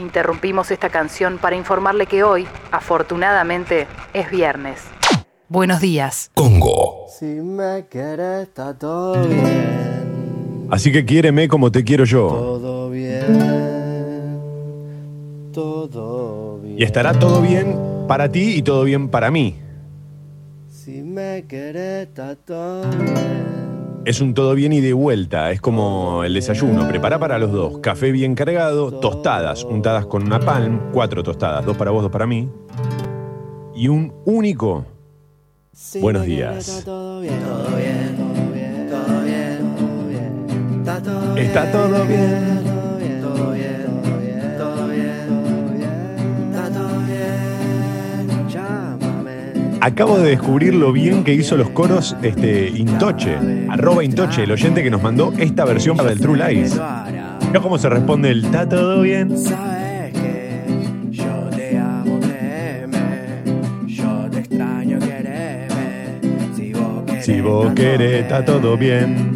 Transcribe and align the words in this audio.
Interrumpimos 0.00 0.70
esta 0.70 0.88
canción 0.88 1.36
para 1.36 1.56
informarle 1.56 2.06
que 2.06 2.24
hoy, 2.24 2.46
afortunadamente, 2.72 3.86
es 4.14 4.30
viernes. 4.30 4.80
Buenos 5.48 5.82
días. 5.82 6.30
Congo. 6.32 7.04
Si 7.18 7.26
me 7.26 7.86
quieres, 7.90 8.48
está 8.48 8.72
todo 8.78 9.22
bien. 9.28 10.68
Así 10.70 10.90
que 10.90 11.04
quiéreme 11.04 11.48
como 11.48 11.70
te 11.70 11.84
quiero 11.84 12.04
yo. 12.04 12.28
Todo 12.28 12.88
bien. 12.88 14.40
Todo 15.52 16.60
bien. 16.60 16.78
Y 16.78 16.82
estará 16.82 17.12
todo 17.12 17.42
bien 17.42 17.76
para 18.08 18.32
ti 18.32 18.54
y 18.56 18.62
todo 18.62 18.84
bien 18.84 19.10
para 19.10 19.30
mí. 19.30 19.60
Si 20.70 21.02
me 21.02 21.44
quieres, 21.46 22.08
está 22.08 22.36
todo 22.36 22.88
bien. 22.90 23.69
Es 24.04 24.22
un 24.22 24.32
todo 24.32 24.54
bien 24.54 24.72
y 24.72 24.80
de 24.80 24.94
vuelta. 24.94 25.50
Es 25.50 25.60
como 25.60 26.24
el 26.24 26.32
desayuno. 26.32 26.88
Prepara 26.88 27.18
para 27.18 27.38
los 27.38 27.52
dos. 27.52 27.78
Café 27.80 28.12
bien 28.12 28.34
cargado, 28.34 28.92
tostadas 28.92 29.62
untadas 29.64 30.06
con 30.06 30.22
una 30.22 30.40
palm. 30.40 30.90
Cuatro 30.92 31.22
tostadas. 31.22 31.64
Dos 31.66 31.76
para 31.76 31.90
vos, 31.90 32.02
dos 32.02 32.10
para 32.10 32.26
mí. 32.26 32.48
Y 33.74 33.88
un 33.88 34.12
único. 34.24 34.86
Buenos 36.00 36.24
días. 36.24 36.66
Está 36.68 36.84
todo 36.84 37.20
bien. 37.20 37.40
Todo 37.40 37.76
bien. 37.76 38.16
Todo 38.16 38.52
bien. 38.52 38.88
Todo 38.90 39.22
bien. 39.22 39.76
Todo 39.76 40.08
bien. 40.08 40.78
Está 40.78 41.02
todo 41.02 41.34
bien. 41.34 41.46
Está 41.46 41.70
todo 41.70 41.88
bien. 41.88 41.92
Todo 41.92 42.06
bien. 42.06 42.69
Acabo 49.80 50.18
de 50.18 50.30
descubrir 50.30 50.74
lo 50.74 50.92
bien 50.92 51.24
que 51.24 51.32
hizo 51.32 51.56
los 51.56 51.70
coros 51.70 52.14
este, 52.22 52.68
Intoche. 52.68 53.36
Arroba 53.70 54.04
Intoche, 54.04 54.44
el 54.44 54.52
oyente 54.52 54.82
que 54.82 54.90
nos 54.90 55.02
mandó 55.02 55.32
esta 55.38 55.64
versión 55.64 55.96
para 55.96 56.12
el 56.12 56.20
True 56.20 56.36
Lies. 56.36 56.78
Mira 57.46 57.60
cómo 57.62 57.78
se 57.78 57.88
responde 57.88 58.30
el 58.30 58.44
está 58.44 58.68
todo 58.68 59.00
bien. 59.00 59.36
Si 67.22 67.40
vos 67.40 67.72
querés, 67.74 68.22
está 68.22 68.44
todo 68.44 68.76
bien. 68.76 69.29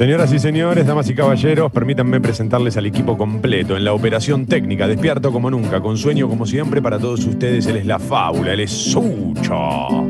Señoras 0.00 0.32
y 0.32 0.38
señores, 0.38 0.86
damas 0.86 1.10
y 1.10 1.14
caballeros, 1.14 1.70
permítanme 1.70 2.22
presentarles 2.22 2.74
al 2.78 2.86
equipo 2.86 3.18
completo 3.18 3.76
en 3.76 3.84
la 3.84 3.92
operación 3.92 4.46
técnica, 4.46 4.88
despierto 4.88 5.30
como 5.30 5.50
nunca, 5.50 5.82
con 5.82 5.98
sueño 5.98 6.26
como 6.26 6.46
siempre 6.46 6.80
para 6.80 6.98
todos 6.98 7.26
ustedes. 7.26 7.66
Él 7.66 7.76
es 7.76 7.84
la 7.84 7.98
fábula, 7.98 8.54
él 8.54 8.60
es 8.60 8.70
Sucho. 8.70 10.02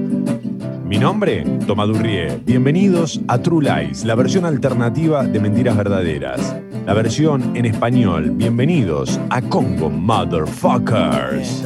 Mi 0.84 0.96
nombre, 0.96 1.44
Tomadurrie. 1.66 2.38
Bienvenidos 2.46 3.20
a 3.26 3.38
True 3.38 3.64
Lies, 3.64 4.04
la 4.04 4.14
versión 4.14 4.44
alternativa 4.44 5.24
de 5.24 5.40
Mentiras 5.40 5.76
Verdaderas. 5.76 6.54
La 6.86 6.94
versión 6.94 7.56
en 7.56 7.66
español. 7.66 8.30
Bienvenidos 8.30 9.18
a 9.28 9.42
Congo 9.42 9.90
Motherfuckers. 9.90 11.64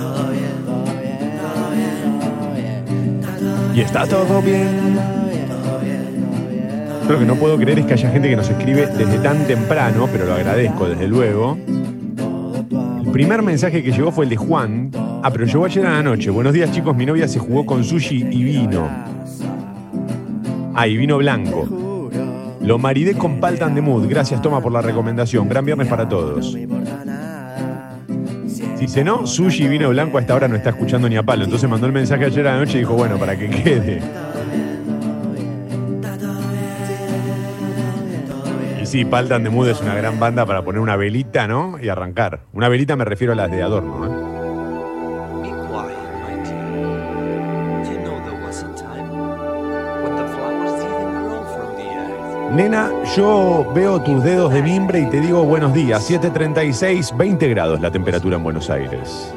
Y 3.75 3.81
está 3.83 4.07
todo 4.07 4.41
bien. 4.41 5.24
Lo 7.09 7.19
que 7.19 7.27
no 7.27 7.35
puedo 7.35 7.59
creer 7.59 7.81
es 7.81 7.87
que 7.87 7.93
haya 7.93 8.11
gente 8.11 8.31
que 8.31 8.37
nos 8.37 8.49
escribe 8.49 8.87
desde 8.87 9.19
tan 9.19 9.47
temprano, 9.47 10.09
pero 10.11 10.25
lo 10.25 10.35
agradezco 10.35 10.89
desde 10.89 11.07
luego. 11.07 11.59
El 13.05 13.11
primer 13.13 13.43
mensaje 13.43 13.83
que 13.83 13.93
llegó 13.93 14.11
fue 14.11 14.25
el 14.25 14.31
de 14.31 14.37
Juan. 14.37 14.91
Ah, 15.23 15.31
pero 15.31 15.45
llegó 15.45 15.67
ayer 15.67 15.87
a 15.87 15.91
la 15.91 16.03
noche. 16.03 16.31
Buenos 16.31 16.55
días 16.55 16.73
chicos, 16.73 16.97
mi 16.97 17.05
novia 17.05 17.29
se 17.29 17.39
jugó 17.39 17.67
con 17.67 17.85
sushi 17.85 18.27
y 18.31 18.43
vino. 18.43 18.89
Ah, 20.75 20.89
y 20.89 20.97
vino 20.97 21.19
blanco. 21.19 22.11
Lo 22.63 22.79
maridé 22.79 23.15
con 23.15 23.39
paltan 23.39 23.75
de 23.75 23.83
mood. 23.83 24.09
Gracias 24.09 24.41
Toma 24.41 24.63
por 24.63 24.73
la 24.73 24.81
recomendación. 24.81 25.47
Gran 25.47 25.67
viernes 25.67 25.87
para 25.89 26.09
todos. 26.09 26.57
Si 28.77 28.89
cenó 28.89 29.27
sushi 29.27 29.65
y 29.65 29.69
vino 29.69 29.91
blanco 29.91 30.17
a 30.17 30.23
esta 30.23 30.35
hora 30.35 30.49
no 30.49 30.57
está 30.57 30.71
escuchando 30.71 31.07
ni 31.09 31.17
a 31.17 31.23
palo. 31.23 31.45
Entonces 31.45 31.69
mandó 31.69 31.87
el 31.87 31.93
mensaje 31.93 32.25
ayer 32.25 32.49
a 32.49 32.53
la 32.55 32.59
noche 32.61 32.79
y 32.79 32.81
dijo, 32.81 32.95
bueno, 32.95 33.19
para 33.19 33.37
que 33.37 33.51
quede. 33.51 34.01
Sí, 38.95 39.05
Paltan 39.05 39.43
de 39.43 39.51
Mood 39.51 39.71
es 39.71 39.81
una 39.81 39.97
gran 39.97 40.21
banda 40.21 40.47
para 40.47 40.63
poner 40.63 40.81
una 40.81 40.95
velita, 40.95 41.49
¿no? 41.49 41.81
Y 41.83 41.89
arrancar. 41.89 42.43
Una 42.53 42.69
velita 42.69 42.95
me 42.95 43.05
refiero 43.05 43.33
a 43.33 43.37
las 43.37 43.51
de 43.51 43.61
adorno, 43.61 44.07
¿eh? 44.07 44.11
Nena, 52.53 52.89
yo 53.17 53.73
veo 53.75 54.01
tus 54.01 54.23
dedos 54.23 54.53
de 54.53 54.63
mimbre 54.63 55.01
y 55.01 55.11
te 55.11 55.21
digo 55.21 55.43
buenos 55.43 55.75
días. 55.75 56.09
7.36, 56.09 57.17
20 57.17 57.49
grados 57.49 57.81
la 57.81 57.91
temperatura 57.91 58.37
en 58.37 58.45
Buenos 58.45 58.71
Aires. 58.71 59.35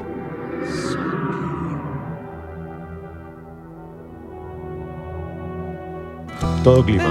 Todo 6.63 6.85
clima. 6.85 7.09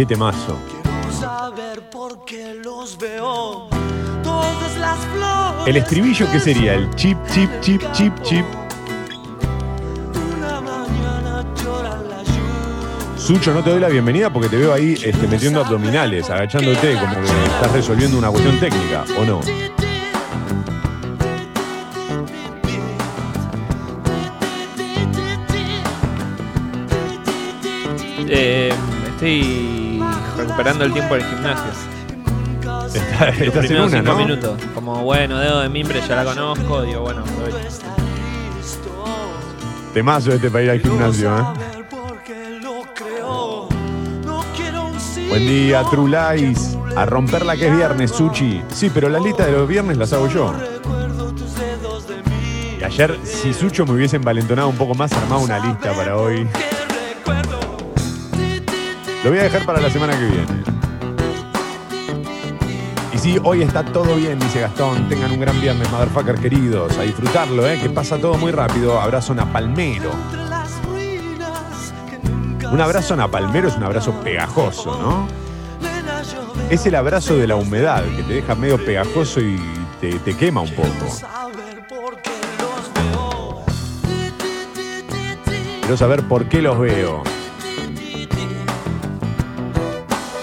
Qué 0.00 0.06
temazo. 0.06 0.56
Quiero 0.70 1.12
saber 1.12 1.90
por 1.90 2.24
qué 2.24 2.54
los 2.54 2.96
veo. 2.96 3.68
Todas 4.22 4.78
las 4.78 4.98
flores. 4.98 5.66
El 5.66 5.76
estribillo, 5.76 6.26
¿qué 6.32 6.40
sería? 6.40 6.72
El 6.72 6.88
chip, 6.94 7.18
chip, 7.30 7.50
chip, 7.60 7.82
chip, 7.92 8.22
chip. 8.22 8.46
Una 10.38 10.58
mañana 10.62 11.44
lloran 11.62 12.08
la 12.08 12.22
lluvia. 12.22 13.18
Sucho, 13.18 13.52
no 13.52 13.62
te 13.62 13.68
doy 13.68 13.80
la 13.80 13.90
bienvenida 13.90 14.32
porque 14.32 14.48
te 14.48 14.56
veo 14.56 14.72
ahí 14.72 14.94
este, 15.04 15.28
metiendo 15.28 15.60
abdominales, 15.60 16.30
agachándote, 16.30 16.94
como 16.94 17.16
que 17.16 17.44
estás 17.44 17.70
resolviendo 17.70 18.16
una 18.16 18.30
cuestión 18.30 18.58
técnica, 18.58 19.04
¿o 19.18 19.24
no? 19.26 19.40
Eh, 28.32 28.72
estoy 29.08 29.69
recuperando 30.60 30.84
el 30.84 30.92
tiempo 30.92 31.14
del 31.14 31.24
gimnasio. 31.24 31.70
Está- 31.70 33.26
Los 33.26 33.38
estás 33.38 33.38
en 33.38 33.52
primeros 33.52 33.88
una, 33.92 33.98
cinco 34.00 34.12
¿no? 34.12 34.18
minutos. 34.18 34.60
Como 34.74 35.02
bueno, 35.02 35.38
dedo 35.38 35.60
de 35.60 35.68
mimbre 35.68 36.00
ya 36.06 36.16
la 36.16 36.24
conozco. 36.24 36.82
Digo, 36.82 37.00
bueno, 37.02 37.20
aprovecho. 37.22 37.56
Temazo 39.94 40.32
este 40.32 40.50
para 40.50 40.64
ir 40.64 40.70
al 40.70 40.80
gimnasio, 40.80 41.36
¿eh? 41.36 41.42
Buen 45.28 45.46
día, 45.46 45.82
True 45.90 46.10
Lies. 46.10 46.76
A 46.96 47.06
romper 47.06 47.46
la 47.46 47.56
que 47.56 47.68
es 47.68 47.76
viernes, 47.76 48.10
Sushi. 48.10 48.62
Sí, 48.72 48.90
pero 48.92 49.08
las 49.08 49.22
listas 49.22 49.46
de 49.46 49.52
los 49.52 49.68
viernes 49.68 49.96
las 49.96 50.12
hago 50.12 50.26
yo. 50.28 50.52
recuerdo 50.52 51.32
tus 51.32 51.54
dedos 51.54 52.08
de 52.08 52.16
mí. 52.16 52.78
Y 52.80 52.84
ayer, 52.84 53.16
si 53.22 53.54
Sucho 53.54 53.86
me 53.86 53.92
hubiese 53.92 54.16
envalentonado 54.16 54.68
un 54.68 54.76
poco 54.76 54.94
más, 54.94 55.12
armaba 55.12 55.40
una 55.40 55.58
lista 55.60 55.92
para 55.92 56.16
hoy. 56.16 56.48
Lo 59.22 59.28
voy 59.28 59.38
a 59.38 59.42
dejar 59.42 59.66
para 59.66 59.80
la 59.80 59.90
semana 59.90 60.18
que 60.18 60.24
viene. 60.24 60.46
Y 63.12 63.18
sí, 63.18 63.38
hoy 63.44 63.60
está 63.62 63.84
todo 63.84 64.16
bien, 64.16 64.38
dice 64.38 64.60
Gastón. 64.60 65.10
Tengan 65.10 65.32
un 65.32 65.40
gran 65.40 65.60
viernes, 65.60 65.90
motherfucker 65.90 66.36
queridos. 66.36 66.96
A 66.96 67.02
disfrutarlo, 67.02 67.68
¿eh? 67.68 67.78
Que 67.78 67.90
pasa 67.90 68.16
todo 68.16 68.38
muy 68.38 68.50
rápido. 68.50 68.98
Abrazo 68.98 69.34
que 72.08 72.18
nunca 72.28 72.70
Un 72.70 72.80
abrazo 72.80 73.14
Napalmero 73.14 73.68
es 73.68 73.76
un 73.76 73.84
abrazo 73.84 74.12
pegajoso, 74.20 74.98
¿no? 74.98 75.28
Es 76.70 76.86
el 76.86 76.94
abrazo 76.94 77.36
de 77.36 77.46
la 77.46 77.56
humedad, 77.56 78.02
que 78.16 78.22
te 78.22 78.32
deja 78.34 78.54
medio 78.54 78.82
pegajoso 78.82 79.40
y 79.40 79.60
te, 80.00 80.18
te 80.20 80.34
quema 80.34 80.62
un 80.62 80.74
poco. 80.74 80.88
Quiero 85.80 85.96
saber 85.96 86.22
por 86.22 86.46
qué 86.46 86.62
los 86.62 86.78
veo. 86.78 87.22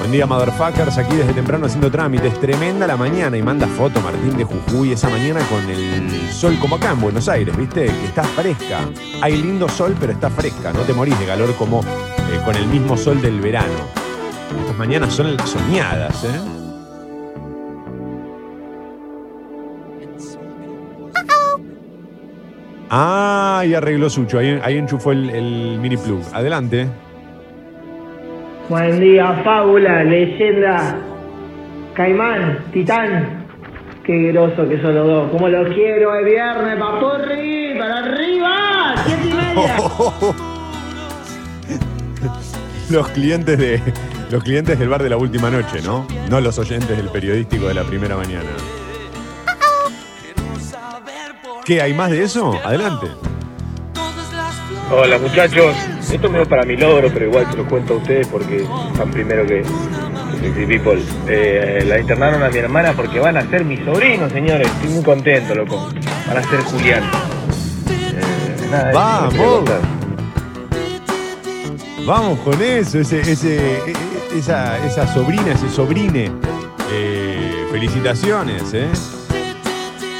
Buen 0.08 0.16
día, 0.16 0.26
motherfuckers. 0.26 0.98
Aquí 0.98 1.18
desde 1.18 1.34
temprano 1.34 1.66
haciendo 1.66 1.92
trámites. 1.92 2.40
Tremenda 2.40 2.88
la 2.88 2.96
mañana. 2.96 3.36
Y 3.36 3.42
manda 3.42 3.68
foto 3.68 4.00
Martín 4.00 4.38
de 4.38 4.46
Jujuy 4.46 4.94
esa 4.94 5.10
mañana 5.10 5.42
con 5.50 5.70
el 5.70 6.32
sol 6.32 6.58
como 6.62 6.78
acá 6.78 6.92
en 6.92 7.02
Buenos 7.02 7.28
Aires, 7.28 7.58
¿viste? 7.58 7.88
Que 7.88 8.06
está 8.06 8.24
fresca. 8.24 8.88
Hay 9.22 9.36
lindo 9.36 9.68
sol, 9.68 9.98
pero 10.00 10.14
está 10.14 10.30
fresca. 10.30 10.72
No 10.72 10.80
te 10.84 10.94
morís 10.94 11.20
de 11.20 11.26
calor 11.26 11.54
como 11.56 11.82
eh, 11.82 12.40
con 12.46 12.56
el 12.56 12.68
mismo 12.68 12.96
sol 12.96 13.22
del 13.22 13.42
verano. 13.42 13.74
Estas 14.62 14.78
mañanas 14.78 15.14
son 15.14 15.38
soñadas, 15.46 16.24
¿eh? 16.24 16.40
Ah, 22.90 23.66
y 23.68 23.74
arregló 23.74 24.10
Sucho. 24.10 24.40
Ahí, 24.40 24.58
ahí 24.64 24.78
enchufó 24.78 25.12
el, 25.12 25.30
el 25.32 25.80
mini 25.82 25.98
plug. 25.98 26.22
Adelante. 26.32 26.88
Buen 28.70 29.00
día, 29.00 29.42
fábula, 29.46 30.04
leyenda, 30.04 30.98
caimán, 31.94 32.66
titán. 32.74 33.46
Qué 34.04 34.32
groso 34.32 34.68
que 34.68 34.82
son 34.82 34.94
los 34.94 35.08
dos. 35.08 35.32
Como 35.32 35.48
los 35.48 35.74
quiero, 35.74 36.14
es 36.16 36.26
viernes, 36.26 36.78
papurri, 36.78 37.76
para 37.80 38.00
arriba, 38.00 38.96
siete 39.06 39.30
y 39.30 39.34
media. 39.34 39.78
Los 42.90 43.10
clientes 43.10 43.58
de 43.58 43.82
los 44.32 44.44
clientes 44.44 44.80
del 44.80 44.88
bar 44.88 45.04
de 45.04 45.10
la 45.10 45.18
última 45.18 45.50
noche, 45.50 45.82
¿no? 45.82 46.08
No 46.30 46.40
los 46.40 46.58
oyentes 46.58 46.96
del 46.96 47.10
periodístico 47.10 47.68
de 47.68 47.74
la 47.74 47.84
primera 47.84 48.16
mañana. 48.16 48.50
¿Qué? 51.66 51.82
¿Hay 51.82 51.94
más 51.94 52.12
de 52.12 52.24
eso? 52.24 52.58
Adelante. 52.64 53.08
Hola 54.90 55.18
muchachos, 55.18 55.76
esto 56.12 56.30
me 56.30 56.40
va 56.40 56.46
para 56.46 56.64
mi 56.64 56.78
logro, 56.78 57.10
pero 57.12 57.26
igual 57.26 57.46
se 57.52 57.58
lo 57.58 57.68
cuento 57.68 57.96
a 57.96 57.98
ustedes 57.98 58.28
porque 58.28 58.64
están 58.92 59.12
primero 59.12 59.46
que, 59.46 59.64
People. 60.68 61.02
Eh, 61.28 61.84
la 61.88 62.00
internaron 62.00 62.42
a 62.44 62.50
mi 62.50 62.58
hermana 62.58 62.94
porque 62.94 63.20
van 63.20 63.38
a 63.38 63.50
ser 63.50 63.66
mis 63.66 63.84
sobrinos, 63.84 64.32
señores. 64.32 64.68
Estoy 64.68 64.90
muy 64.90 65.04
contento, 65.04 65.56
loco. 65.56 65.90
Van 66.28 66.38
a 66.38 66.44
ser 66.44 66.62
Julián. 66.62 67.04
Eh, 67.90 68.68
nada, 68.72 68.92
Vamos. 68.94 69.70
Vamos 72.06 72.40
con 72.40 72.62
eso, 72.62 73.00
ese, 73.00 73.20
ese, 73.22 73.58
e- 73.58 73.92
e- 73.92 74.38
esa, 74.40 74.78
esa 74.86 75.12
sobrina, 75.14 75.52
ese 75.54 75.70
sobrine. 75.70 76.32
Eh, 76.92 77.66
felicitaciones, 77.72 78.74
¿eh? 78.74 78.88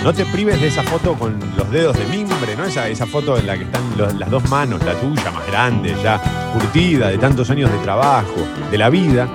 No 0.04 0.14
te 0.14 0.26
prives 0.26 0.62
de 0.62 0.68
esa 0.68 0.84
foto 0.84 1.16
con 1.16 1.38
los 1.58 1.70
dedos 1.70 1.98
de 1.98 2.06
mimbre, 2.06 2.56
¿no? 2.56 2.66
Esa, 2.66 2.88
esa 2.88 3.06
foto 3.06 3.38
en 3.38 3.48
la 3.48 3.58
que 3.58 3.64
están 3.64 3.82
las 4.18 4.30
dos 4.30 4.48
manos, 4.50 4.84
la 4.86 4.94
tuya 4.94 5.32
más 5.32 5.46
grande, 5.48 5.96
ya 6.02 6.22
curtida 6.54 7.10
de 7.10 7.18
tantos 7.18 7.50
años 7.50 7.72
de 7.72 7.78
trabajo, 7.80 8.36
de 8.72 8.78
la 8.78 8.90
vida. 8.90 9.28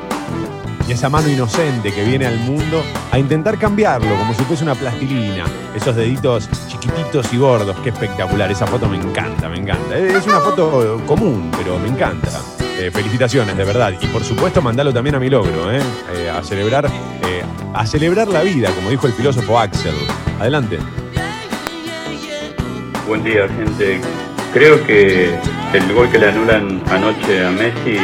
Y 0.88 0.92
esa 0.92 1.08
mano 1.08 1.28
inocente 1.28 1.92
que 1.92 2.04
viene 2.04 2.26
al 2.26 2.38
mundo 2.38 2.82
a 3.10 3.18
intentar 3.18 3.58
cambiarlo, 3.58 4.16
como 4.16 4.34
si 4.34 4.42
fuese 4.44 4.64
una 4.64 4.74
plastilina. 4.74 5.44
Esos 5.74 5.94
deditos 5.94 6.48
chiquititos 6.68 7.32
y 7.32 7.36
gordos, 7.36 7.76
qué 7.82 7.90
espectacular. 7.90 8.50
Esa 8.50 8.66
foto 8.66 8.88
me 8.88 8.96
encanta, 8.96 9.48
me 9.48 9.58
encanta. 9.58 9.96
Es 9.96 10.26
una 10.26 10.40
foto 10.40 11.00
común, 11.06 11.50
pero 11.56 11.78
me 11.78 11.88
encanta. 11.88 12.30
Eh, 12.78 12.90
felicitaciones, 12.90 13.56
de 13.56 13.64
verdad. 13.64 13.92
Y 14.00 14.06
por 14.06 14.24
supuesto, 14.24 14.62
mandalo 14.62 14.92
también 14.92 15.14
a 15.14 15.20
mi 15.20 15.28
logro, 15.28 15.70
¿eh? 15.70 15.80
Eh, 16.16 16.30
a 16.30 16.42
celebrar, 16.42 16.86
eh, 16.86 17.42
a 17.74 17.86
celebrar 17.86 18.28
la 18.28 18.42
vida, 18.42 18.70
como 18.70 18.90
dijo 18.90 19.06
el 19.06 19.12
filósofo 19.12 19.58
Axel. 19.58 19.94
Adelante. 20.40 20.78
Buen 23.06 23.22
día, 23.22 23.46
gente. 23.48 24.00
Creo 24.52 24.84
que 24.86 25.34
el 25.72 25.92
gol 25.94 26.10
que 26.10 26.18
le 26.18 26.28
anulan 26.28 26.82
anoche 26.90 27.44
a 27.44 27.50
Messi 27.50 27.98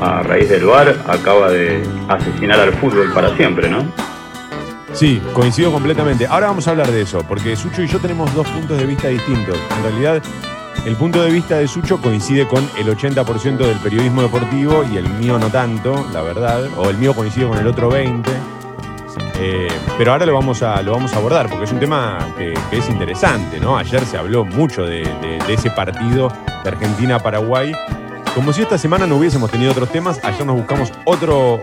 a 0.00 0.22
raíz 0.22 0.48
del 0.48 0.64
VAR 0.64 0.94
acaba 1.06 1.50
de 1.50 1.82
asesinar 2.08 2.60
al 2.60 2.72
fútbol 2.74 3.12
para 3.12 3.34
siempre, 3.36 3.68
¿no? 3.68 3.84
Sí, 4.92 5.20
coincido 5.32 5.70
completamente. 5.72 6.26
Ahora 6.26 6.46
vamos 6.46 6.66
a 6.68 6.70
hablar 6.70 6.90
de 6.90 7.02
eso, 7.02 7.22
porque 7.28 7.54
Sucho 7.56 7.82
y 7.82 7.86
yo 7.86 7.98
tenemos 7.98 8.34
dos 8.34 8.46
puntos 8.48 8.78
de 8.78 8.86
vista 8.86 9.08
distintos. 9.08 9.58
En 9.76 9.82
realidad, 9.82 10.22
el 10.84 10.96
punto 10.96 11.22
de 11.22 11.30
vista 11.30 11.56
de 11.58 11.66
Sucho 11.66 12.00
coincide 12.00 12.46
con 12.46 12.68
el 12.78 12.86
80% 12.96 13.56
del 13.56 13.78
periodismo 13.78 14.22
deportivo 14.22 14.84
y 14.84 14.96
el 14.96 15.08
mío 15.08 15.38
no 15.38 15.48
tanto, 15.48 16.06
la 16.12 16.22
verdad. 16.22 16.64
O 16.76 16.88
el 16.90 16.96
mío 16.98 17.14
coincide 17.14 17.46
con 17.48 17.58
el 17.58 17.66
otro 17.66 17.90
20%. 17.90 18.22
Eh, 19.38 19.68
pero 19.98 20.12
ahora 20.12 20.24
lo 20.24 20.32
vamos, 20.34 20.62
a, 20.62 20.80
lo 20.82 20.92
vamos 20.92 21.12
a 21.12 21.16
abordar, 21.18 21.48
porque 21.50 21.64
es 21.64 21.72
un 21.72 21.78
tema 21.80 22.18
que, 22.38 22.54
es 22.70 22.88
interesante, 22.88 23.60
¿no? 23.60 23.76
Ayer 23.76 24.04
se 24.06 24.16
habló 24.16 24.44
mucho 24.46 24.82
de- 24.84 25.02
de 25.46 25.52
ese 25.52 25.70
partido 25.70 26.32
de 26.64 26.70
Argentina-Paraguay. 26.70 27.72
Como 28.34 28.52
si 28.52 28.62
esta 28.62 28.78
semana 28.78 29.06
no 29.06 29.16
hubiésemos 29.16 29.50
tenido 29.50 29.72
otros 29.72 29.90
temas, 29.90 30.20
ayer 30.22 30.46
nos 30.46 30.56
buscamos 30.56 30.90
otro, 31.04 31.62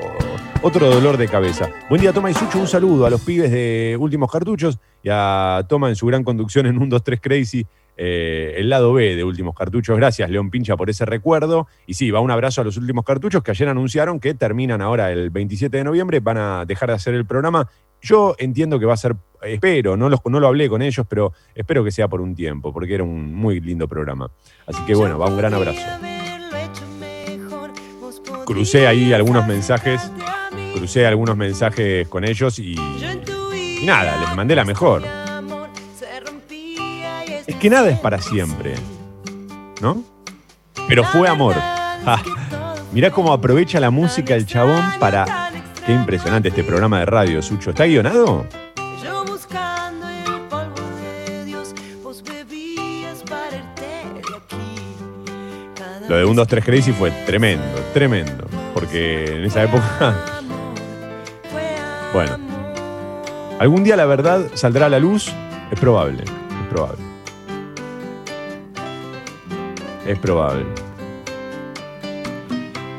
otro 0.64 0.90
dolor 0.90 1.18
de 1.18 1.28
cabeza. 1.28 1.70
Buen 1.90 2.02
día, 2.02 2.14
Toma 2.14 2.32
y 2.32 2.34
Sucho. 2.34 2.58
Un 2.58 2.68
saludo 2.68 3.06
a 3.06 3.10
los 3.10 3.20
pibes 3.22 3.52
de 3.52 3.98
Últimos 4.00 4.32
Cartuchos 4.32 4.80
y 5.04 5.10
a 5.12 5.66
Toma 5.68 5.90
en 5.90 5.98
su 5.98 6.08
gran 6.08 6.24
conducción 6.24 6.66
en 6.66 6.78
1, 6.78 6.88
2, 6.88 7.04
3 7.04 7.20
Crazy, 7.22 7.68
eh, 7.98 8.56
el 8.58 8.70
lado 8.70 8.94
B 8.94 9.18
de 9.18 9.26
Últimos 9.26 9.56
Cartuchos. 9.56 9.98
Gracias, 9.98 10.30
León 10.30 10.50
Pincha, 10.50 10.78
por 10.78 10.90
ese 10.90 11.06
recuerdo. 11.06 11.68
Y 11.86 11.96
sí, 11.96 12.12
va 12.12 12.22
un 12.22 12.32
abrazo 12.32 12.62
a 12.62 12.64
los 12.64 12.78
Últimos 12.78 13.04
Cartuchos 13.04 13.44
que 13.44 13.52
ayer 13.52 13.68
anunciaron 13.68 14.22
que 14.22 14.34
terminan 14.36 14.82
ahora 14.82 15.12
el 15.12 15.30
27 15.32 15.76
de 15.76 15.84
noviembre, 15.84 16.22
van 16.22 16.38
a 16.38 16.66
dejar 16.66 16.90
de 16.90 16.96
hacer 16.96 17.14
el 17.14 17.26
programa. 17.26 17.70
Yo 18.02 18.36
entiendo 18.38 18.80
que 18.80 18.86
va 18.86 18.94
a 18.94 18.98
ser, 18.98 19.18
espero, 19.42 19.98
no, 19.98 20.08
los, 20.08 20.22
no 20.26 20.40
lo 20.40 20.48
hablé 20.48 20.70
con 20.70 20.82
ellos, 20.82 21.06
pero 21.10 21.34
espero 21.54 21.84
que 21.84 21.92
sea 21.92 22.08
por 22.08 22.22
un 22.22 22.36
tiempo, 22.36 22.72
porque 22.72 22.96
era 22.96 23.04
un 23.04 23.34
muy 23.34 23.60
lindo 23.60 23.88
programa. 23.90 24.32
Así 24.66 24.82
que 24.86 24.96
bueno, 24.96 25.20
va 25.20 25.28
un 25.28 25.38
gran 25.38 25.54
abrazo. 25.54 25.82
Crucé 28.46 28.88
ahí 28.88 29.14
algunos 29.14 29.48
mensajes, 29.48 30.12
crucé 30.74 31.06
algunos 31.06 31.38
mensajes 31.38 32.08
con 32.08 32.24
ellos 32.24 32.60
y, 32.60 32.74
y 32.74 33.86
nada, 33.86 34.20
les 34.20 34.36
mandé 34.36 34.56
la 34.56 34.66
mejor. 34.66 35.04
Es 37.46 37.56
que 37.56 37.70
nada 37.70 37.90
es 37.90 38.00
para 38.00 38.22
siempre, 38.22 38.76
¿no? 39.82 40.04
Pero 40.88 41.04
fue 41.04 41.28
amor. 41.28 41.56
Ja. 41.56 42.22
Mirá 42.92 43.12
cómo 43.12 43.34
aprovecha 43.34 43.80
la 43.80 43.90
música 43.90 44.36
el 44.36 44.46
chabón 44.46 44.84
para... 45.00 45.52
Qué 45.86 45.92
impresionante 45.92 46.48
este 46.48 46.64
programa 46.64 47.00
de 47.00 47.06
radio, 47.06 47.42
Sucho. 47.42 47.72
¿Está 47.72 47.86
guionado? 47.86 48.46
Lo 56.08 56.18
de 56.18 56.26
1, 56.26 56.34
2, 56.36 56.48
3 56.48 56.66
Crazy 56.66 56.92
fue 56.94 57.12
tremendo, 57.26 57.82
tremendo. 57.94 58.46
Porque 58.74 59.38
en 59.38 59.46
esa 59.46 59.64
época, 59.64 60.16
bueno, 62.14 62.38
algún 63.60 63.84
día 63.84 63.96
la 63.96 64.06
verdad 64.06 64.52
saldrá 64.54 64.86
a 64.86 64.90
la 64.90 65.00
luz. 65.00 65.34
Es 65.72 65.80
probable, 65.80 66.24
es 66.24 66.68
probable. 66.70 67.04
Es 70.06 70.20
probable. 70.20 70.66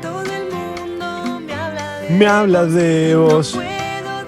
todo 0.01 0.21
el 0.23 0.51
mundo 0.51 1.39
me 1.39 1.53
habla 1.53 1.99
de 2.01 2.09
Me 2.09 2.27
hablas 2.27 2.73
de 2.73 3.15
vos. 3.15 3.59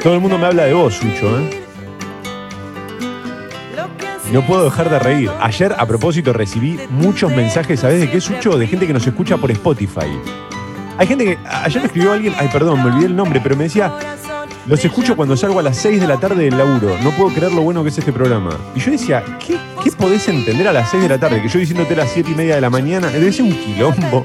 Todo 0.02 0.14
el 0.14 0.22
mundo 0.22 0.38
me 0.38 0.46
habla 0.46 0.64
de 0.66 0.74
vos, 0.74 0.94
Sucho, 0.94 1.40
¿eh? 1.40 1.64
no 4.32 4.46
puedo 4.46 4.66
dejar 4.66 4.90
de 4.90 5.00
reír. 5.00 5.32
Ayer, 5.42 5.74
a 5.78 5.86
propósito, 5.86 6.34
recibí 6.34 6.80
muchos 6.90 7.32
mensajes, 7.32 7.80
¿sabés 7.80 8.02
de 8.02 8.10
qué, 8.10 8.22
Sucho? 8.22 8.58
De 8.58 8.68
gente 8.68 8.88
que 8.88 8.94
nos 8.94 9.06
escucha 9.06 9.38
por 9.38 9.52
Spotify. 9.52 10.20
Hay 10.98 11.08
gente 11.08 11.26
que. 11.26 11.38
Ayer 11.46 11.82
me 11.82 11.88
escribió 11.88 12.14
alguien, 12.14 12.34
ay, 12.38 12.50
perdón, 12.52 12.84
me 12.84 12.90
olvidé 12.90 13.06
el 13.08 13.16
nombre, 13.16 13.40
pero 13.42 13.56
me 13.56 13.66
decía, 13.66 13.94
los 14.68 14.84
escucho 14.84 15.16
cuando 15.16 15.36
salgo 15.38 15.60
a 15.60 15.64
las 15.64 15.78
6 15.78 16.00
de 16.02 16.08
la 16.08 16.18
tarde 16.18 16.44
del 16.46 16.58
laburo. 16.58 16.96
No 17.02 17.12
puedo 17.12 17.34
creer 17.34 17.54
lo 17.54 17.62
bueno 17.62 17.84
que 17.84 17.90
es 17.90 17.98
este 17.98 18.12
programa. 18.14 18.52
Y 18.76 18.80
yo 18.80 18.92
decía, 18.92 19.24
¿qué, 19.46 19.58
qué 19.84 19.92
podés 19.92 20.28
entender 20.28 20.68
a 20.68 20.74
las 20.74 20.90
6 20.92 21.04
de 21.04 21.10
la 21.10 21.18
tarde? 21.18 21.42
Que 21.42 21.48
yo 21.48 21.60
diciéndote 21.60 21.94
a 21.94 21.98
las 21.98 22.12
7 22.12 22.32
y 22.32 22.36
media 22.36 22.56
de 22.56 22.62
la 22.62 22.70
mañana, 22.70 23.08
debe 23.08 23.32
ser 23.32 23.46
un 23.46 23.54
quilombo. 23.54 24.24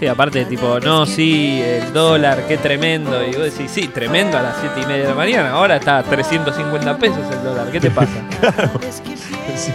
Sí, 0.00 0.06
aparte, 0.06 0.44
tipo, 0.44 0.78
no, 0.78 1.04
sí, 1.06 1.60
el 1.60 1.92
dólar, 1.92 2.44
qué 2.46 2.56
tremendo. 2.56 3.20
Y 3.26 3.32
vos 3.34 3.44
decís, 3.52 3.68
sí, 3.70 3.88
tremendo 3.88 4.38
a 4.38 4.42
las 4.42 4.56
7 4.60 4.80
y 4.82 4.86
media 4.86 5.02
de 5.02 5.08
la 5.08 5.14
mañana. 5.16 5.50
Ahora 5.50 5.76
está 5.76 5.98
a 5.98 6.02
350 6.04 6.98
pesos 6.98 7.18
el 7.32 7.42
dólar. 7.42 7.70
¿Qué 7.72 7.80
te 7.80 7.90
pasa? 7.90 8.12
Sí. 9.56 9.72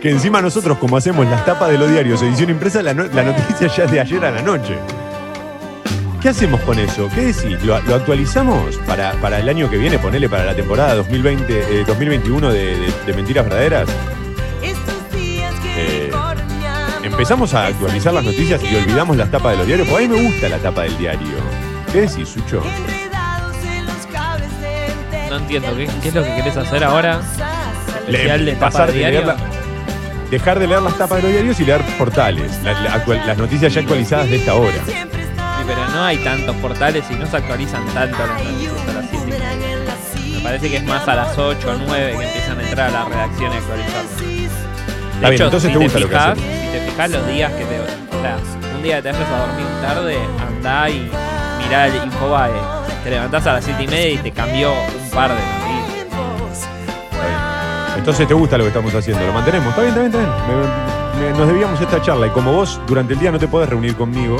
Que 0.00 0.10
encima 0.10 0.40
nosotros, 0.40 0.78
como 0.78 0.96
hacemos 0.96 1.26
las 1.26 1.44
tapas 1.44 1.68
de 1.70 1.76
los 1.76 1.90
diarios, 1.90 2.22
edición 2.22 2.48
impresa, 2.48 2.80
la, 2.82 2.94
no- 2.94 3.04
la 3.04 3.22
noticia 3.24 3.66
ya 3.68 3.84
es 3.84 3.90
de 3.90 4.00
ayer 4.00 4.24
a 4.24 4.30
la 4.30 4.40
noche. 4.42 4.78
¿Qué 6.24 6.30
hacemos 6.30 6.58
con 6.62 6.78
eso? 6.78 7.10
¿Qué 7.14 7.20
decís? 7.20 7.62
¿Lo, 7.62 7.78
lo 7.82 7.94
actualizamos 7.96 8.76
para, 8.86 9.12
para 9.20 9.40
el 9.40 9.48
año 9.50 9.68
que 9.68 9.76
viene? 9.76 9.98
Ponele 9.98 10.26
para 10.26 10.44
la 10.46 10.54
temporada 10.56 10.94
2020, 10.94 11.80
eh, 11.80 11.84
2021 11.86 12.50
de, 12.50 12.64
de- 12.78 12.92
de 13.06 13.12
Mentiras 13.12 13.44
Verdaderas. 13.44 13.88
Eh, 15.76 16.10
empezamos 17.02 17.52
a 17.52 17.66
actualizar 17.66 18.14
las 18.14 18.24
noticias 18.24 18.58
y 18.62 18.74
olvidamos 18.74 19.18
las 19.18 19.30
tapas 19.30 19.52
de 19.52 19.58
los 19.58 19.66
diarios. 19.66 19.86
Porque 19.86 20.06
a 20.06 20.08
mí 20.08 20.16
me 20.16 20.22
gusta 20.30 20.48
la 20.48 20.56
tapa 20.56 20.84
del 20.84 20.96
diario. 20.96 21.28
¿Qué 21.92 22.00
decís, 22.02 22.26
Sucho? 22.26 22.62
No 25.28 25.36
entiendo, 25.36 25.76
¿qué, 25.76 25.88
qué 26.02 26.08
es 26.08 26.14
lo 26.14 26.24
que 26.24 26.34
querés 26.36 26.56
hacer 26.56 26.84
ahora? 26.84 27.20
Especial 28.08 28.44
Le- 28.46 28.50
de 28.52 28.56
pasar 28.56 28.90
de 28.90 28.98
diario. 28.98 29.34
dejar 30.30 30.58
de 30.58 30.66
leer 30.68 30.80
las 30.80 30.96
tapas 30.96 31.18
de 31.18 31.22
los 31.24 31.32
diarios 31.32 31.60
y 31.60 31.64
leer 31.66 31.82
portales. 31.98 32.50
la- 32.62 32.80
la 32.80 32.94
actual- 32.94 33.22
las 33.26 33.36
noticias 33.36 33.74
ya 33.74 33.80
actualizadas 33.82 34.30
de 34.30 34.36
esta 34.36 34.54
hora. 34.54 34.72
Pero 35.66 35.86
no 35.88 36.02
hay 36.04 36.18
tantos 36.18 36.54
portales 36.56 37.04
y 37.10 37.14
no 37.14 37.26
se 37.26 37.36
actualizan 37.36 37.84
tanto 37.94 38.18
las 38.18 38.42
noticias 38.44 38.72
a 38.88 38.92
las 38.92 39.10
7 39.10 39.24
y 39.26 39.30
media. 39.30 40.36
Me 40.36 40.40
parece 40.42 40.70
que 40.70 40.76
es 40.76 40.84
más 40.84 41.08
a 41.08 41.14
las 41.14 41.38
8 41.38 41.70
o 41.70 41.74
9 41.86 42.16
que 42.18 42.24
empiezan 42.26 42.58
a 42.58 42.62
entrar 42.62 42.88
a 42.88 42.92
la 42.92 43.04
redacción 43.06 43.52
y 43.52 43.56
actualizarlas. 43.56 44.18
De 44.20 44.44
Está 45.14 45.30
bien, 45.30 45.42
entonces 45.42 45.72
te 45.72 45.78
gusta 45.78 45.98
lo 46.00 46.08
que 46.08 46.14
fijas. 46.14 46.38
Si 46.38 46.78
te 46.78 46.90
fijas 46.90 47.10
los 47.10 47.26
días 47.28 47.52
que 47.52 47.64
te. 47.64 47.80
O 47.80 48.20
sea, 48.20 48.36
un 48.76 48.82
día 48.82 48.96
que 48.96 49.02
te 49.02 49.12
vayas 49.12 49.28
a 49.30 49.38
dormir 49.46 49.66
tarde, 49.80 50.18
andá 50.46 50.90
y 50.90 51.10
mirá 51.64 51.86
el 51.86 51.96
Infobae. 52.04 52.52
Te 53.04 53.10
levantás 53.10 53.46
a 53.46 53.52
las 53.54 53.64
7 53.64 53.82
y 53.84 53.86
media 53.86 54.10
y 54.10 54.18
te 54.18 54.32
cambió 54.32 54.72
un 54.72 55.10
par 55.10 55.30
de 55.30 55.36
noticias. 55.36 56.68
Entonces 57.96 58.26
te 58.28 58.34
gusta 58.34 58.58
lo 58.58 58.64
que 58.64 58.68
estamos 58.68 58.94
haciendo, 58.94 59.24
lo 59.26 59.32
mantenemos. 59.32 59.68
Está 59.70 59.82
bien, 59.82 59.94
está 59.94 60.18
bien, 60.18 60.24
está 60.24 60.46
bien. 60.46 60.60
Me- 61.22 61.32
me- 61.32 61.38
nos 61.38 61.46
debíamos 61.46 61.80
esta 61.80 62.02
charla 62.02 62.26
y 62.26 62.30
como 62.30 62.52
vos 62.52 62.80
durante 62.86 63.14
el 63.14 63.18
día 63.20 63.30
no 63.30 63.38
te 63.38 63.46
podés 63.48 63.68
reunir 63.68 63.94
conmigo. 63.96 64.36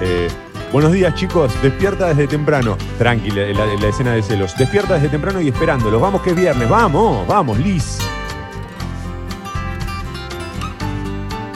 Eh, 0.00 0.28
buenos 0.72 0.92
días 0.92 1.14
chicos, 1.14 1.52
despierta 1.62 2.08
desde 2.08 2.26
temprano. 2.26 2.76
Tranquila, 2.98 3.42
la, 3.52 3.66
la 3.66 3.88
escena 3.88 4.12
de 4.12 4.22
celos. 4.22 4.56
Despierta 4.56 4.94
desde 4.94 5.08
temprano 5.08 5.40
y 5.40 5.48
esperándolos. 5.48 6.00
Vamos 6.00 6.22
que 6.22 6.30
es 6.30 6.36
viernes. 6.36 6.68
Vamos, 6.68 7.26
vamos, 7.26 7.58
Liz. 7.58 7.98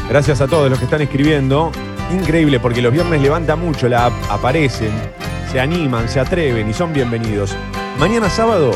Gracias 0.09 0.40
a 0.40 0.49
todos 0.49 0.68
los 0.68 0.78
que 0.78 0.87
están 0.87 1.02
escribiendo. 1.02 1.70
Increíble 2.12 2.59
porque 2.59 2.82
los 2.82 2.92
viernes 2.92 3.23
levanta 3.23 3.54
mucho 3.54 3.88
la 3.88 4.06
app, 4.06 4.12
aparecen, 4.28 4.90
se 5.52 5.61
animan, 5.61 6.09
se 6.09 6.18
atreven 6.18 6.68
y 6.68 6.75
son 6.75 6.92
bienvenidos. 6.92 7.56
Mañana 8.00 8.28
sábado, 8.28 8.73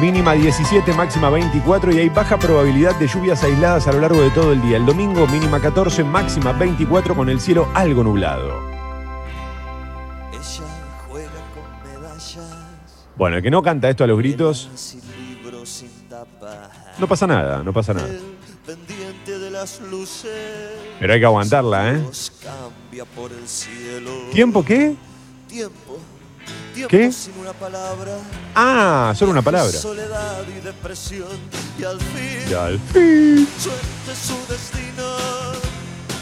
mínima 0.00 0.32
17, 0.32 0.92
máxima 0.92 1.28
24 1.30 1.92
y 1.92 1.98
hay 1.98 2.08
baja 2.08 2.38
probabilidad 2.38 2.96
de 2.98 3.08
lluvias 3.08 3.42
aisladas 3.42 3.86
a 3.88 3.92
lo 3.92 4.00
largo 4.00 4.20
de 4.20 4.30
todo 4.30 4.52
el 4.52 4.62
día. 4.62 4.76
El 4.76 4.86
domingo, 4.86 5.26
mínima 5.26 5.60
14, 5.60 6.04
máxima 6.04 6.52
24 6.52 7.16
con 7.16 7.28
el 7.28 7.40
cielo 7.40 7.68
algo 7.74 8.04
nublado. 8.04 8.60
Ella 10.32 10.64
juega 11.08 11.30
con 11.54 12.00
medallas, 12.00 13.06
Bueno, 13.16 13.36
el 13.36 13.42
que 13.42 13.50
no 13.50 13.62
canta 13.62 13.88
esto 13.88 14.04
a 14.04 14.06
los 14.06 14.18
gritos, 14.18 14.70
no 16.98 17.06
pasa 17.06 17.26
nada, 17.26 17.62
no 17.62 17.72
pasa 17.72 17.94
nada. 17.94 18.08
Pero 21.00 21.12
hay 21.12 21.18
que 21.20 21.26
aguantarla, 21.26 21.92
¿eh? 21.94 22.04
¿Tiempo 24.32 24.64
qué? 24.64 24.94
Tiempo. 25.48 25.87
¿Qué? 26.86 27.10
Ah, 28.54 29.12
solo 29.16 29.32
una 29.32 29.42
palabra. 29.42 29.72
Soledad 29.72 30.44
y 30.46 30.60
depresión. 30.64 31.28
Y 31.78 31.84
al 31.84 31.98
fin. 31.98 32.50
Y 32.50 32.54
al 32.54 32.78
fin. 32.78 33.48
Suerte 33.58 34.20
su 34.20 34.36
destino. 34.52 35.04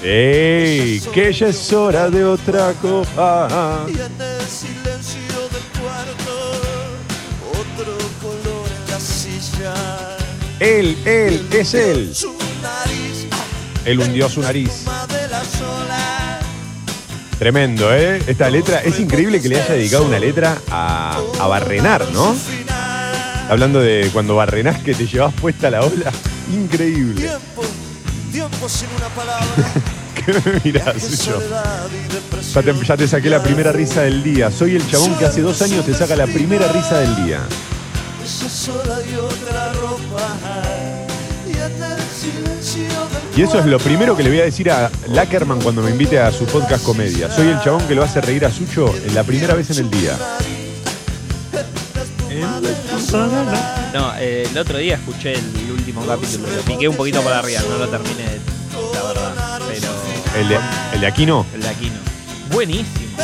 ¡Ey! 0.02 1.00
Que 1.12 1.32
ya 1.32 1.48
es 1.48 1.72
hora 1.72 2.08
de 2.08 2.24
otra 2.24 2.72
copa. 2.80 3.84
Y 3.88 3.92
en 3.92 4.20
el 4.20 4.46
silencio 4.46 5.40
del 5.52 5.82
cuarto. 5.82 6.52
Otro 7.50 7.96
color 8.22 8.68
en 8.68 8.90
la 8.90 9.00
silla. 9.00 9.74
Él, 10.60 10.96
él, 11.04 11.46
es 11.52 11.74
él. 11.74 12.14
Su 12.14 12.32
nariz. 12.62 13.26
Él 13.84 14.00
hundió 14.00 14.28
su 14.28 14.40
nariz. 14.40 14.84
Tremendo, 17.38 17.94
¿eh? 17.94 18.22
Esta 18.26 18.48
letra, 18.48 18.80
es 18.82 18.98
increíble 18.98 19.40
que 19.40 19.48
le 19.48 19.60
haya 19.60 19.74
dedicado 19.74 20.04
una 20.04 20.18
letra 20.18 20.58
a, 20.70 21.20
a 21.38 21.46
barrenar, 21.46 22.06
¿no? 22.12 22.34
Hablando 23.48 23.80
de 23.80 24.10
cuando 24.12 24.34
barrenás 24.36 24.82
que 24.82 24.94
te 24.94 25.06
llevas 25.06 25.32
puesta 25.34 25.70
la 25.70 25.82
ola. 25.82 26.10
Increíble. 26.52 27.20
Tiempo. 27.20 27.62
Tiempo 28.32 28.68
sin 28.68 28.88
una 28.96 29.08
palabra. 29.08 29.46
¿Qué 30.14 30.32
me 30.32 30.60
y 30.64 30.72
Ya 30.72 32.62
te, 32.62 32.84
ya 32.84 32.96
te 32.96 33.08
saqué 33.08 33.30
la 33.30 33.42
primera 33.42 33.70
risa 33.70 34.02
del 34.02 34.22
día. 34.22 34.50
Soy 34.50 34.76
el 34.76 34.90
chabón 34.90 35.14
que 35.16 35.26
hace 35.26 35.42
dos 35.42 35.60
años 35.62 35.84
te 35.84 35.94
saca 35.94 36.16
la 36.16 36.26
primera 36.26 36.66
risa 36.72 37.00
del 37.00 37.24
día. 37.24 37.40
Esa 38.24 38.48
sola 38.48 38.98
y 39.08 39.14
otra 39.14 39.72
ropa. 39.74 40.36
Y 41.46 41.52
en 41.52 41.82
el 41.82 42.00
silencio 42.18 43.15
Y 43.36 43.42
eso 43.42 43.58
es 43.58 43.66
lo 43.66 43.78
primero 43.78 44.16
que 44.16 44.22
le 44.22 44.30
voy 44.30 44.40
a 44.40 44.44
decir 44.44 44.70
a 44.70 44.90
Lackerman 45.08 45.60
cuando 45.60 45.82
me 45.82 45.90
invite 45.90 46.18
a 46.18 46.32
su 46.32 46.46
podcast 46.46 46.82
comedia. 46.82 47.30
Soy 47.30 47.48
el 47.48 47.60
chabón 47.60 47.86
que 47.86 47.94
lo 47.94 48.02
hace 48.02 48.22
reír 48.22 48.46
a 48.46 48.50
Sucho 48.50 48.94
en 48.96 49.14
la 49.14 49.24
primera 49.24 49.52
vez 49.52 49.68
en 49.70 49.84
el 49.84 49.90
día. 49.90 50.16
No, 53.92 54.14
eh, 54.18 54.46
el 54.50 54.56
otro 54.56 54.78
día 54.78 54.94
escuché 54.94 55.34
el 55.34 55.70
último 55.70 56.06
capítulo. 56.06 56.48
Lo 56.48 56.62
piqué 56.62 56.88
un 56.88 56.96
poquito 56.96 57.20
por 57.20 57.32
arriba, 57.32 57.60
no 57.68 57.76
lo 57.76 57.88
terminé, 57.88 58.24
la 58.94 59.02
verdad. 59.02 59.60
Pero. 59.68 60.40
El 60.40 60.48
de, 60.48 60.58
el 60.94 61.00
de 61.02 61.06
Aquino. 61.06 61.44
El 61.54 61.62
de 61.62 61.68
Aquino. 61.68 61.96
Buenísimo. 62.50 63.18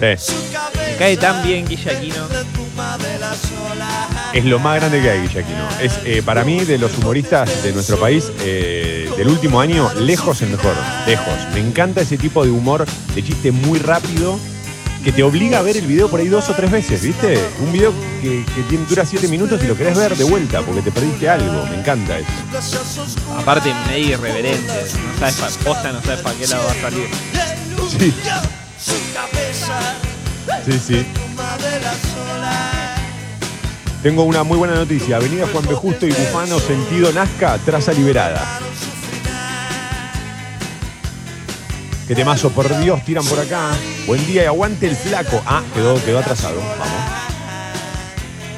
Eh, 0.00 0.16
Me 0.76 0.96
cae 0.96 1.16
tan 1.18 1.42
bien 1.42 1.66
Guilla 1.66 1.92
Aquino. 1.92 2.26
Es 4.32 4.44
lo 4.44 4.58
más 4.58 4.76
grande 4.76 5.00
que 5.00 5.10
hay, 5.10 5.20
Guille 5.22 5.40
Aquino. 5.40 5.68
Es 5.80 5.98
eh, 6.04 6.22
para 6.24 6.44
mí, 6.44 6.60
de 6.64 6.78
los 6.78 6.96
humoristas 6.98 7.62
de 7.62 7.72
nuestro 7.72 7.98
país, 7.98 8.30
eh, 8.40 9.10
del 9.16 9.28
último 9.28 9.60
año, 9.60 9.90
lejos 9.94 10.42
el 10.42 10.50
mejor. 10.50 10.74
Lejos. 11.06 11.34
Me 11.54 11.60
encanta 11.60 12.00
ese 12.02 12.18
tipo 12.18 12.44
de 12.44 12.50
humor, 12.50 12.84
de 13.14 13.24
chiste 13.24 13.50
muy 13.52 13.78
rápido, 13.78 14.38
que 15.04 15.12
te 15.12 15.22
obliga 15.22 15.60
a 15.60 15.62
ver 15.62 15.76
el 15.76 15.86
video 15.86 16.08
por 16.10 16.18
ahí 16.20 16.26
dos 16.28 16.48
o 16.50 16.54
tres 16.54 16.70
veces, 16.70 17.00
¿viste? 17.00 17.38
Un 17.60 17.72
video 17.72 17.92
que, 18.20 18.44
que 18.54 18.62
tiene- 18.68 18.84
dura 18.86 19.06
siete 19.06 19.28
minutos 19.28 19.62
y 19.62 19.66
lo 19.68 19.76
querés 19.76 19.96
ver 19.96 20.16
de 20.16 20.24
vuelta 20.24 20.62
porque 20.62 20.82
te 20.82 20.90
perdiste 20.90 21.28
algo. 21.28 21.64
Me 21.66 21.76
encanta 21.78 22.18
eso. 22.18 22.28
Aparte, 23.38 23.72
medio 23.88 24.14
irreverente. 24.14 24.72
No 25.20 25.30
sabes 25.30 25.36
para 25.36 25.64
posta, 25.64 25.92
no 25.92 26.02
sabes 26.02 26.20
para 26.20 26.36
qué 26.36 26.46
lado 26.48 26.64
va 26.66 26.72
a 26.72 26.90
salir. 26.90 27.08
Sí. 27.98 28.12
Sí, 30.66 30.80
sí. 30.80 31.06
Tengo 34.02 34.24
una 34.24 34.42
muy 34.42 34.58
buena 34.58 34.74
noticia. 34.74 35.16
Avenida 35.16 35.46
Juan 35.52 35.64
B. 35.64 35.74
Justo 35.74 36.06
y 36.06 36.10
Bufano, 36.10 36.58
sentido 36.58 37.12
Nazca, 37.12 37.56
traza 37.58 37.92
liberada. 37.92 38.44
Qué 42.08 42.16
temazo, 42.16 42.50
por 42.50 42.76
Dios, 42.80 43.04
tiran 43.04 43.24
por 43.24 43.38
acá. 43.38 43.70
Buen 44.08 44.26
día 44.26 44.42
y 44.42 44.46
aguante 44.46 44.88
el 44.88 44.96
flaco. 44.96 45.40
Ah, 45.46 45.62
quedó, 45.72 46.04
quedó 46.04 46.18
atrasado. 46.18 46.56
Vamos. 46.56 46.88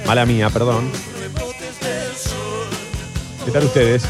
Mala 0.06 0.24
mía, 0.24 0.48
perdón. 0.48 0.90
¿Qué 3.44 3.50
tal 3.50 3.64
ustedes? 3.64 4.02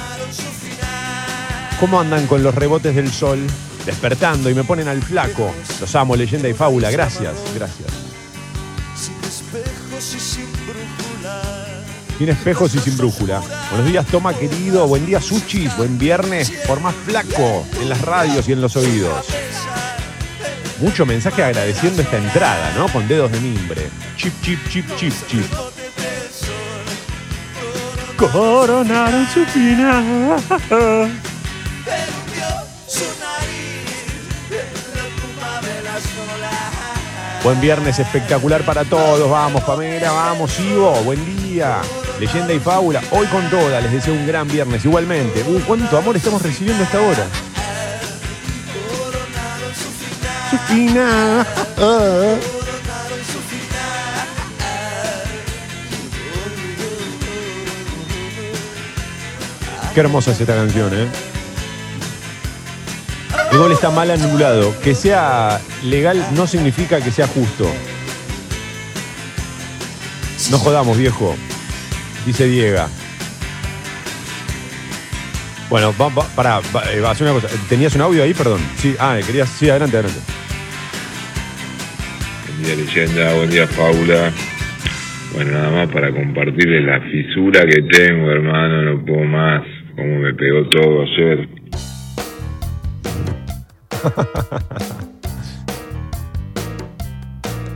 ¿Cómo 1.80 2.00
andan 2.00 2.28
con 2.28 2.44
los 2.44 2.54
rebotes 2.54 2.94
del 2.94 3.10
sol? 3.12 3.40
Despertando 3.86 4.50
y 4.50 4.54
me 4.54 4.64
ponen 4.64 4.88
al 4.88 5.02
flaco. 5.02 5.52
Los 5.80 5.94
amo, 5.94 6.16
leyenda 6.16 6.48
y 6.48 6.54
fábula. 6.54 6.90
Gracias, 6.90 7.34
gracias. 7.54 7.88
Sin 8.96 9.14
espejos 9.24 10.14
y 10.14 10.20
sin 10.20 10.52
brújula. 10.52 11.42
Sin 12.18 12.28
espejos 12.28 12.74
y 12.74 12.78
sin 12.80 12.96
brújula. 12.96 13.42
Buenos 13.70 13.90
días, 13.90 14.06
Toma 14.06 14.34
querido. 14.34 14.86
Buen 14.86 15.06
día, 15.06 15.20
Suchis. 15.20 15.76
Buen 15.76 15.98
viernes. 15.98 16.50
Por 16.66 16.80
más 16.80 16.94
flaco 17.06 17.64
en 17.80 17.88
las 17.88 18.00
radios 18.02 18.48
y 18.48 18.52
en 18.52 18.60
los 18.60 18.76
oídos. 18.76 19.26
Mucho 20.80 21.04
mensaje 21.04 21.42
agradeciendo 21.42 22.02
esta 22.02 22.18
entrada, 22.18 22.72
¿no? 22.76 22.88
Con 22.88 23.08
dedos 23.08 23.32
de 23.32 23.40
mimbre. 23.40 23.88
Chip, 24.16 24.32
chip, 24.42 24.60
chip, 24.68 24.86
chip, 24.96 25.12
chip. 25.28 25.46
Coronaron 28.16 29.26
su 29.28 29.44
final. 29.46 30.40
Buen 37.44 37.60
viernes 37.60 37.98
espectacular 37.98 38.62
para 38.62 38.84
todos. 38.84 39.30
Vamos, 39.30 39.62
Pamela, 39.62 40.10
vamos, 40.10 40.58
Ivo. 40.58 40.92
Buen 41.04 41.24
día. 41.42 41.78
Leyenda 42.18 42.52
y 42.52 42.58
fábula. 42.58 43.00
Hoy 43.10 43.26
con 43.28 43.48
toda. 43.48 43.80
Les 43.80 43.92
deseo 43.92 44.14
un 44.14 44.26
gran 44.26 44.48
viernes. 44.48 44.84
Igualmente. 44.84 45.44
Uh, 45.44 45.60
cuánto 45.66 45.96
amor 45.96 46.16
estamos 46.16 46.42
recibiendo 46.42 46.82
a 46.82 46.86
esta 46.86 47.00
hora. 47.00 47.26
Su 50.50 50.58
final. 50.58 51.46
Qué 59.94 60.00
hermosa 60.00 60.30
es 60.30 60.40
esta 60.40 60.54
canción, 60.54 60.94
¿eh? 60.94 61.08
El 63.50 63.58
gol 63.58 63.72
está 63.72 63.90
mal 63.90 64.10
anulado. 64.10 64.74
Que 64.82 64.94
sea 64.94 65.60
legal 65.84 66.22
no 66.34 66.46
significa 66.46 67.00
que 67.00 67.10
sea 67.10 67.26
justo. 67.26 67.66
No 70.50 70.58
jodamos, 70.58 70.96
viejo. 70.96 71.34
Dice 72.26 72.46
Diego. 72.46 72.86
Bueno, 75.70 75.94
va, 76.00 76.08
va, 76.08 76.24
pará, 76.34 76.60
va, 76.74 76.82
eh, 76.92 77.02
hacer 77.06 77.26
una 77.26 77.40
cosa. 77.40 77.48
¿Tenías 77.68 77.94
un 77.94 78.02
audio 78.02 78.22
ahí? 78.22 78.32
Perdón. 78.32 78.60
Sí, 78.76 78.94
ah, 78.98 79.18
querías. 79.26 79.48
Sí, 79.48 79.68
adelante, 79.68 79.98
adelante. 79.98 80.20
Buen 82.46 82.62
día 82.62 82.76
leyenda, 82.76 83.34
buen 83.34 83.50
día 83.50 83.66
Paula. 83.66 84.32
Bueno, 85.34 85.52
nada 85.52 85.70
más 85.70 85.88
para 85.88 86.10
compartirles 86.10 86.84
la 86.84 87.00
fisura 87.02 87.66
que 87.66 87.82
tengo, 87.82 88.30
hermano, 88.30 88.82
no 88.82 89.04
puedo 89.04 89.24
más. 89.24 89.62
Cómo 89.94 90.18
me 90.20 90.32
pegó 90.34 90.68
todo 90.70 91.02
ayer. 91.02 91.57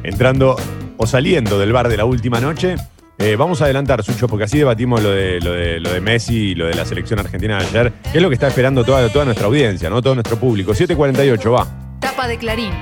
Entrando 0.02 0.56
o 0.96 1.06
saliendo 1.06 1.58
del 1.58 1.72
bar 1.72 1.88
de 1.88 1.96
la 1.96 2.04
última 2.04 2.40
noche. 2.40 2.76
eh, 3.18 3.36
vamos 3.36 3.60
a 3.60 3.64
adelantar, 3.64 4.02
Sucho, 4.02 4.26
porque 4.28 4.44
así 4.44 4.58
debatimos 4.58 5.02
lo 5.02 5.10
de, 5.10 5.40
lo, 5.40 5.52
de, 5.52 5.80
lo 5.80 5.92
de 5.92 6.00
Messi 6.00 6.50
y 6.50 6.54
lo 6.54 6.66
de 6.66 6.74
la 6.74 6.84
selección 6.84 7.18
argentina 7.20 7.58
de 7.58 7.66
ayer, 7.66 7.92
que 8.10 8.18
es 8.18 8.22
lo 8.22 8.28
que 8.28 8.34
está 8.34 8.48
esperando 8.48 8.84
toda, 8.84 9.08
toda 9.10 9.24
nuestra 9.24 9.46
audiencia, 9.46 9.88
¿no? 9.90 10.02
Todo 10.02 10.14
nuestro 10.14 10.36
público. 10.38 10.74
748, 10.74 11.52
va. 11.52 11.66
Tapa 12.00 12.26
de 12.26 12.38
Clarín. 12.38 12.72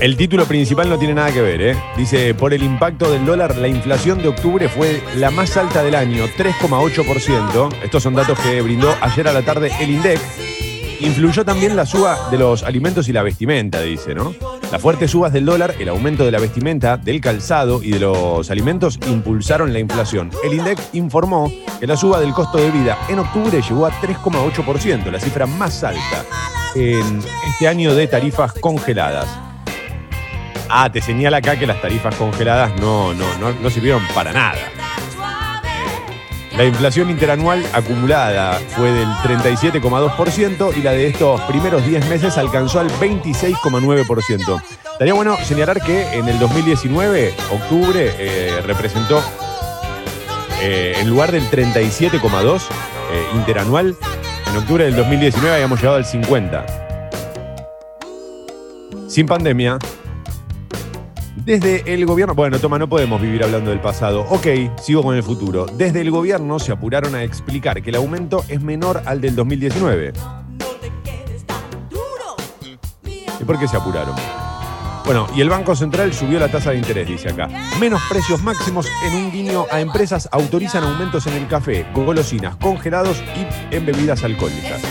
El 0.00 0.16
título 0.16 0.46
principal 0.46 0.88
no 0.88 0.96
tiene 0.96 1.14
nada 1.14 1.32
que 1.32 1.42
ver, 1.42 1.60
¿eh? 1.60 1.76
Dice, 1.96 2.32
por 2.32 2.54
el 2.54 2.62
impacto 2.62 3.10
del 3.10 3.26
dólar, 3.26 3.56
la 3.56 3.66
inflación 3.66 4.22
de 4.22 4.28
octubre 4.28 4.68
fue 4.68 5.02
la 5.16 5.32
más 5.32 5.56
alta 5.56 5.82
del 5.82 5.96
año, 5.96 6.24
3,8%. 6.36 7.74
Estos 7.82 8.04
son 8.04 8.14
datos 8.14 8.38
que 8.38 8.62
brindó 8.62 8.94
ayer 9.00 9.26
a 9.26 9.32
la 9.32 9.42
tarde 9.42 9.72
el 9.80 9.90
INDEC. 9.90 10.20
Influyó 11.00 11.44
también 11.44 11.74
la 11.74 11.84
suba 11.84 12.30
de 12.30 12.38
los 12.38 12.62
alimentos 12.62 13.08
y 13.08 13.12
la 13.12 13.24
vestimenta, 13.24 13.80
dice, 13.80 14.14
¿no? 14.14 14.34
Las 14.70 14.80
fuertes 14.80 15.10
subas 15.10 15.32
del 15.32 15.44
dólar, 15.44 15.74
el 15.80 15.88
aumento 15.88 16.24
de 16.24 16.30
la 16.30 16.38
vestimenta, 16.38 16.96
del 16.96 17.20
calzado 17.20 17.82
y 17.82 17.90
de 17.90 17.98
los 17.98 18.52
alimentos 18.52 19.00
impulsaron 19.08 19.72
la 19.72 19.80
inflación. 19.80 20.30
El 20.44 20.54
INDEC 20.54 20.78
informó 20.92 21.52
que 21.80 21.88
la 21.88 21.96
suba 21.96 22.20
del 22.20 22.32
costo 22.32 22.58
de 22.58 22.70
vida 22.70 22.96
en 23.08 23.18
octubre 23.18 23.60
llegó 23.60 23.86
a 23.86 23.90
3,8%, 23.90 25.10
la 25.10 25.18
cifra 25.18 25.46
más 25.46 25.82
alta 25.82 26.24
en 26.76 27.20
este 27.50 27.66
año 27.66 27.96
de 27.96 28.06
tarifas 28.06 28.52
congeladas. 28.52 29.47
Ah, 30.68 30.90
te 30.92 31.00
señala 31.00 31.38
acá 31.38 31.58
que 31.58 31.66
las 31.66 31.80
tarifas 31.80 32.14
congeladas 32.14 32.78
no, 32.80 33.14
no, 33.14 33.26
no, 33.38 33.52
no 33.52 33.70
sirvieron 33.70 34.02
para 34.14 34.32
nada. 34.32 34.58
La 36.58 36.64
inflación 36.64 37.08
interanual 37.08 37.64
acumulada 37.72 38.54
fue 38.70 38.90
del 38.90 39.06
37,2% 39.06 40.76
y 40.76 40.82
la 40.82 40.90
de 40.90 41.06
estos 41.06 41.40
primeros 41.42 41.86
10 41.86 42.08
meses 42.08 42.36
alcanzó 42.36 42.80
al 42.80 42.90
26,9%. 42.90 44.62
Estaría 44.90 45.14
bueno 45.14 45.36
señalar 45.36 45.80
que 45.80 46.14
en 46.14 46.28
el 46.28 46.40
2019, 46.40 47.32
octubre, 47.52 48.12
eh, 48.18 48.60
representó, 48.66 49.22
eh, 50.60 50.96
en 50.98 51.08
lugar 51.08 51.30
del 51.30 51.48
37,2% 51.48 52.58
eh, 53.12 53.24
interanual, 53.36 53.96
en 54.50 54.56
octubre 54.56 54.84
del 54.84 54.96
2019 54.96 55.54
habíamos 55.54 55.78
llegado 55.78 55.98
al 55.98 56.04
50%. 56.04 56.64
Sin 59.06 59.26
pandemia, 59.26 59.78
desde 61.48 61.94
el 61.94 62.04
gobierno, 62.04 62.34
bueno, 62.34 62.58
toma, 62.58 62.78
no 62.78 62.90
podemos 62.90 63.22
vivir 63.22 63.42
hablando 63.42 63.70
del 63.70 63.80
pasado. 63.80 64.26
Ok, 64.28 64.46
sigo 64.82 65.02
con 65.02 65.16
el 65.16 65.22
futuro. 65.22 65.64
Desde 65.64 66.02
el 66.02 66.10
gobierno 66.10 66.58
se 66.58 66.72
apuraron 66.72 67.14
a 67.14 67.22
explicar 67.22 67.82
que 67.82 67.88
el 67.88 67.96
aumento 67.96 68.44
es 68.50 68.60
menor 68.60 69.00
al 69.06 69.22
del 69.22 69.34
2019. 69.34 70.12
¿Y 73.40 73.44
por 73.44 73.58
qué 73.58 73.66
se 73.66 73.78
apuraron? 73.78 74.14
Bueno, 75.06 75.26
y 75.34 75.40
el 75.40 75.48
Banco 75.48 75.74
Central 75.74 76.12
subió 76.12 76.38
la 76.38 76.48
tasa 76.48 76.72
de 76.72 76.76
interés, 76.76 77.08
dice 77.08 77.30
acá. 77.30 77.48
Menos 77.80 78.02
precios 78.10 78.42
máximos 78.42 78.86
en 79.06 79.14
un 79.14 79.32
guiño 79.32 79.64
a 79.70 79.80
empresas 79.80 80.28
autorizan 80.30 80.84
aumentos 80.84 81.26
en 81.28 81.32
el 81.32 81.48
café, 81.48 81.86
golosinas, 81.94 82.56
congelados 82.56 83.22
y 83.34 83.74
en 83.74 83.86
bebidas 83.86 84.22
alcohólicas. 84.22 84.82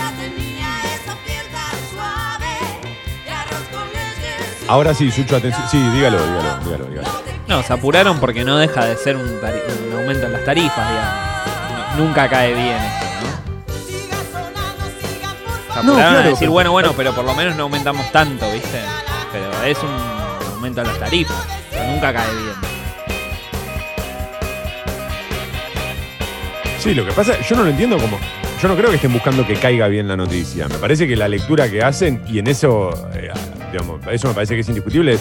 Ahora 4.68 4.92
sí, 4.94 5.10
Sucho, 5.10 5.36
atención. 5.36 5.64
Sí, 5.70 5.78
dígalo, 5.78 6.18
dígalo, 6.24 6.58
dígalo, 6.64 6.84
dígalo. 6.86 7.08
No, 7.46 7.62
se 7.62 7.72
apuraron 7.72 8.20
porque 8.20 8.44
no 8.44 8.58
deja 8.58 8.84
de 8.84 8.96
ser 8.96 9.16
un, 9.16 9.26
aumento 9.96 10.26
en 10.26 10.32
las 10.32 10.44
tarifas, 10.44 10.88
digamos. 10.88 11.96
No- 11.96 12.04
nunca 12.04 12.28
cae 12.28 12.52
bien 12.54 12.76
esto, 12.76 13.06
¿no? 13.22 13.28
Se 15.74 15.82
No, 15.86 15.92
apuraron 15.92 16.16
a 16.16 16.22
decir, 16.22 16.36
pero- 16.40 16.52
bueno, 16.52 16.72
bueno, 16.72 16.92
pero 16.96 17.14
por 17.14 17.24
lo 17.24 17.34
menos 17.34 17.56
no 17.56 17.62
aumentamos 17.64 18.10
tanto, 18.12 18.50
¿viste? 18.52 18.80
Pero 19.32 19.50
es 19.64 19.78
un 19.82 20.52
aumento 20.54 20.82
en 20.82 20.86
las 20.88 20.98
tarifas, 20.98 21.36
pero 21.70 21.84
nunca 21.90 22.12
cae 22.12 22.30
bien. 22.34 22.54
Sí, 26.78 26.94
lo 26.94 27.04
que 27.06 27.12
pasa, 27.12 27.32
yo 27.40 27.56
no 27.56 27.62
lo 27.64 27.70
entiendo 27.70 27.96
como. 27.98 28.18
Yo 28.62 28.68
no 28.68 28.76
creo 28.76 28.90
que 28.90 28.96
estén 28.96 29.12
buscando 29.12 29.46
que 29.46 29.54
caiga 29.54 29.88
bien 29.88 30.08
la 30.08 30.16
noticia. 30.16 30.68
Me 30.68 30.76
parece 30.78 31.06
que 31.08 31.16
la 31.16 31.28
lectura 31.28 31.70
que 31.70 31.82
hacen, 31.82 32.22
y 32.26 32.38
en 32.40 32.46
eso, 32.48 32.90
eh, 33.14 33.30
digamos, 33.72 34.00
eso 34.10 34.28
me 34.28 34.34
parece 34.34 34.54
que 34.54 34.60
es 34.60 34.68
indiscutible, 34.68 35.18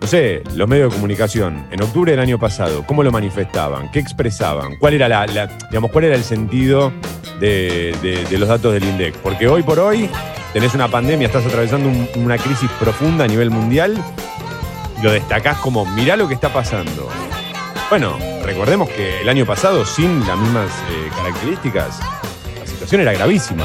no 0.00 0.06
sé, 0.06 0.42
los 0.54 0.68
medios 0.68 0.90
de 0.90 0.96
comunicación, 0.96 1.66
en 1.70 1.82
octubre 1.82 2.12
del 2.12 2.20
año 2.20 2.38
pasado, 2.38 2.84
¿cómo 2.86 3.02
lo 3.02 3.12
manifestaban? 3.12 3.90
¿Qué 3.90 3.98
expresaban? 3.98 4.76
¿Cuál 4.76 4.94
era 4.94 5.08
la, 5.08 5.26
la- 5.26 5.46
digamos, 5.70 5.90
cuál 5.90 6.04
era 6.04 6.16
el 6.16 6.24
sentido 6.24 6.92
de, 7.38 7.94
de- 8.02 8.24
de 8.24 8.38
los 8.38 8.48
datos 8.48 8.72
del 8.72 8.84
INDEC? 8.84 9.14
Porque 9.16 9.46
hoy 9.48 9.62
por 9.62 9.78
hoy 9.78 10.08
tenés 10.52 10.74
una 10.74 10.88
pandemia, 10.88 11.26
estás 11.26 11.44
atravesando 11.46 11.88
un- 11.88 12.08
una 12.16 12.38
crisis 12.38 12.70
profunda 12.80 13.24
a 13.24 13.28
nivel 13.28 13.50
mundial, 13.50 13.96
lo 15.02 15.12
destacás 15.12 15.58
como, 15.58 15.84
mirá 15.86 16.16
lo 16.16 16.28
que 16.28 16.34
está 16.34 16.52
pasando. 16.52 17.08
Bueno, 17.88 18.16
recordemos 18.44 18.88
que 18.88 19.20
el 19.20 19.28
año 19.28 19.44
pasado, 19.46 19.84
sin 19.84 20.26
las 20.26 20.38
mismas 20.38 20.70
eh, 20.90 21.10
características, 21.16 21.98
la 22.58 22.66
situación 22.66 23.00
era 23.02 23.12
gravísima. 23.12 23.64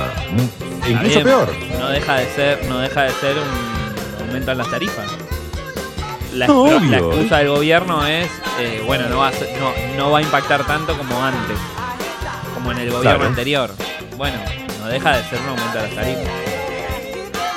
E 0.87 0.91
incluso 0.91 1.21
peor. 1.23 1.49
No 1.79 1.89
deja 1.89 2.15
de 2.15 2.25
ser, 2.31 2.65
no 2.67 2.79
deja 2.79 3.03
de 3.03 3.11
ser 3.11 3.35
un 3.37 3.84
aumento 4.35 4.51
en 4.51 4.57
las 4.57 4.69
tarifas. 4.69 5.05
La, 6.33 6.47
No, 6.47 6.67
la 6.67 6.77
obvio. 6.77 7.13
excusa 7.13 7.37
del 7.37 7.47
gobierno 7.49 8.05
es, 8.05 8.29
eh, 8.59 8.83
bueno, 8.85 9.07
no 9.07 9.19
va, 9.19 9.29
a 9.29 9.31
no, 9.31 9.95
no 9.97 10.11
va 10.11 10.19
a 10.19 10.21
impactar 10.21 10.65
tanto 10.67 10.97
como 10.97 11.23
antes, 11.23 11.57
como 12.53 12.71
en 12.73 12.79
el 12.79 12.89
gobierno 12.91 13.11
Claro. 13.19 13.25
anterior. 13.29 13.69
Bueno, 14.17 14.37
no 14.81 14.87
deja 14.87 15.15
de 15.17 15.23
ser 15.29 15.39
un 15.41 15.49
aumento 15.49 15.77
de 15.77 15.83
las 15.87 15.95
tarifas. 15.95 16.23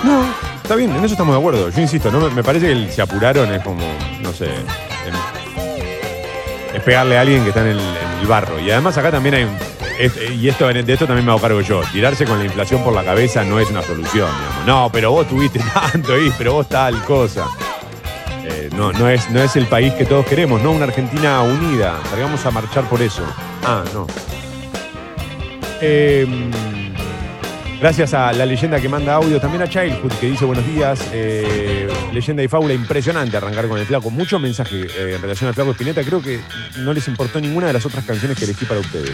No, 0.04 0.24
está 0.62 0.76
bien, 0.76 0.90
en 0.94 0.98
eso 1.04 1.14
estamos 1.14 1.34
de 1.34 1.40
acuerdo. 1.40 1.68
Yo 1.70 1.80
insisto, 1.80 2.10
no 2.12 2.30
me, 2.30 2.44
parece 2.44 2.66
que 2.66 2.72
el 2.72 2.92
se 2.92 3.02
apuraron 3.02 3.52
es 3.52 3.62
como, 3.64 3.82
no 4.20 4.32
sé, 4.32 4.44
em- 4.46 5.14
es 6.74 6.82
pegarle 6.82 7.18
a 7.18 7.22
alguien 7.22 7.42
que 7.42 7.48
está 7.48 7.62
en 7.62 7.68
el, 7.68 7.80
en 7.80 8.20
el 8.20 8.26
barro. 8.28 8.60
Y 8.60 8.70
además 8.70 8.96
acá 8.96 9.10
también 9.10 9.34
hay, 9.34 9.42
un- 9.44 9.58
y 10.38 10.48
esto 10.48 10.66
de 10.68 10.92
esto 10.92 11.06
también 11.06 11.26
me 11.26 11.32
hago 11.32 11.40
cargo 11.40 11.60
yo. 11.60 11.82
Tirarse 11.92 12.24
con 12.24 12.38
la 12.38 12.44
inflación 12.44 12.82
por 12.84 12.94
la 12.94 13.04
cabeza 13.04 13.44
no 13.44 13.58
es 13.58 13.68
una 13.70 13.82
solución. 13.82 14.28
No, 14.66 14.90
pero 14.92 15.10
vos 15.10 15.26
tuviste 15.26 15.60
tanto, 15.92 16.18
y 16.20 16.30
pero 16.38 16.54
vos 16.54 16.68
tal 16.68 17.02
cosa. 17.04 17.46
Eh, 18.44 18.70
no, 18.76 18.92
no, 18.92 19.08
es, 19.08 19.28
no 19.30 19.40
es 19.40 19.56
el 19.56 19.66
país 19.66 19.92
que 19.94 20.04
todos 20.04 20.24
queremos, 20.26 20.62
no 20.62 20.70
una 20.72 20.84
Argentina 20.84 21.42
unida. 21.42 22.00
Salgamos 22.10 22.44
a 22.46 22.50
marchar 22.50 22.88
por 22.88 23.02
eso. 23.02 23.22
Ah, 23.64 23.82
no. 23.92 24.06
Em, 25.80 26.50
Gracias 27.80 28.12
a 28.12 28.32
la 28.32 28.44
leyenda 28.44 28.80
que 28.80 28.88
manda 28.88 29.14
audio, 29.14 29.40
también 29.40 29.62
a 29.62 29.68
Childhood 29.68 30.10
que 30.20 30.26
dice 30.26 30.44
buenos 30.44 30.66
días. 30.66 31.00
eh, 31.12 31.88
leyenda 32.12 32.42
y 32.42 32.48
fábula, 32.48 32.74
impresionante 32.74 33.36
arrancar 33.36 33.68
con 33.68 33.78
el 33.78 33.86
flaco. 33.86 34.10
Mucho 34.10 34.40
mensaje 34.40 34.80
eh, 34.96 35.14
en 35.14 35.22
relación 35.22 35.46
al 35.46 35.54
flaco 35.54 35.70
Espineta. 35.70 36.02
Creo 36.02 36.20
que 36.20 36.40
no 36.78 36.92
les 36.92 37.06
importó 37.06 37.40
ninguna 37.40 37.68
de 37.68 37.74
las 37.74 37.86
otras 37.86 38.04
canciones 38.04 38.36
que 38.36 38.46
elegí 38.46 38.64
para 38.64 38.80
ustedes. 38.80 39.12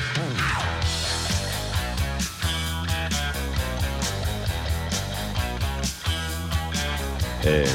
Eh, 7.44 7.66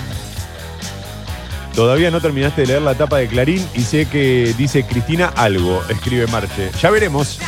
todavía 1.75 2.11
no 2.11 2.21
terminaste 2.21 2.61
de 2.61 2.67
leer 2.67 2.81
la 2.81 2.95
tapa 2.95 3.17
de 3.17 3.27
Clarín 3.27 3.65
y 3.73 3.81
sé 3.81 4.05
que 4.07 4.53
dice 4.57 4.85
Cristina 4.85 5.31
algo, 5.35 5.81
escribe 5.89 6.27
Marche. 6.27 6.71
Ya 6.81 6.89
veremos. 6.89 7.39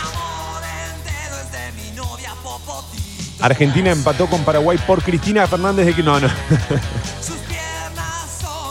Argentina 3.39 3.91
empató 3.91 4.27
con 4.27 4.43
Paraguay 4.43 4.77
por 4.85 5.01
Cristina 5.01 5.47
Fernández 5.47 5.87
de 5.87 5.93
que 5.95 6.03
no, 6.03 6.19
no. 6.19 6.27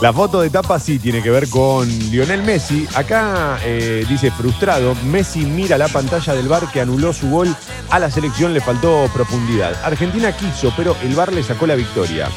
La 0.01 0.11
foto 0.11 0.41
de 0.41 0.49
tapa 0.49 0.79
sí 0.79 0.97
tiene 0.97 1.21
que 1.21 1.29
ver 1.29 1.47
con 1.47 1.87
Lionel 2.09 2.41
Messi. 2.41 2.87
Acá 2.95 3.59
eh, 3.63 4.03
dice 4.09 4.31
frustrado, 4.31 4.95
Messi 5.05 5.45
mira 5.45 5.77
la 5.77 5.89
pantalla 5.89 6.33
del 6.33 6.47
bar 6.47 6.71
que 6.71 6.81
anuló 6.81 7.13
su 7.13 7.29
gol. 7.29 7.55
A 7.91 7.99
la 7.99 8.09
selección 8.09 8.51
le 8.51 8.61
faltó 8.61 9.07
profundidad. 9.13 9.75
Argentina 9.83 10.35
quiso, 10.35 10.73
pero 10.75 10.97
el 11.03 11.13
bar 11.13 11.31
le 11.31 11.43
sacó 11.43 11.67
la 11.67 11.75
victoria. 11.75 12.29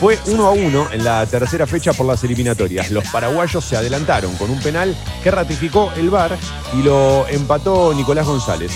Fue 0.00 0.18
1 0.26 0.46
a 0.46 0.50
1 0.50 0.88
en 0.92 1.04
la 1.04 1.24
tercera 1.24 1.66
fecha 1.66 1.94
por 1.94 2.06
las 2.06 2.22
eliminatorias. 2.22 2.90
Los 2.90 3.08
paraguayos 3.08 3.64
se 3.64 3.76
adelantaron 3.76 4.34
con 4.36 4.50
un 4.50 4.60
penal 4.60 4.94
que 5.22 5.30
ratificó 5.30 5.90
el 5.96 6.10
VAR 6.10 6.36
y 6.74 6.82
lo 6.82 7.26
empató 7.28 7.94
Nicolás 7.94 8.26
González. 8.26 8.72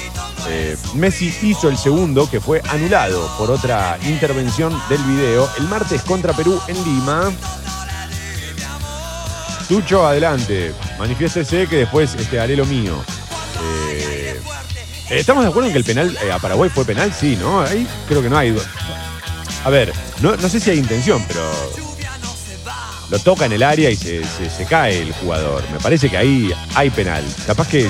Eh, 0.48 0.78
Messi 0.94 1.32
hizo 1.42 1.68
el 1.68 1.76
segundo 1.76 2.28
que 2.30 2.40
fue 2.40 2.62
anulado 2.70 3.30
por 3.36 3.50
otra 3.50 3.98
intervención 4.06 4.72
del 4.88 5.02
video 5.02 5.46
el 5.58 5.68
martes 5.68 6.02
contra 6.02 6.32
Perú 6.32 6.58
en 6.68 6.82
Lima. 6.84 7.30
Tucho, 9.68 10.06
adelante. 10.06 10.72
Manifiéstese 10.98 11.66
que 11.66 11.76
después 11.76 12.14
este, 12.14 12.40
haré 12.40 12.56
lo 12.56 12.64
mío. 12.64 12.94
Eh, 13.92 14.40
¿Estamos 15.10 15.44
de 15.44 15.50
acuerdo 15.50 15.68
en 15.68 15.72
que 15.74 15.78
el 15.78 15.84
penal 15.84 16.16
eh, 16.24 16.32
a 16.32 16.38
Paraguay 16.38 16.70
fue 16.70 16.86
penal? 16.86 17.12
Sí, 17.12 17.36
¿no? 17.36 17.60
Ahí 17.60 17.86
creo 18.08 18.22
que 18.22 18.30
no 18.30 18.38
hay. 18.38 18.56
A 19.64 19.70
ver, 19.70 19.92
no, 20.20 20.36
no 20.36 20.48
sé 20.48 20.58
si 20.60 20.70
hay 20.70 20.78
intención, 20.78 21.22
pero 21.28 21.42
lo 23.10 23.18
toca 23.18 23.44
en 23.46 23.52
el 23.52 23.62
área 23.62 23.90
y 23.90 23.96
se, 23.96 24.22
se- 24.24 24.64
cae 24.64 25.02
el 25.02 25.12
jugador. 25.12 25.62
Me 25.72 25.78
parece 25.80 26.08
que 26.08 26.16
ahí 26.16 26.50
hay 26.74 26.90
penal. 26.90 27.24
Capaz 27.46 27.68
que 27.68 27.88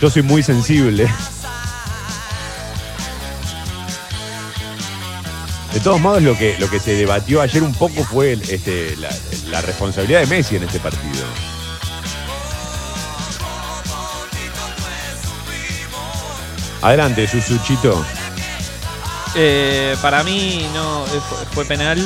yo 0.00 0.10
soy 0.10 0.22
muy 0.22 0.42
sensible. 0.42 1.06
De 5.72 5.78
todos 5.78 6.00
modos, 6.00 6.20
lo 6.22 6.36
que, 6.36 6.56
lo 6.58 6.68
que 6.68 6.80
se 6.80 6.94
debatió 6.94 7.40
ayer 7.40 7.62
un 7.62 7.74
poco 7.74 8.02
fue 8.02 8.32
este, 8.32 8.96
la, 8.96 9.08
la 9.50 9.60
responsabilidad 9.60 10.20
de 10.20 10.26
Messi 10.26 10.56
en 10.56 10.64
este 10.64 10.80
partido. 10.80 11.24
Adelante, 16.82 17.26
Susuchito. 17.26 18.04
Eh, 19.36 19.96
para 20.02 20.22
mí 20.24 20.66
no 20.74 21.04
eh, 21.06 21.20
fue, 21.28 21.38
fue 21.52 21.64
penal 21.64 21.98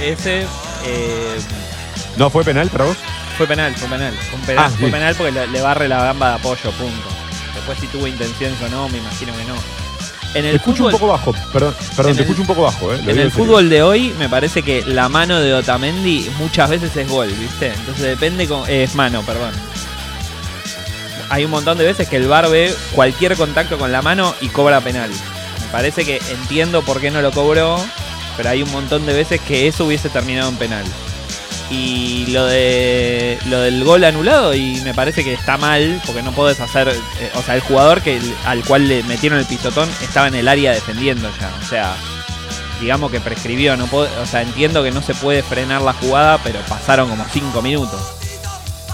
ese. 0.00 0.46
eh, 0.84 1.38
¿No 2.16 2.30
fue 2.30 2.44
penal 2.44 2.68
para 2.68 2.84
vos? 2.84 2.96
fue 3.36 3.46
penal, 3.46 3.74
fue 3.74 3.88
penal. 3.88 4.14
Fue, 4.30 4.38
penal, 4.46 4.64
Ah, 4.66 4.70
fue 4.78 4.86
sí. 4.86 4.92
penal 4.92 5.14
porque 5.16 5.32
le, 5.32 5.46
le 5.48 5.60
barre 5.62 5.88
la 5.88 6.04
gamba 6.04 6.28
de 6.30 6.34
apoyo, 6.36 6.70
punto. 6.72 7.08
Después 7.54 7.78
si 7.80 7.86
tuvo 7.88 8.06
intenciones 8.06 8.60
o 8.62 8.68
no, 8.68 8.88
me 8.90 8.98
imagino 8.98 9.32
que 9.36 9.44
no. 9.44 9.54
En 10.34 10.42
Te 10.44 10.54
escucho 10.56 10.76
fútbol, 10.84 10.92
un 10.94 10.98
poco 11.00 11.12
bajo, 11.12 11.32
perdón, 11.52 11.74
perdón, 11.96 12.12
te 12.14 12.22
el- 12.22 12.24
escucho 12.28 12.40
un 12.42 12.46
poco 12.46 12.62
bajo, 12.62 12.94
¿eh? 12.94 13.00
En 13.06 13.18
el 13.18 13.30
fútbol 13.32 13.68
de 13.68 13.82
hoy 13.82 14.14
me 14.18 14.28
parece 14.28 14.62
que 14.62 14.82
la 14.86 15.08
mano 15.08 15.40
de 15.40 15.52
Otamendi 15.54 16.30
muchas 16.38 16.70
veces 16.70 16.94
es 16.96 17.08
gol, 17.08 17.28
¿viste? 17.28 17.68
Entonces 17.68 18.02
depende 18.04 18.46
con, 18.46 18.68
eh, 18.68 18.84
es 18.84 18.94
mano, 18.94 19.22
perdón. 19.22 19.52
Hay 21.28 21.44
un 21.44 21.50
montón 21.50 21.78
de 21.78 21.84
veces 21.84 22.08
que 22.08 22.16
el 22.16 22.28
VAR 22.28 22.48
ve 22.50 22.74
cualquier 22.92 23.36
contacto 23.36 23.78
con 23.78 23.90
la 23.92 24.02
mano 24.02 24.34
y 24.42 24.48
cobra 24.48 24.80
penal. 24.80 25.10
Parece 25.72 26.04
que 26.04 26.20
entiendo 26.30 26.82
por 26.82 27.00
qué 27.00 27.10
no 27.10 27.22
lo 27.22 27.32
cobró, 27.32 27.82
pero 28.36 28.50
hay 28.50 28.62
un 28.62 28.70
montón 28.70 29.06
de 29.06 29.14
veces 29.14 29.40
que 29.40 29.66
eso 29.66 29.86
hubiese 29.86 30.08
terminado 30.10 30.48
en 30.50 30.56
penal. 30.56 30.84
Y 31.70 32.26
lo 32.28 32.44
de 32.44 33.38
lo 33.46 33.60
del 33.60 33.82
gol 33.82 34.04
anulado 34.04 34.52
y 34.54 34.78
me 34.82 34.92
parece 34.92 35.24
que 35.24 35.32
está 35.32 35.56
mal 35.56 36.02
porque 36.04 36.22
no 36.22 36.32
podés 36.32 36.60
hacer, 36.60 36.88
eh, 36.88 37.30
o 37.34 37.42
sea, 37.42 37.54
el 37.54 37.62
jugador 37.62 38.02
que 38.02 38.20
al 38.44 38.62
cual 38.64 38.86
le 38.88 39.02
metieron 39.04 39.38
el 39.38 39.46
pisotón 39.46 39.88
estaba 40.02 40.28
en 40.28 40.34
el 40.34 40.48
área 40.48 40.72
defendiendo 40.72 41.30
ya, 41.40 41.50
o 41.64 41.66
sea, 41.66 41.94
digamos 42.78 43.10
que 43.10 43.20
prescribió, 43.20 43.74
no 43.78 43.86
puedo- 43.86 44.10
o 44.22 44.26
sea, 44.26 44.42
entiendo 44.42 44.82
que 44.82 44.90
no 44.90 45.00
se 45.00 45.14
puede 45.14 45.42
frenar 45.42 45.80
la 45.80 45.94
jugada, 45.94 46.38
pero 46.44 46.58
pasaron 46.68 47.08
como 47.08 47.24
5 47.32 47.62
minutos. 47.62 48.00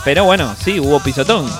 Pero 0.05 0.23
bueno, 0.25 0.55
sí, 0.65 0.79
hubo 0.79 1.01
pisotón. 1.01 1.51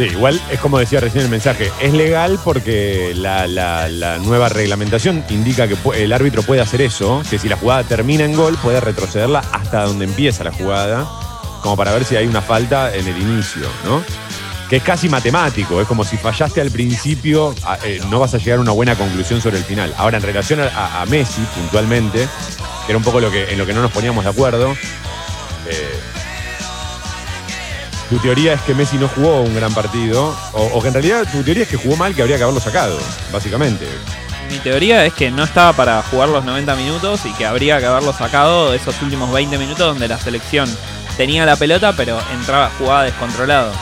Sí, 0.00 0.06
igual 0.06 0.40
es 0.50 0.58
como 0.60 0.78
decía 0.78 0.98
recién 0.98 1.24
el 1.24 1.30
mensaje, 1.30 1.70
es 1.78 1.92
legal 1.92 2.38
porque 2.42 3.12
la, 3.14 4.18
nueva 4.20 4.48
reglamentación 4.48 5.22
indica 5.28 5.68
que 5.68 5.76
el 6.02 6.14
árbitro 6.14 6.42
puede 6.42 6.62
hacer 6.62 6.80
eso, 6.80 7.22
que 7.28 7.38
si 7.38 7.50
la 7.50 7.56
jugada 7.56 7.84
termina 7.84 8.24
en 8.24 8.34
gol 8.34 8.56
puede 8.62 8.80
retrocederla 8.80 9.40
hasta 9.52 9.84
donde 9.84 10.06
empieza 10.06 10.42
la 10.42 10.52
jugada, 10.52 11.06
como 11.60 11.76
para 11.76 11.92
ver 11.92 12.06
si 12.06 12.16
hay 12.16 12.26
una 12.26 12.40
falta 12.40 12.94
en 12.94 13.06
el 13.08 13.18
inicio, 13.20 13.66
¿no? 13.84 14.02
Que 14.70 14.76
es 14.76 14.82
casi 14.82 15.10
matemático, 15.10 15.82
es 15.82 15.86
como 15.86 16.02
si 16.02 16.16
fallaste 16.16 16.62
al 16.62 16.70
principio, 16.70 17.54
a- 17.66 17.76
eh, 17.84 18.00
no 18.08 18.20
vas 18.20 18.32
a 18.32 18.38
llegar 18.38 18.56
a 18.58 18.62
una 18.62 18.72
buena 18.72 18.94
conclusión 18.96 19.42
sobre 19.42 19.58
el 19.58 19.64
final. 19.64 19.92
Ahora, 19.98 20.16
en 20.16 20.22
relación 20.22 20.60
a 20.62 21.04
Messi, 21.10 21.42
puntualmente, 21.54 22.26
que 22.86 22.92
era 22.92 22.96
un 22.96 23.04
poco 23.04 23.20
lo 23.20 23.30
que, 23.30 23.52
en 23.52 23.58
lo 23.58 23.66
que 23.66 23.74
no 23.74 23.82
nos 23.82 23.92
poníamos 23.92 24.24
de 24.24 24.30
acuerdo, 24.30 24.72
eh, 25.68 26.00
tu 28.10 28.18
teoría 28.18 28.52
es 28.54 28.60
que 28.62 28.74
Messi 28.74 28.98
no 28.98 29.08
jugó 29.08 29.40
un 29.42 29.54
gran 29.54 29.72
partido, 29.72 30.36
o, 30.52 30.82
que 30.82 30.88
en 30.88 30.94
realidad 30.94 31.26
tu 31.30 31.42
teoría 31.42 31.62
es 31.62 31.68
que 31.68 31.76
jugó 31.76 31.96
mal, 31.96 32.14
que 32.14 32.22
habría 32.22 32.36
que 32.36 32.42
haberlo 32.42 32.60
sacado, 32.60 32.98
básicamente. 33.32 33.86
Mi 34.50 34.58
teoría 34.58 35.06
es 35.06 35.14
que 35.14 35.30
no 35.30 35.44
estaba 35.44 35.72
para 35.74 36.02
jugar 36.02 36.28
los 36.28 36.44
90 36.44 36.74
minutos 36.74 37.20
y 37.24 37.32
que 37.34 37.46
habría 37.46 37.78
que 37.78 37.86
haberlo 37.86 38.12
sacado 38.12 38.74
esos 38.74 39.00
últimos 39.00 39.30
20 39.32 39.56
minutos 39.58 39.86
donde 39.86 40.08
la 40.08 40.18
selección 40.18 40.68
tenía 41.16 41.46
la 41.46 41.54
pelota 41.54 41.92
pero 41.96 42.18
entraba 42.34 42.68
jugaba 42.76 43.04
descontrolado. 43.04 43.72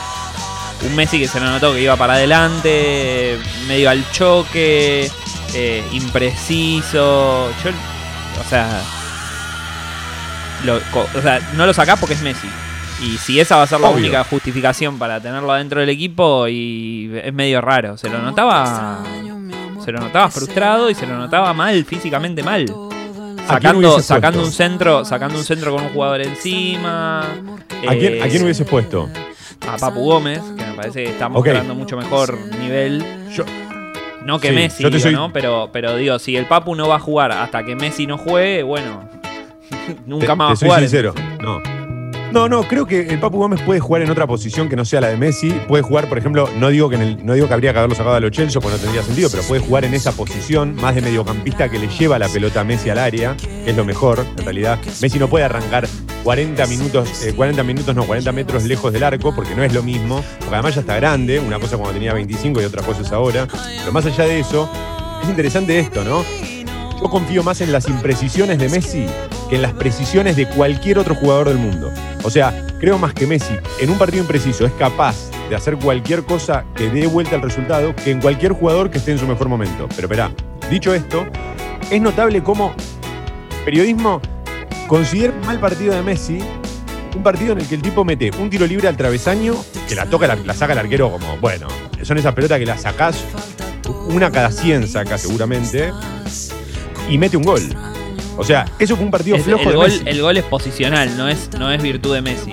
Un 0.85 0.95
Messi 0.95 1.19
que 1.19 1.27
se 1.27 1.39
lo 1.39 1.47
notó 1.47 1.73
que 1.73 1.81
iba 1.81 1.95
para 1.95 2.13
adelante, 2.13 3.39
medio 3.67 3.89
al 3.89 4.09
choque, 4.11 5.11
eh, 5.55 5.83
impreciso. 5.91 7.49
Yo, 7.63 7.71
o 8.39 8.47
sea, 8.49 8.81
lo- 10.65 10.81
o 10.93 11.21
sea, 11.21 11.39
no 11.53 11.65
lo 11.65 11.73
sacás 11.73 11.99
porque 11.99 12.13
es 12.13 12.21
Messi. 12.21 12.47
Y 13.01 13.17
si 13.17 13.39
esa 13.39 13.55
va 13.55 13.63
a 13.63 13.67
ser 13.67 13.79
la 13.79 13.89
Obvio. 13.89 13.99
única 13.99 14.23
justificación 14.25 14.99
para 14.99 15.21
tenerlo 15.21 15.51
adentro 15.51 15.79
del 15.79 15.89
equipo, 15.89 16.47
y 16.47 17.09
es 17.23 17.33
medio 17.33 17.61
raro. 17.61 17.97
Se 17.97 18.09
lo 18.09 18.19
notaba. 18.21 18.99
Se 19.83 19.91
lo 19.91 19.99
notaba 20.01 20.29
frustrado 20.29 20.89
y 20.89 20.95
se 20.95 21.07
lo 21.07 21.15
notaba 21.17 21.53
mal, 21.53 21.83
físicamente 21.85 22.43
mal. 22.43 22.65
Sacando, 23.47 23.99
sacando 24.01 24.41
un 24.43 24.51
centro, 24.51 25.05
sacando 25.05 25.37
un 25.39 25.43
centro 25.43 25.73
con 25.73 25.83
un 25.85 25.89
jugador 25.89 26.21
encima. 26.21 27.21
¿A 27.23 27.91
quién, 27.97 28.15
Eh, 28.15 28.21
¿A 28.23 28.27
quién 28.27 28.43
hubieses 28.43 28.67
puesto? 28.67 29.09
a 29.67 29.77
Papu 29.77 30.01
Gómez, 30.01 30.41
que 30.57 30.65
me 30.65 30.73
parece 30.73 31.03
que 31.05 31.09
está 31.11 31.29
mostrando 31.29 31.73
mucho 31.75 31.97
mejor 31.97 32.37
nivel. 32.59 33.03
Yo, 33.33 33.45
No 34.25 34.39
que 34.39 34.49
Sí, 34.49 34.55
Messi, 34.55 34.83
yo 34.83 34.89
digo, 34.89 35.01
soy- 35.01 35.13
¿no? 35.13 35.31
Pero, 35.33 35.69
pero 35.71 35.95
digo, 35.95 36.19
si 36.19 36.35
el 36.35 36.45
Papu 36.45 36.75
no 36.75 36.87
va 36.87 36.97
a 36.97 36.99
jugar 36.99 37.31
hasta 37.31 37.63
que 37.63 37.75
Messi 37.75 38.05
no 38.05 38.17
juegue, 38.17 38.61
bueno, 38.63 39.09
nunca 40.05 40.27
te, 40.27 40.35
más 40.35 40.49
va 40.49 40.53
a 40.53 40.55
soy 40.57 40.67
jugar. 40.67 40.81
sincero, 40.81 41.13
no. 41.41 41.59
No, 42.31 42.47
no, 42.47 42.61
creo 42.67 42.85
que 42.85 43.07
el 43.07 43.19
Papu 43.19 43.39
Gómez 43.39 43.59
puede 43.63 43.79
jugar 43.79 44.03
en 44.03 44.11
otra 44.11 44.27
posición 44.27 44.69
que 44.69 44.75
no 44.75 44.85
sea 44.85 45.01
la 45.01 45.07
de 45.07 45.17
Messi. 45.17 45.49
Puede 45.67 45.81
jugar, 45.81 46.07
por 46.07 46.19
ejemplo, 46.19 46.47
no 46.57 46.69
digo 46.69 46.87
que, 46.87 46.97
no 46.97 47.33
digo 47.33 47.47
que 47.47 47.53
habría 47.55 47.73
que 47.73 47.79
haberlo 47.79 47.95
sacado 47.95 48.15
a 48.15 48.19
los 48.19 48.29
Chelsea, 48.29 48.61
porque 48.61 48.77
no 48.77 48.83
tendría 48.83 49.01
sentido, 49.01 49.29
pero 49.31 49.41
puede 49.43 49.61
jugar 49.61 49.85
en 49.85 49.95
esa 49.95 50.11
posición 50.11 50.75
más 50.75 50.93
de 50.93 51.01
mediocampista 51.01 51.69
que 51.69 51.79
le 51.79 51.87
lleva 51.87 52.19
la 52.19 52.29
pelota 52.29 52.61
a 52.61 52.63
Messi 52.63 52.91
al 52.91 52.99
área, 52.99 53.35
que 53.35 53.71
es 53.71 53.75
lo 53.75 53.83
mejor, 53.83 54.23
en 54.37 54.43
realidad. 54.43 54.77
Messi 55.01 55.17
no 55.17 55.27
puede 55.27 55.45
arrancar 55.45 55.87
40 56.23 56.67
minutos, 56.67 57.23
eh, 57.23 57.33
40 57.33 57.63
minutos, 57.63 57.95
no, 57.95 58.05
40 58.05 58.31
metros 58.31 58.63
lejos 58.63 58.93
del 58.93 59.03
arco, 59.03 59.33
porque 59.33 59.55
no 59.55 59.63
es 59.63 59.73
lo 59.73 59.81
mismo, 59.81 60.23
porque 60.37 60.53
además 60.53 60.75
ya 60.75 60.81
está 60.81 60.97
grande, 60.97 61.39
una 61.39 61.59
cosa 61.59 61.77
cuando 61.77 61.95
tenía 61.95 62.13
25 62.13 62.61
y 62.61 62.65
otra 62.65 62.83
cosa 62.83 63.01
es 63.01 63.11
ahora. 63.11 63.47
Pero 63.79 63.91
más 63.91 64.05
allá 64.05 64.25
de 64.25 64.39
eso, 64.39 64.69
es 65.23 65.29
interesante 65.29 65.79
esto, 65.79 66.03
¿no? 66.03 66.23
Yo 67.01 67.09
confío 67.09 67.41
más 67.41 67.59
en 67.61 67.71
las 67.71 67.87
imprecisiones 67.87 68.59
de 68.59 68.69
Messi 68.69 69.07
que 69.49 69.55
en 69.55 69.61
las 69.61 69.73
precisiones 69.73 70.35
de 70.35 70.47
cualquier 70.47 70.99
otro 70.99 71.15
jugador 71.15 71.47
del 71.47 71.57
mundo. 71.57 71.91
O 72.23 72.29
sea, 72.29 72.67
creo 72.79 72.97
más 72.97 73.13
que 73.13 73.27
Messi 73.27 73.53
en 73.79 73.89
un 73.89 73.97
partido 73.97 74.21
impreciso 74.21 74.65
es 74.65 74.71
capaz 74.73 75.15
de 75.49 75.55
hacer 75.55 75.77
cualquier 75.77 76.23
cosa 76.23 76.65
que 76.75 76.89
dé 76.89 77.07
vuelta 77.07 77.35
al 77.35 77.41
resultado 77.41 77.95
que 77.95 78.11
en 78.11 78.21
cualquier 78.21 78.53
jugador 78.53 78.89
que 78.89 78.99
esté 78.99 79.11
en 79.11 79.19
su 79.19 79.27
mejor 79.27 79.49
momento. 79.49 79.87
Pero 79.95 80.03
esperá, 80.03 80.31
dicho 80.69 80.93
esto, 80.93 81.25
es 81.89 82.01
notable 82.01 82.43
cómo 82.43 82.73
periodismo 83.65 84.21
considera 84.87 85.33
un 85.33 85.45
mal 85.45 85.59
partido 85.59 85.93
de 85.93 86.01
Messi 86.01 86.39
un 87.15 87.23
partido 87.23 87.53
en 87.53 87.59
el 87.59 87.67
que 87.67 87.75
el 87.75 87.81
tipo 87.81 88.05
mete 88.05 88.31
un 88.39 88.49
tiro 88.49 88.65
libre 88.67 88.87
al 88.87 88.95
travesaño, 88.95 89.55
que 89.87 89.95
la 89.95 90.05
toca, 90.05 90.27
la, 90.27 90.53
saca 90.53 90.73
el 90.73 90.79
arquero 90.79 91.11
como, 91.11 91.37
bueno, 91.37 91.67
son 92.03 92.17
esas 92.17 92.33
pelotas 92.33 92.59
que 92.59 92.65
las 92.65 92.81
sacás, 92.81 93.23
una 94.09 94.31
cada 94.31 94.51
100 94.51 94.87
saca 94.87 95.17
seguramente, 95.17 95.91
y 97.09 97.17
mete 97.17 97.37
un 97.37 97.43
gol. 97.43 97.88
O 98.39 98.43
sea, 98.43 98.65
eso 98.79 98.95
fue 98.95 99.05
un 99.05 99.11
partido 99.11 99.35
Es- 99.37 99.43
flojo 99.43 99.63
el, 99.63 99.69
de 99.69 99.75
gol, 99.75 99.87
Messi. 99.89 100.03
el 100.05 100.21
gol 100.21 100.37
es 100.37 100.43
posicional, 100.45 101.17
no 101.17 101.27
es, 101.27 101.49
no 101.59 101.71
es 101.71 101.81
virtud 101.81 102.13
de 102.15 102.21
Messi. 102.21 102.51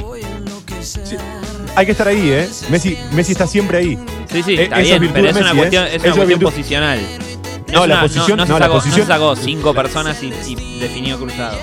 Hay 1.75 1.85
que 1.87 1.93
estar 1.93 2.09
ahí, 2.09 2.31
¿eh? 2.31 2.49
Messi, 2.71 2.97
Messi 3.13 3.33
está 3.33 3.47
siempre 3.47 3.79
ahí. 3.79 3.99
Sí, 4.31 4.43
sí, 4.43 4.55
Eh, 4.57 4.65
está 4.65 4.81
eso 4.81 4.95
es 4.95 5.01
bien, 5.01 5.01
virtud 5.01 5.15
pero 5.15 5.25
de 5.25 5.31
es 5.31 5.37
una 5.37 5.45
Messi, 5.55 5.57
¿eh? 5.57 5.61
cuestión, 5.61 5.85
es 5.85 5.89
una 5.89 5.95
es 5.97 6.01
cuestión 6.03 6.29
virtud- 6.29 6.45
posicional. 6.45 7.01
No, 7.01 7.83
es 7.83 7.89
la 7.89 7.95
una- 7.95 8.01
posición- 8.03 8.39
no, 8.39 8.47
no, 8.47 8.53
la 8.59 8.65
sacó, 8.67 8.75
posición- 8.75 8.99
no 9.01 9.07
se 9.07 9.13
sacó 9.13 9.37
cinco 9.37 9.75
personas 9.75 10.23
y, 10.23 10.27
y 10.47 10.79
definió 10.81 11.19
cruzado. 11.19 11.57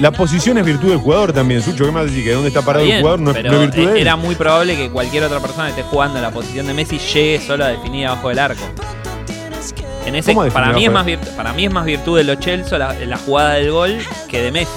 La 0.00 0.10
posición 0.10 0.58
es 0.58 0.64
virtud 0.64 0.88
del 0.88 0.98
jugador 0.98 1.32
también, 1.32 1.62
Sucho. 1.62 1.84
¿Qué 1.84 1.90
más 1.92 2.06
decir? 2.06 2.24
Que 2.24 2.32
dónde 2.32 2.48
está 2.48 2.62
parado 2.62 2.84
el 2.86 2.98
jugador 3.00 3.20
no, 3.20 3.30
es- 3.30 3.36
pero 3.36 3.50
no 3.52 3.54
es 3.56 3.60
virtud 3.70 3.86
de 3.90 3.92
él. 3.92 3.98
era 4.06 4.16
muy 4.16 4.34
probable 4.34 4.76
que 4.76 4.90
cualquier 4.90 5.24
otra 5.24 5.40
persona 5.40 5.66
que 5.66 5.80
esté 5.80 5.82
jugando 5.84 6.20
la 6.20 6.30
posición 6.30 6.66
de 6.66 6.74
Messi 6.74 6.98
llegue 6.98 7.40
solo 7.46 7.64
a 7.64 7.68
definir 7.68 8.06
abajo 8.06 8.28
del 8.30 8.38
arco. 8.38 8.62
En 10.06 10.14
ese, 10.16 10.32
¿Cómo 10.32 10.44
definir 10.44 10.64
para, 10.64 10.74
mí 10.74 10.84
es 10.84 10.92
más 10.92 11.06
virtu- 11.06 11.36
para 11.36 11.52
mí 11.52 11.64
es 11.64 11.70
más 11.72 11.84
virtud 11.84 12.18
de 12.18 12.24
los 12.24 12.38
Chelsea 12.40 12.76
la, 12.78 12.92
la 12.94 13.16
jugada 13.16 13.54
del 13.54 13.70
gol 13.70 13.98
que 14.28 14.42
de 14.42 14.50
Messi. 14.52 14.70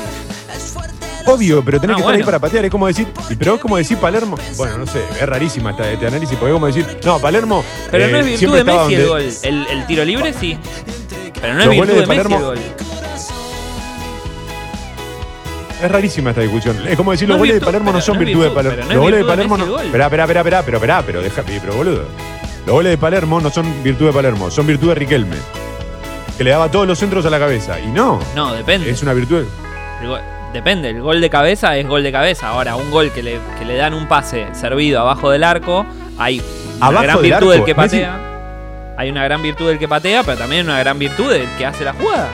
Obvio, 1.28 1.66
pero 1.66 1.82
tenés 1.82 1.96
Ah, 1.96 1.98
que 1.98 2.02
estar 2.04 2.16
ahí 2.16 2.24
para 2.24 2.38
patear. 2.40 2.66
Es 2.66 2.72
como 2.72 2.86
decir, 2.86 3.08
pero 3.40 3.56
es 3.56 3.60
como 3.62 3.78
decir 3.78 3.98
Palermo. 3.98 4.38
Bueno, 4.58 4.78
no 4.78 4.86
sé, 4.86 5.04
es 5.20 5.28
rarísima 5.28 5.72
esta, 5.72 5.92
este 5.92 6.06
análisis, 6.06 6.38
porque 6.38 6.52
es 6.52 6.54
como 6.54 6.68
decir, 6.68 6.86
no, 7.04 7.18
Palermo. 7.20 7.66
Pero 7.90 8.06
eh, 8.06 8.12
no 8.12 8.18
es 8.20 8.26
virtud 8.26 8.56
de 8.58 8.64
Messi 8.64 8.94
el 8.94 9.08
gol. 9.08 9.22
El, 9.42 9.68
el 9.68 9.86
tiro 9.88 10.06
libre 10.06 10.34
sí. 10.34 10.56
Pero 11.42 11.54
no 11.56 11.60
es 11.62 11.66
Los 11.66 11.76
virtud 11.76 12.00
de, 12.02 12.06
Messi 12.08 12.34
el 12.34 12.42
gol. 12.44 12.60
Es 15.82 15.92
rarísima 15.92 16.30
esta 16.30 16.42
discusión. 16.42 16.78
Es 16.88 16.96
como 16.96 17.12
decir, 17.12 17.28
No 17.28 17.34
los 17.34 17.38
es 17.44 17.50
goles 17.50 17.60
de 17.60 17.66
Palermo 17.66 17.92
no 17.92 18.02
son 18.02 18.16
no 18.20 18.20
virtud 18.26 18.44
de 18.44 18.52
Palermo. 18.52 18.84
no 18.88 18.94
los 18.94 19.04
goles 19.04 19.20
de 19.20 19.26
Palermo 19.26 19.58
no. 19.58 19.80
esperá, 19.82 20.06
esperá, 20.06 20.24
esperá, 20.26 20.64
pero 20.64 20.78
esperá, 20.78 21.02
pero 21.04 21.22
deja, 21.22 21.44
pero 21.44 21.74
boludo. 21.76 22.06
Los 22.66 22.74
goles 22.74 22.92
de 22.92 22.98
Palermo 22.98 23.40
no 23.42 23.50
son 23.50 23.84
virtud 23.84 24.08
de 24.08 24.14
Palermo, 24.14 24.50
son 24.50 24.66
virtud 24.68 24.90
de 24.90 24.96
Riquelme. 24.96 25.36
Que 26.38 26.44
le 26.44 26.50
daba 26.52 26.70
todos 26.70 26.88
los 26.88 26.98
centros 27.00 27.26
a 27.26 27.30
la 27.30 27.40
cabeza. 27.40 27.80
Y 27.80 27.88
no, 27.88 28.20
No, 28.36 28.54
depende. 28.54 28.90
es 28.90 29.02
una 29.04 29.14
virtud. 29.14 29.46
depende, 30.54 30.90
el 30.90 31.02
gol 31.02 31.22
de 31.22 31.30
cabeza 31.30 31.78
es 31.78 31.88
gol 31.88 32.02
de 32.04 32.12
cabeza. 32.12 32.50
Ahora, 32.50 32.76
un 32.76 32.90
gol 32.92 33.12
que 33.12 33.22
le, 33.24 33.40
que 33.60 33.66
le 33.66 33.76
dan 33.76 33.94
un 33.94 34.08
pase 34.08 34.48
servido 34.54 35.00
abajo 35.02 35.30
del 35.30 35.44
arco, 35.44 35.86
hay 36.18 36.42
una 36.78 36.88
Abajo 36.88 37.04
gran 37.04 37.16
del 37.18 37.24
virtud 37.24 37.36
arco, 37.38 37.52
del 37.52 37.64
que 37.66 37.76
Messi- 37.76 37.76
patea. 38.02 38.20
Hay 38.98 39.10
una 39.10 39.24
gran 39.26 39.42
virtud 39.42 39.68
del 39.68 39.78
que 39.80 39.88
patea, 39.88 40.24
pero 40.24 40.38
también 40.38 40.66
una 40.66 40.80
gran 40.80 40.98
virtud 40.98 41.30
del 41.32 41.48
que 41.58 41.66
hace 41.66 41.84
la 41.84 41.94
jugada. 41.94 42.30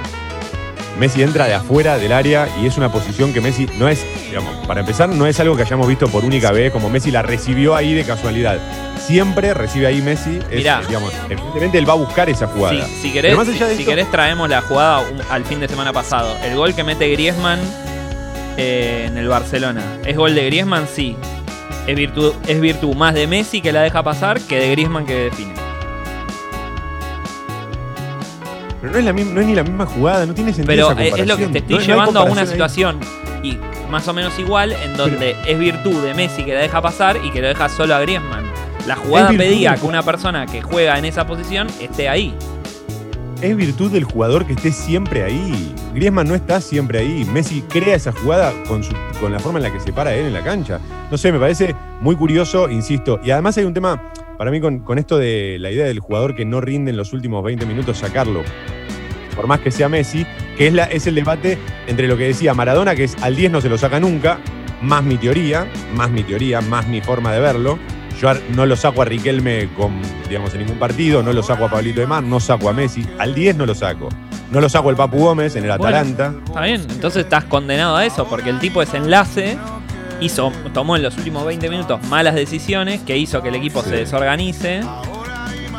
Messi 1.01 1.23
entra 1.23 1.47
de 1.47 1.55
afuera 1.55 1.97
del 1.97 2.11
área 2.11 2.47
y 2.61 2.67
es 2.67 2.77
una 2.77 2.91
posición 2.91 3.33
que 3.33 3.41
Messi 3.41 3.67
no 3.79 3.89
es, 3.89 4.05
digamos, 4.29 4.53
para 4.67 4.81
empezar, 4.81 5.09
no 5.09 5.25
es 5.25 5.39
algo 5.39 5.55
que 5.55 5.63
hayamos 5.63 5.87
visto 5.87 6.07
por 6.07 6.23
única 6.23 6.51
vez, 6.51 6.71
como 6.71 6.91
Messi 6.91 7.09
la 7.09 7.23
recibió 7.23 7.75
ahí 7.75 7.95
de 7.95 8.03
casualidad. 8.03 8.59
Siempre 8.99 9.55
recibe 9.55 9.87
ahí 9.87 9.99
Messi, 9.99 10.37
es, 10.51 10.57
Mirá. 10.57 10.83
digamos, 10.87 11.11
evidentemente 11.27 11.79
él 11.79 11.89
va 11.89 11.93
a 11.93 11.95
buscar 11.95 12.29
esa 12.29 12.45
jugada. 12.45 12.85
Si, 12.85 13.07
si 13.07 13.11
querés, 13.13 13.35
si 13.75 13.83
querés 13.83 14.11
traemos 14.11 14.47
la 14.47 14.61
jugada 14.61 15.03
al 15.31 15.43
fin 15.43 15.59
de 15.59 15.67
semana 15.67 15.91
pasado. 15.91 16.37
El 16.43 16.55
gol 16.55 16.75
que 16.75 16.83
mete 16.83 17.09
Griezmann 17.09 17.59
eh, 18.57 19.05
en 19.07 19.17
el 19.17 19.27
Barcelona. 19.27 19.81
¿Es 20.05 20.15
gol 20.15 20.35
de 20.35 20.45
Griezmann? 20.45 20.87
Sí. 20.87 21.17
Es 21.87 21.95
virtud, 21.95 22.35
es 22.47 22.61
virtud 22.61 22.95
más 22.95 23.15
de 23.15 23.25
Messi 23.25 23.59
que 23.61 23.71
la 23.71 23.81
deja 23.81 24.03
pasar 24.03 24.39
que 24.39 24.59
de 24.59 24.69
Griezmann 24.69 25.07
que 25.07 25.15
define. 25.15 25.60
Pero 28.81 28.93
no 28.93 28.99
es, 28.99 29.05
la 29.05 29.13
misma, 29.13 29.33
no 29.33 29.41
es 29.41 29.47
ni 29.47 29.55
la 29.55 29.63
misma 29.63 29.85
jugada, 29.85 30.25
no 30.25 30.33
tiene 30.33 30.53
sentido. 30.53 30.89
Pero 30.95 30.99
esa 31.07 31.21
es 31.21 31.27
lo 31.27 31.37
que 31.37 31.47
te 31.47 31.59
estoy 31.59 31.75
No- 31.75 31.77
no 31.77 31.81
hay 31.81 31.87
llevando 31.87 32.19
a 32.19 32.23
una 32.23 32.41
ahí. 32.41 32.47
situación 32.47 32.99
y 33.43 33.57
más 33.89 34.07
o 34.07 34.13
menos 34.13 34.37
igual 34.39 34.71
en 34.71 34.95
donde 34.97 35.35
es 35.47 35.59
virtud 35.59 36.01
de 36.03 36.13
Messi 36.13 36.43
que 36.43 36.53
la 36.53 36.61
deja 36.61 36.81
pasar 36.81 37.17
y 37.23 37.29
que 37.31 37.41
lo 37.41 37.47
deja 37.47 37.69
solo 37.69 37.93
a 37.95 37.99
Griezmann. 38.01 38.43
La 38.87 38.95
jugada 38.95 39.29
pedía 39.29 39.75
que 39.75 39.85
una 39.85 40.01
persona 40.01 40.45
que 40.47 40.61
juega 40.63 40.97
en 40.97 41.05
esa 41.05 41.27
posición 41.27 41.67
esté 41.79 42.09
ahí. 42.09 42.33
Es 43.41 43.55
virtud 43.55 43.91
del 43.91 44.03
jugador 44.03 44.45
que 44.45 44.53
esté 44.53 44.71
siempre 44.71 45.23
ahí. 45.23 45.73
Griezmann 45.95 46.27
no 46.27 46.35
está 46.35 46.61
siempre 46.61 46.99
ahí. 46.99 47.25
Messi 47.25 47.61
crea 47.63 47.95
esa 47.95 48.11
jugada 48.11 48.53
con, 48.67 48.83
su- 48.83 48.93
con 49.19 49.31
la 49.31 49.39
forma 49.39 49.57
en 49.59 49.63
la 49.63 49.71
que 49.73 49.79
se 49.79 49.91
para 49.91 50.13
él 50.13 50.27
en 50.27 50.33
la 50.33 50.41
cancha. 50.43 50.79
No 51.09 51.17
sé, 51.17 51.31
me 51.31 51.39
parece 51.39 51.75
muy 52.01 52.15
curioso, 52.15 52.69
insisto. 52.69 53.19
Y 53.23 53.31
además 53.31 53.57
hay 53.57 53.65
un 53.65 53.73
tema, 53.73 54.01
para 54.41 54.49
mí, 54.49 54.59
con, 54.59 54.79
con 54.79 54.97
esto 54.97 55.19
de 55.19 55.57
la 55.59 55.69
idea 55.69 55.85
del 55.85 55.99
jugador 55.99 56.33
que 56.33 56.45
no 56.45 56.61
rinde 56.61 56.89
en 56.89 56.97
los 56.97 57.13
últimos 57.13 57.43
20 57.43 57.63
minutos, 57.67 57.99
sacarlo. 57.99 58.41
Por 59.35 59.45
más 59.45 59.59
que 59.59 59.69
sea 59.69 59.87
Messi, 59.87 60.25
que 60.57 60.65
es, 60.65 60.73
la, 60.73 60.85
es 60.85 61.05
el 61.05 61.13
debate 61.13 61.59
entre 61.85 62.07
lo 62.07 62.17
que 62.17 62.23
decía 62.23 62.55
Maradona, 62.55 62.95
que 62.95 63.03
es 63.03 63.15
al 63.21 63.35
10 63.35 63.51
no 63.51 63.61
se 63.61 63.69
lo 63.69 63.77
saca 63.77 63.99
nunca, 63.99 64.39
más 64.81 65.03
mi 65.03 65.17
teoría, 65.17 65.67
más 65.93 66.09
mi 66.09 66.23
teoría, 66.23 66.59
más 66.59 66.87
mi 66.87 67.01
forma 67.01 67.31
de 67.31 67.39
verlo. 67.39 67.77
Yo 68.19 68.33
no 68.55 68.65
lo 68.65 68.75
saco 68.75 69.03
a 69.03 69.05
Riquelme 69.05 69.69
con, 69.77 70.01
digamos, 70.27 70.51
en 70.55 70.61
ningún 70.61 70.79
partido, 70.79 71.21
no 71.21 71.33
lo 71.33 71.43
saco 71.43 71.65
a 71.65 71.69
Pablito 71.69 71.99
de 71.99 72.07
Mar, 72.07 72.23
no 72.23 72.39
saco 72.39 72.67
a 72.67 72.73
Messi. 72.73 73.05
Al 73.19 73.35
10 73.35 73.57
no 73.57 73.67
lo 73.67 73.75
saco. 73.75 74.09
No 74.49 74.59
lo 74.59 74.69
saco 74.69 74.89
al 74.89 74.95
Papu 74.95 75.19
Gómez 75.19 75.55
en 75.55 75.65
el 75.65 75.77
Bueno. 75.77 75.97
Atalanta. 75.97 76.33
Está 76.47 76.61
bien, 76.61 76.81
entonces 76.89 77.25
estás 77.25 77.43
condenado 77.43 77.95
a 77.95 78.07
eso, 78.07 78.27
porque 78.27 78.49
el 78.49 78.57
tipo 78.57 78.81
es 78.81 78.91
enlace, 78.95 79.59
hizo, 80.21 80.51
tomó 80.73 80.95
en 80.95 81.03
los 81.03 81.17
últimos 81.17 81.45
20 81.45 81.69
minutos 81.69 82.01
malas 82.07 82.35
decisiones 82.35 83.01
que 83.01 83.17
hizo 83.17 83.41
que 83.41 83.49
el 83.49 83.55
equipo 83.55 83.81
Sí. 83.83 83.89
se 83.89 83.95
desorganice. 83.97 84.81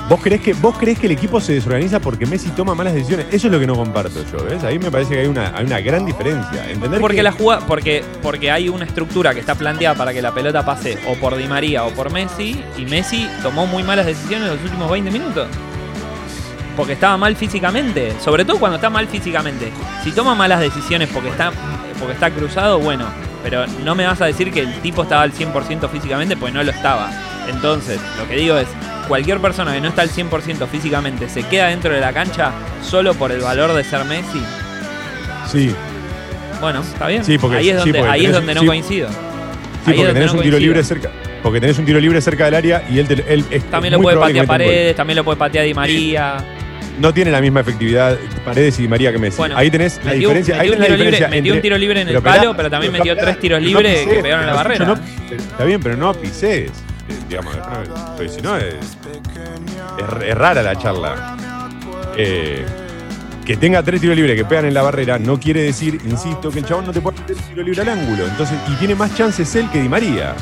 ¿Vos 0.09 0.20
creés, 0.20 0.42
que, 0.42 0.52
¿Vos 0.52 0.76
creés 0.76 0.98
que 0.98 1.07
el 1.07 1.12
equipo 1.12 1.40
se 1.40 1.55
desorganiza 1.55 1.98
porque 2.00 2.26
Messi 2.26 2.50
toma 2.50 2.74
malas 2.74 2.92
decisiones? 2.92 3.26
Eso 3.31 3.46
es 3.46 3.52
lo 3.52 3.59
que 3.59 3.66
no 3.66 3.74
comparto 3.76 4.22
yo, 4.31 4.44
¿ves? 4.44 4.62
Ahí 4.64 4.78
me 4.78 4.90
parece 4.90 5.14
que 5.14 5.20
hay 5.20 5.26
una, 5.26 5.57
hay 5.57 5.64
una 5.64 5.81
gran 5.81 6.05
diferencia. 6.05 6.68
Entender 6.70 7.00
Porque 7.00 7.16
que- 7.18 7.22
la 7.22 7.33
jugada, 7.33 7.64
porque, 7.66 8.05
porque 8.20 8.50
hay 8.50 8.68
una 8.68 8.85
estructura 8.85 9.33
que 9.33 9.40
está 9.40 9.55
planteada 9.55 9.94
para 9.96 10.12
que 10.12 10.20
la 10.20 10.35
pelota 10.35 10.64
pase 10.66 10.98
o 11.09 11.14
por 11.14 11.37
Di 11.37 11.46
María 11.46 11.85
o 11.85 11.90
por 11.92 12.11
Messi, 12.12 12.62
y 12.76 12.85
Messi 12.85 13.26
tomó 13.42 13.64
muy 13.66 13.85
malas 13.85 14.05
decisiones 14.05 14.48
en 14.50 14.55
los 14.57 14.64
últimos 14.64 14.90
20 14.90 15.11
minutos. 15.11 15.46
Porque 16.76 16.94
estaba 16.94 17.16
mal 17.16 17.37
físicamente, 17.37 18.12
sobre 18.22 18.44
todo 18.44 18.59
cuando 18.59 18.76
está 18.76 18.90
mal 18.90 19.07
físicamente. 19.07 19.72
Si 20.05 20.11
toma 20.11 20.35
malas 20.35 20.61
decisiones 20.61 21.09
porque 21.12 21.28
está, 21.31 21.52
porque 21.98 22.14
está 22.14 22.31
cruzado, 22.31 22.81
bueno, 22.81 23.07
pero 23.42 23.66
no 23.85 23.94
me 23.94 24.07
vas 24.07 24.20
a 24.20 24.26
decir 24.26 24.52
que 24.52 24.61
el 24.61 24.72
tipo 24.81 25.02
estaba 25.02 25.22
al 25.22 25.33
100% 25.33 25.88
físicamente, 25.90 26.37
pues 26.37 26.52
no 26.55 26.62
lo 26.62 26.70
estaba. 26.70 27.11
Entonces, 27.48 28.00
lo 28.18 28.28
que 28.28 28.37
digo 28.37 28.57
es, 28.57 28.68
cualquier 29.09 29.40
persona 29.40 29.72
que 29.74 29.81
no 29.81 29.88
está 29.88 30.02
al 30.02 30.11
100% 30.11 30.66
físicamente 30.68 31.28
se 31.28 31.42
queda 31.44 31.68
dentro 31.68 31.92
de 31.92 32.00
la 32.00 32.12
cancha 32.12 32.52
solo 32.83 33.14
por 33.14 33.33
el 33.33 33.40
valor 33.40 33.72
de 33.74 33.85
ser 33.85 34.05
Messi. 34.05 34.42
Sí, 35.50 35.74
Bueno, 36.61 36.81
está 36.81 37.09
bien. 37.09 37.24
Sí, 37.24 37.38
porque- 37.38 37.57
ahí 37.57 37.70
es 37.70 37.76
donde, 37.78 37.98
ahí 38.00 38.26
es 38.26 38.33
donde 38.33 38.55
no 38.55 38.61
sí. 38.61 38.66
coincido. 38.68 39.09
sí 39.09 39.16
Ahí 39.90 39.96
porque 39.96 40.12
tenés 40.12 40.33
no 40.33 40.38
un 40.38 40.44
tiro 40.44 40.59
libre 40.61 40.85
cerca. 40.85 41.11
Porque 41.42 41.61
tenés 41.61 41.76
un 41.76 41.85
tiro 41.85 41.98
libre 41.98 42.20
cerca 42.20 42.44
del 42.44 42.55
área 42.55 42.85
y 42.88 43.00
él, 43.00 43.09
te- 43.09 43.14
él 43.35 43.44
es- 43.50 43.64
También 43.68 43.92
lo 43.94 44.00
puede 44.00 44.16
patear. 44.16 44.46
Paredes, 44.46 44.94
también 44.94 45.16
lo 45.16 45.24
puede 45.24 45.37
patear 45.38 45.64
Di 45.64 45.74
María. 45.74 46.37
No 47.00 47.12
tiene 47.14 47.31
la 47.31 47.40
misma 47.40 47.61
efectividad 47.61 48.16
Paredes 48.44 48.78
y 48.78 48.83
Di 48.83 48.88
María 48.88 49.11
que 49.12 49.18
Messi. 49.18 49.38
Bueno, 49.38 49.57
ahí 49.57 49.70
tenés 49.70 49.96
la 50.05 50.12
metió, 50.12 50.28
diferencia. 50.28 50.57
metió 50.57 50.72
tenés 50.72 50.78
la 50.81 50.85
tiro 50.87 50.96
libre, 50.96 51.11
diferencia 51.11 51.28
metió 51.40 51.55
un 51.55 51.62
tiro 51.62 51.78
libre 51.78 52.00
en 52.02 52.09
el 52.09 52.22
palo, 52.22 52.55
pero 52.57 52.70
también 52.70 52.92
metió 52.92 53.16
tres 53.16 53.40
tiros 53.40 53.61
no 53.61 53.66
libres 53.66 54.07
que 54.07 54.22
pegaron 54.22 54.44
a 54.44 54.46
la 54.48 54.55
barrera. 54.55 54.85
No- 54.85 54.98
está 55.31 55.64
bien, 55.64 55.81
pero 55.83 55.96
no 55.96 56.12
pises. 56.14 56.42
eh, 56.70 56.70
Digamos, 57.28 57.57
no, 57.57 58.28
si 58.28 58.40
no 58.42 58.57
es, 58.59 58.64
es, 58.74 60.28
es 60.28 60.35
rara 60.37 60.62
la 60.62 60.76
charla. 60.76 61.37
Eh, 62.16 62.64
que 63.44 63.57
tenga 63.57 63.83
tres 63.83 64.00
tiros 64.00 64.14
libres 64.14 64.37
que 64.37 64.44
pegan 64.44 64.66
en 64.66 64.74
la 64.74 64.83
barrera 64.83 65.18
no 65.18 65.40
quiere 65.40 65.62
decir, 65.62 65.98
insisto, 66.05 66.50
que 66.50 66.61
el 66.61 66.64
chabón 66.64 66.87
no 66.87 66.92
te 66.92 67.00
puede 67.00 67.18
meter 67.20 67.37
tiro 67.37 67.62
libre 67.62 67.81
al 67.83 67.88
ángulo. 67.88 68.26
Entonces, 68.26 68.57
y 68.68 68.74
tiene 68.76 68.94
más 68.94 69.16
chances 69.16 69.52
él 69.57 69.68
que 69.72 69.81
Di 69.81 69.88
María. 69.88 70.35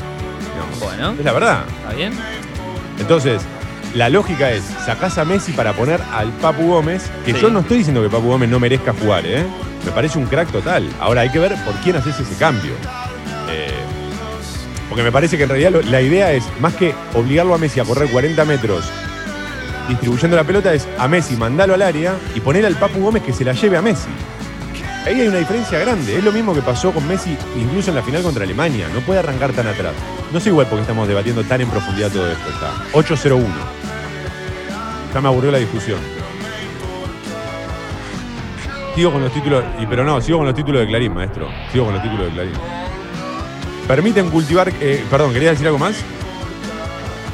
Digamos, 0.53 0.79
Bueno, 0.79 1.15
es 1.17 1.25
la 1.25 1.31
verdad. 1.31 1.63
¿está 1.81 1.95
bien? 1.95 2.13
Entonces, 2.99 3.41
la 3.95 4.09
lógica 4.09 4.51
es, 4.51 4.63
sacás 4.85 5.17
a 5.17 5.25
Messi 5.25 5.51
para 5.51 5.73
poner 5.73 6.01
al 6.13 6.29
Papu 6.33 6.67
Gómez, 6.67 7.09
que 7.25 7.33
Sí. 7.33 7.39
yo 7.41 7.49
no 7.49 7.59
estoy 7.59 7.79
diciendo 7.79 8.01
que 8.01 8.09
Papu 8.09 8.27
Gómez 8.27 8.49
no 8.49 8.59
merezca 8.59 8.93
jugar, 8.93 9.25
¿eh? 9.25 9.43
Me 9.85 9.91
parece 9.91 10.17
un 10.17 10.25
crack 10.27 10.49
total. 10.51 10.87
Ahora 10.99 11.21
hay 11.21 11.29
que 11.29 11.39
ver 11.39 11.55
por 11.65 11.73
quién 11.83 11.95
haces 11.97 12.19
ese 12.19 12.35
cambio. 12.35 12.71
Eh, 13.49 13.73
porque 14.87 15.03
me 15.03 15.11
parece 15.11 15.37
que 15.37 15.43
en 15.43 15.49
realidad 15.49 15.71
lo- 15.71 15.81
la 15.81 16.01
idea 16.01 16.31
es, 16.31 16.43
más 16.59 16.73
que 16.75 16.93
obligarlo 17.13 17.53
a 17.53 17.57
Messi 17.57 17.79
a 17.79 17.83
correr 17.85 18.09
40 18.09 18.45
metros 18.45 18.85
distribuyendo 19.89 20.37
la 20.37 20.43
pelota, 20.45 20.73
es 20.73 20.87
a 20.97 21.07
Messi 21.07 21.35
mandalo 21.35 21.73
al 21.73 21.81
área 21.81 22.13
y 22.35 22.39
poner 22.39 22.65
al 22.65 22.75
Papu 22.75 22.99
Gómez 23.01 23.23
que 23.23 23.33
se 23.33 23.43
la 23.43 23.51
lleve 23.53 23.75
a 23.77 23.81
Messi. 23.81 24.07
Ahí 25.05 25.19
hay 25.19 25.27
una 25.27 25.39
diferencia 25.39 25.79
grande. 25.79 26.15
Es 26.17 26.23
lo 26.23 26.31
mismo 26.31 26.53
que 26.53 26.61
pasó 26.61 26.91
con 26.91 27.05
Messi 27.07 27.35
incluso 27.57 27.89
en 27.89 27.95
la 27.95 28.03
final 28.03 28.21
contra 28.21 28.43
Alemania. 28.43 28.87
No 28.93 28.99
puede 29.01 29.19
arrancar 29.19 29.51
tan 29.51 29.67
atrás. 29.67 29.93
No 30.31 30.39
sé 30.39 30.49
igual 30.49 30.67
porque 30.67 30.81
estamos 30.83 31.07
debatiendo 31.07 31.43
tan 31.43 31.59
en 31.59 31.69
profundidad 31.69 32.11
todo 32.11 32.31
esto. 32.31 32.49
Está 32.49 32.71
8-0-1. 32.93 33.41
Ya 35.13 35.21
me 35.21 35.27
aburrió 35.27 35.51
la 35.51 35.57
discusión. 35.57 35.99
Sigo 38.95 39.11
con 39.11 39.21
los 39.21 39.33
títulos, 39.33 39.63
y, 39.79 39.85
pero 39.85 40.03
no, 40.03 40.19
sigo 40.21 40.39
con 40.39 40.47
los 40.47 40.55
títulos 40.55 40.81
de 40.81 40.87
Clarín, 40.87 41.13
maestro. 41.13 41.47
Sigo 41.71 41.85
con 41.85 41.93
los 41.93 42.03
títulos 42.03 42.25
de 42.27 42.31
Clarín. 42.33 42.53
Permiten 43.87 44.29
cultivar. 44.29 44.71
eh, 44.81 45.03
perdón, 45.09 45.33
¿querías 45.33 45.51
decir 45.53 45.67
algo 45.67 45.79
más? 45.79 45.95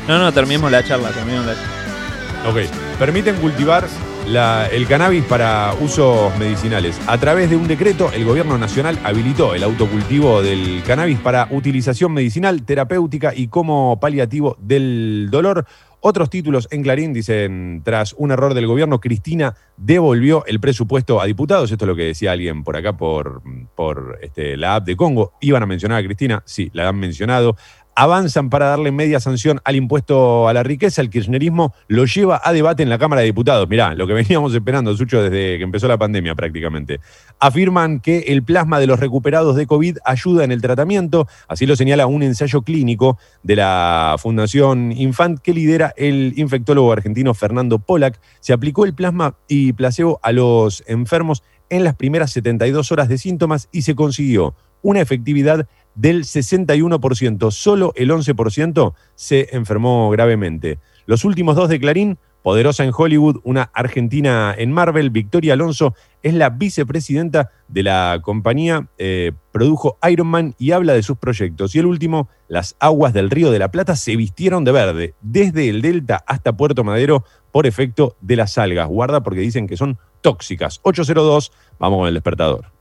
No, 0.08 0.18
no, 0.20 0.32
terminemos 0.32 0.72
la 0.72 0.84
charla, 0.84 1.10
terminemos 1.10 1.46
la 1.48 1.54
charla. 1.56 2.50
Ok. 2.50 2.58
Permiten 3.00 3.36
cultivar 3.38 3.86
la- 4.28 4.68
el 4.68 4.88
cannabis 4.88 5.24
para 5.26 5.74
usos 5.82 6.36
medicinales. 6.38 7.00
A 7.08 7.18
través 7.18 7.50
de 7.50 7.56
un 7.58 7.68
decreto, 7.68 8.12
el 8.14 8.24
gobierno 8.24 8.58
nacional 8.58 8.98
habilitó 9.04 9.54
el 9.56 9.64
autocultivo 9.64 10.42
del 10.42 10.84
cannabis 10.86 11.20
para 11.20 11.48
utilización 11.52 12.14
medicinal, 12.14 12.64
terapéutica 12.64 13.34
y 13.36 13.48
como 13.48 14.00
paliativo 14.00 14.56
del 14.60 15.28
dolor. 15.32 15.66
Otros 16.00 16.30
títulos 16.30 16.68
en 16.72 16.84
Clarín 16.84 17.12
dicen, 17.12 17.82
tras 17.84 18.14
un 18.14 18.32
error 18.32 18.54
del 18.54 18.68
gobierno, 18.68 19.00
Cristina 19.00 19.56
devolvió 19.78 20.46
el 20.46 20.60
presupuesto 20.60 21.20
a 21.20 21.26
diputados. 21.26 21.72
Esto 21.72 21.86
es 21.86 21.88
lo 21.88 21.96
que 21.96 22.04
decía 22.04 22.32
alguien 22.32 22.64
por 22.64 22.78
acá 22.78 22.96
por, 22.96 23.42
por 23.76 24.20
este, 24.22 24.58
la 24.58 24.76
app 24.76 24.86
de 24.86 24.96
Congo. 24.96 25.34
¿Iban 25.42 25.64
a 25.64 25.66
mencionar 25.66 26.00
a 26.00 26.06
Cristina? 26.06 26.44
Sí, 26.46 26.70
la 26.74 26.88
han 26.88 27.00
mencionado 27.00 27.58
avanzan 27.98 28.52
para 28.52 28.68
darle 28.68 28.92
media 28.92 29.20
sanción 29.20 29.60
al 29.64 29.76
impuesto 29.76 30.48
a 30.48 30.54
la 30.54 30.62
riqueza. 30.62 31.02
El 31.02 31.10
kirchnerismo 31.10 31.74
lo 31.88 32.06
lleva 32.06 32.40
a 32.44 32.54
debate 32.54 32.84
en 32.84 32.90
la 32.90 33.00
Cámara 33.00 33.22
de 33.22 33.26
Diputados. 33.26 33.68
Mirá, 33.68 33.96
lo 33.96 34.06
que 34.06 34.14
veníamos 34.14 34.54
esperando, 34.54 34.96
Sucho, 34.96 35.24
desde 35.24 35.58
que 35.58 35.64
empezó 35.64 35.88
la 35.88 35.98
pandemia 35.98 36.36
prácticamente. 36.36 37.00
Afirman 37.40 38.00
que 38.00 38.20
el 38.28 38.44
plasma 38.44 38.80
de 38.80 38.86
los 38.86 39.00
recuperados 39.00 39.56
de 39.56 39.66
COVID 39.66 39.98
ayuda 40.06 40.44
en 40.44 40.52
el 40.52 40.62
tratamiento. 40.62 41.28
Así 41.48 41.66
lo 41.66 41.76
señala 41.76 42.06
un 42.06 42.22
ensayo 42.22 42.62
clínico 42.62 43.18
de 43.42 43.56
la 43.56 44.16
Fundación 44.20 44.92
Infant 44.92 45.40
que 45.40 45.56
lidera 45.56 45.96
el 45.98 46.34
infectólogo 46.38 46.94
argentino 46.94 47.34
Fernando 47.34 47.80
Polak. 47.80 48.22
Se 48.42 48.54
aplicó 48.54 48.86
el 48.86 48.94
plasma 48.94 49.38
y 49.48 49.74
placebo 49.74 50.20
a 50.22 50.32
los 50.34 50.84
enfermos 50.86 51.42
en 51.72 51.84
las 51.84 51.96
primeras 51.96 52.32
72 52.32 52.92
horas 52.92 53.10
de 53.10 53.18
síntomas 53.18 53.70
y 53.72 53.82
se 53.82 53.96
consiguió 53.96 54.54
una 54.84 55.02
efectividad 55.02 55.68
del 55.98 56.24
61%. 56.24 57.52
Solo 57.52 57.92
el 57.96 58.12
11% 58.12 58.94
se 59.16 59.50
enfermó 59.52 60.10
gravemente. 60.12 60.80
Los 61.06 61.26
últimos 61.26 61.56
dos 61.56 61.70
de 61.70 61.80
Clarín, 61.80 62.20
poderosa 62.44 62.84
en 62.84 62.92
Hollywood, 62.96 63.42
una 63.44 63.72
argentina 63.74 64.54
en 64.58 64.72
Marvel, 64.72 65.10
Victoria 65.10 65.54
Alonso, 65.54 65.96
es 66.22 66.34
la 66.34 66.50
vicepresidenta 66.50 67.50
de 67.68 67.84
la 67.84 68.20
compañía, 68.22 68.88
eh, 68.98 69.32
produjo 69.52 69.98
Iron 70.10 70.28
Man 70.28 70.56
y 70.58 70.72
habla 70.72 70.94
de 70.94 71.04
sus 71.04 71.18
proyectos. 71.18 71.76
Y 71.76 71.80
el 71.80 71.88
último, 71.88 72.30
las 72.48 72.76
aguas 72.80 73.14
del 73.14 73.30
Río 73.30 73.52
de 73.52 73.60
la 73.60 73.72
Plata 73.72 73.96
se 73.96 74.16
vistieron 74.16 74.64
de 74.64 74.72
verde, 74.72 75.16
desde 75.22 75.68
el 75.68 75.82
Delta 75.82 76.24
hasta 76.28 76.56
Puerto 76.56 76.84
Madero, 76.84 77.26
por 77.52 77.66
efecto 77.66 78.16
de 78.22 78.36
las 78.36 78.58
algas. 78.58 78.88
Guarda 78.88 79.24
porque 79.24 79.42
dicen 79.42 79.68
que 79.68 79.78
son 79.78 79.98
tóxicas. 80.22 80.80
802, 80.84 81.52
vamos 81.80 82.00
con 82.00 82.08
el 82.08 82.14
despertador. 82.14 82.77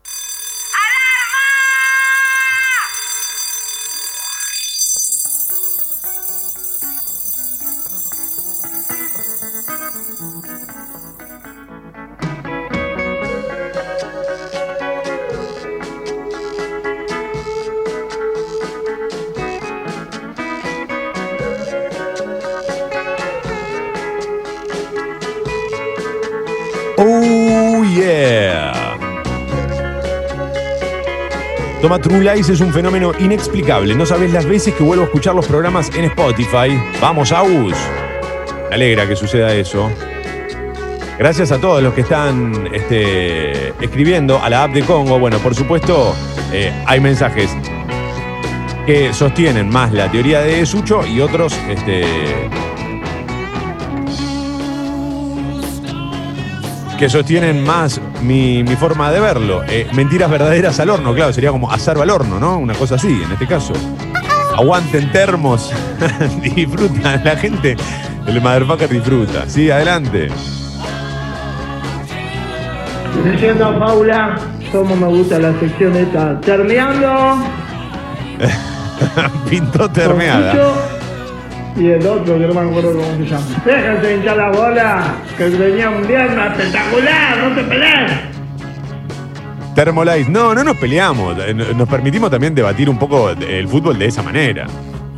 Toma 31.87 32.01
True 32.01 32.19
Lies 32.19 32.49
es 32.49 32.59
un 32.59 32.73
fenómeno 32.73 33.13
inexplicable. 33.17 33.95
No 33.95 34.05
sabes 34.05 34.33
las 34.33 34.45
veces 34.45 34.73
que 34.73 34.83
vuelvo 34.83 35.03
a 35.03 35.05
escuchar 35.05 35.33
los 35.33 35.47
programas 35.47 35.89
en 35.95 36.03
Spotify. 36.03 36.77
Vamos, 36.99 37.31
Agus. 37.31 37.77
Me 38.67 38.75
alegra 38.75 39.07
que 39.07 39.15
suceda 39.15 39.53
eso. 39.53 39.89
Gracias 41.17 41.53
a 41.53 41.61
todos 41.61 41.81
los 41.81 41.93
que 41.93 42.01
están 42.01 42.67
este, 42.73 43.69
escribiendo 43.81 44.37
a 44.37 44.49
la 44.49 44.65
app 44.65 44.73
de 44.73 44.81
Congo. 44.81 45.17
Bueno, 45.17 45.37
por 45.37 45.55
supuesto, 45.55 46.13
eh, 46.51 46.73
hay 46.85 46.99
mensajes 46.99 47.55
que 48.85 49.13
sostienen 49.13 49.69
más 49.69 49.93
la 49.93 50.11
teoría 50.11 50.41
de 50.41 50.65
Sucho 50.65 51.07
y 51.07 51.21
otros 51.21 51.57
este, 51.69 52.03
que 56.97 57.09
sostienen 57.09 57.63
más 57.63 58.01
mi, 58.23 58.63
mi 58.63 58.75
forma 58.75 59.11
de 59.11 59.19
verlo. 59.19 59.63
Eh, 59.67 59.87
mentiras 59.93 60.29
verdaderas 60.29 60.79
al 60.79 60.89
horno, 60.89 61.13
claro, 61.13 61.31
sería 61.31 61.51
como 61.51 61.71
azar 61.71 61.97
al 61.97 62.09
horno, 62.09 62.39
¿no? 62.39 62.57
Una 62.57 62.73
cosa 62.73 62.95
así, 62.95 63.21
en 63.23 63.31
este 63.31 63.45
caso. 63.45 63.73
Aguanten 64.57 65.11
termos, 65.11 65.71
disfrutan, 66.41 67.23
la 67.23 67.35
gente, 67.35 67.75
el 68.25 68.41
motherfucker 68.41 68.89
disfruta. 68.89 69.47
Sí, 69.47 69.69
adelante. 69.69 70.29
Leyenda 73.23 73.77
Paula, 73.77 74.35
cómo 74.71 74.95
me 74.95 75.07
gusta 75.07 75.37
la 75.39 75.59
sección 75.59 75.95
esta. 75.95 76.39
Termeando. 76.41 77.37
Pintó 79.49 79.89
termeada. 79.89 80.96
Y 81.79 81.87
el 81.91 82.07
otro 82.07 82.39
que 82.39 82.47
no 82.47 82.53
me 82.55 82.69
acuerdo 82.69 82.91
cómo 82.93 83.17
se 83.17 83.25
llama. 83.25 83.45
Déjense 83.65 84.15
hinchar 84.15 84.37
la 84.37 84.49
bola, 84.49 85.15
que 85.37 85.49
venía 85.49 85.89
un 85.91 86.07
viernes 86.07 86.51
espectacular, 86.51 87.37
no 87.37 87.55
te 87.55 87.63
pelees. 87.63 88.11
Thermolice. 89.75 90.29
No, 90.31 90.55
no 90.55 90.63
nos 90.63 90.75
peleamos. 90.77 91.35
Eh, 91.39 91.53
Nos 91.53 91.87
permitimos 91.87 92.31
también 92.31 92.55
debatir 92.55 92.89
un 92.89 92.97
poco 92.97 93.29
el 93.29 93.67
fútbol 93.67 93.99
de 93.99 94.07
esa 94.07 94.23
manera. 94.23 94.65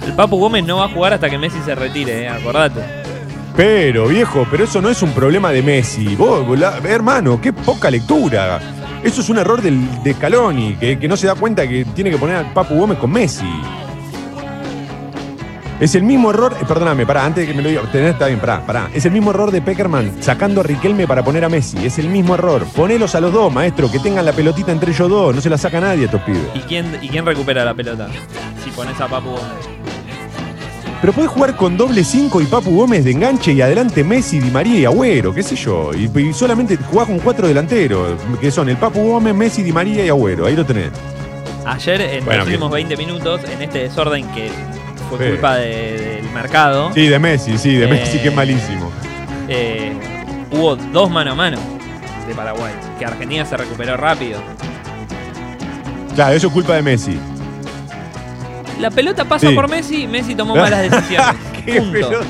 El 0.05 0.13
Papu 0.13 0.37
Gómez 0.37 0.65
no 0.65 0.77
va 0.77 0.85
a 0.85 0.89
jugar 0.89 1.13
hasta 1.13 1.29
que 1.29 1.37
Messi 1.37 1.59
se 1.63 1.75
retire, 1.75 2.23
eh, 2.23 2.29
acordate. 2.29 2.81
Pero, 3.55 4.07
viejo, 4.07 4.45
pero 4.49 4.63
eso 4.65 4.81
no 4.81 4.89
es 4.89 5.01
un 5.01 5.11
problema 5.11 5.51
de 5.51 5.61
Messi. 5.61 6.15
Vos, 6.15 6.57
la- 6.59 6.77
hermano, 6.85 7.39
qué 7.41 7.53
poca 7.53 7.89
lectura. 7.89 8.59
Eso 9.03 9.21
es 9.21 9.29
un 9.29 9.37
error 9.37 9.61
del, 9.61 9.79
de 10.03 10.13
Scaloni, 10.13 10.75
que, 10.75 10.99
que 10.99 11.07
no 11.07 11.15
se 11.15 11.27
da 11.27 11.35
cuenta 11.35 11.65
que 11.67 11.85
tiene 11.95 12.09
que 12.11 12.17
poner 12.17 12.35
al 12.37 12.51
Papu 12.53 12.75
Gómez 12.75 12.97
con 12.97 13.11
Messi. 13.11 13.45
Es 15.79 15.95
el 15.95 16.03
mismo 16.03 16.31
error, 16.31 16.53
eh, 16.59 16.65
perdóname, 16.67 17.05
pará, 17.05 17.25
antes 17.25 17.45
de 17.47 17.51
que 17.51 17.57
me 17.57 17.63
lo 17.63 17.69
diga, 17.69 17.81
tenés, 17.91 18.11
está 18.11 18.27
bien, 18.27 18.39
pará, 18.39 18.65
pará. 18.65 18.89
Es 18.93 19.05
el 19.05 19.11
mismo 19.13 19.31
error 19.31 19.49
de 19.49 19.61
Peckerman 19.61 20.21
sacando 20.21 20.59
a 20.59 20.63
Riquelme 20.63 21.07
para 21.07 21.23
poner 21.23 21.45
a 21.45 21.49
Messi. 21.49 21.85
Es 21.85 21.97
el 21.99 22.09
mismo 22.09 22.33
error. 22.33 22.65
Ponelos 22.75 23.15
a 23.15 23.21
los 23.21 23.31
dos, 23.31 23.53
maestro, 23.53 23.89
que 23.89 23.99
tengan 23.99 24.25
la 24.25 24.33
pelotita 24.33 24.73
entre 24.73 24.91
ellos 24.91 25.09
dos. 25.09 25.33
No 25.33 25.39
se 25.39 25.49
la 25.49 25.57
saca 25.57 25.79
nadie 25.79 26.01
a 26.03 26.05
estos 26.05 26.21
pibes. 26.23 26.41
¿Y 26.53 26.59
quién, 26.59 26.97
¿Y 27.01 27.07
quién 27.07 27.25
recupera 27.25 27.63
la 27.63 27.73
pelota? 27.73 28.09
Si 28.63 28.69
pones 28.71 28.99
a 28.99 29.07
Papu 29.07 29.29
Gómez. 29.29 29.43
Pero 30.99 31.13
podés 31.13 31.29
jugar 31.29 31.55
con 31.55 31.77
doble 31.77 32.03
5 32.03 32.41
y 32.41 32.45
Papu 32.45 32.75
Gómez 32.75 33.05
de 33.05 33.11
enganche 33.11 33.53
y 33.53 33.61
adelante 33.61 34.03
Messi, 34.03 34.39
Di 34.39 34.51
María 34.51 34.79
y 34.79 34.83
Agüero, 34.85 35.33
qué 35.33 35.43
sé 35.43 35.55
yo. 35.55 35.91
Y, 35.93 36.11
y 36.19 36.33
solamente 36.33 36.75
jugás 36.75 37.07
con 37.07 37.19
cuatro 37.19 37.47
delanteros, 37.47 38.19
que 38.41 38.51
son 38.51 38.67
el 38.67 38.75
Papu 38.75 38.99
Gómez, 39.11 39.33
Messi, 39.33 39.63
Di 39.63 39.71
María 39.71 40.05
y 40.05 40.09
Agüero. 40.09 40.45
Ahí 40.45 40.57
lo 40.57 40.65
tenés. 40.65 40.89
Ayer, 41.65 42.01
en 42.01 42.25
Bueno, 42.25 42.39
los 42.39 42.47
últimos 42.47 42.71
20 42.71 42.97
minutos, 42.97 43.41
en 43.49 43.61
este 43.61 43.79
desorden 43.83 44.25
que 44.33 44.49
fue 45.09 45.17
Sí. 45.25 45.31
culpa 45.31 45.55
de- 45.55 46.21
del 46.21 46.29
mercado, 46.31 46.91
Sí, 46.93 47.07
de 47.07 47.19
Messi, 47.19 47.57
sí, 47.57 47.75
de 47.75 47.85
Eh, 47.85 47.89
Messi, 47.91 48.19
que 48.19 48.29
es 48.29 48.35
malísimo. 48.35 48.91
eh, 49.47 49.93
hubo 50.51 50.75
dos 50.75 51.09
mano 51.09 51.31
a 51.31 51.35
mano 51.35 51.57
de 52.27 52.33
Paraguay. 52.35 52.73
Que 52.97 53.05
Argentina 53.05 53.45
se 53.45 53.57
recuperó 53.57 53.97
rápido. 53.97 54.39
Claro, 56.15 56.33
eso 56.35 56.47
es 56.47 56.53
culpa 56.53 56.73
de 56.75 56.81
Messi. 56.81 57.17
La 58.79 58.89
pelota 58.91 59.25
pasa 59.25 59.47
Sí. 59.49 59.55
por 59.55 59.69
Messi, 59.69 60.07
Messi 60.07 60.35
tomó 60.35 60.55
malas 60.55 60.81
decisiones. 60.89 61.35
Qué 61.65 61.73
Punto. 61.81 61.91
pelota. 61.91 62.25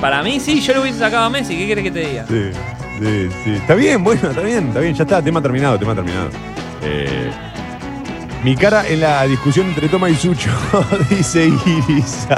Para 0.00 0.22
mí 0.22 0.40
sí, 0.40 0.60
yo 0.60 0.74
lo 0.74 0.82
hubiese 0.82 0.98
sacado 0.98 1.24
a 1.24 1.30
Messi, 1.30 1.56
¿qué 1.56 1.66
quieres 1.66 1.84
que 1.84 1.90
te 1.90 2.00
diga? 2.00 2.26
Sí, 2.28 2.50
sí, 3.00 3.28
sí. 3.44 3.50
Está 3.54 3.74
bien, 3.74 4.04
bueno, 4.04 4.28
está 4.28 4.42
bien, 4.42 4.68
está 4.68 4.80
bien, 4.80 4.94
ya 4.94 5.04
está, 5.04 5.22
tema 5.22 5.40
terminado, 5.40 5.78
tema 5.78 5.94
terminado. 5.94 6.28
Eh, 6.82 7.30
mi 8.46 8.54
cara 8.54 8.86
en 8.86 9.00
la 9.00 9.26
discusión 9.26 9.66
entre 9.66 9.88
Toma 9.88 10.08
y 10.08 10.14
Sucho, 10.14 10.50
dice 11.10 11.48
Iris. 11.48 12.28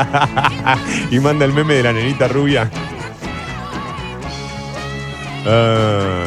y 1.10 1.20
manda 1.20 1.44
el 1.44 1.52
meme 1.52 1.74
de 1.74 1.82
la 1.82 1.92
nenita 1.92 2.26
rubia. 2.28 2.70
Ah. 5.46 6.24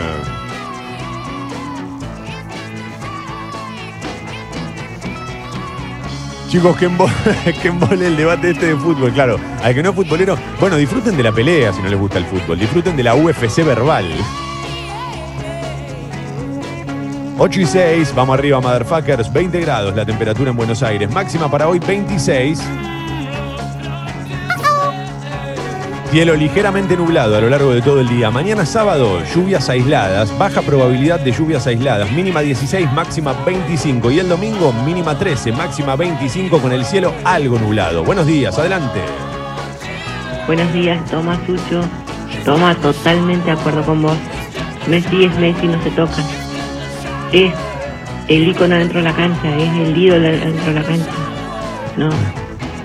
Chicos, 6.47 6.77
que 6.77 6.85
embole, 6.85 7.11
que 7.63 7.67
embole 7.69 8.05
el 8.05 8.17
debate 8.17 8.51
este 8.51 8.67
de 8.67 8.75
fútbol, 8.75 9.11
claro. 9.11 9.39
Al 9.63 9.73
que 9.73 9.81
no 9.81 9.89
es 9.89 9.95
futbolero, 9.95 10.37
bueno, 10.59 10.77
disfruten 10.77 11.17
de 11.17 11.23
la 11.23 11.31
pelea 11.31 11.73
si 11.73 11.81
no 11.81 11.89
les 11.89 11.97
gusta 11.99 12.19
el 12.19 12.25
fútbol. 12.25 12.59
Disfruten 12.59 12.95
de 12.95 13.01
la 13.01 13.15
UFC 13.15 13.65
verbal. 13.65 14.05
8 17.43 17.59
y 17.59 17.65
6, 17.65 18.13
vamos 18.13 18.37
arriba, 18.37 18.61
motherfuckers. 18.61 19.33
20 19.33 19.61
grados 19.61 19.95
la 19.95 20.05
temperatura 20.05 20.51
en 20.51 20.55
Buenos 20.55 20.83
Aires. 20.83 21.09
Máxima 21.09 21.49
para 21.49 21.67
hoy 21.67 21.79
26. 21.79 22.61
Cielo 26.11 26.35
ligeramente 26.35 26.95
nublado 26.95 27.35
a 27.35 27.41
lo 27.41 27.49
largo 27.49 27.71
de 27.71 27.81
todo 27.81 27.99
el 27.99 28.07
día. 28.07 28.29
Mañana 28.29 28.63
sábado, 28.63 29.23
lluvias 29.33 29.67
aisladas, 29.69 30.37
baja 30.37 30.61
probabilidad 30.61 31.19
de 31.19 31.31
lluvias 31.31 31.65
aisladas, 31.65 32.11
mínima 32.11 32.41
16, 32.41 32.93
máxima 32.93 33.33
25. 33.43 34.11
Y 34.11 34.19
el 34.19 34.29
domingo, 34.29 34.71
mínima 34.85 35.17
13, 35.17 35.51
máxima 35.51 35.95
25 35.95 36.59
con 36.59 36.71
el 36.71 36.85
cielo 36.85 37.11
algo 37.23 37.57
nublado. 37.57 38.03
Buenos 38.03 38.27
días, 38.27 38.55
adelante. 38.59 38.99
Buenos 40.45 40.71
días, 40.73 41.03
toma 41.09 41.39
Sucho. 41.47 41.81
Toma, 42.45 42.75
totalmente 42.75 43.45
de 43.45 43.51
acuerdo 43.53 43.81
con 43.81 44.03
vos. 44.03 44.17
Messi 44.87 45.25
es 45.25 45.35
Messi, 45.39 45.65
no 45.65 45.81
se 45.81 45.89
toca. 45.89 46.40
Es 47.31 47.51
el 48.27 48.47
ícono 48.49 48.75
dentro 48.75 48.99
de 48.99 49.05
la 49.05 49.13
cancha, 49.15 49.55
es 49.57 49.69
el 49.87 49.97
ídolo 49.97 50.21
dentro 50.29 50.65
de 50.65 50.73
la 50.73 50.83
cancha. 50.83 51.11
No, 51.97 52.09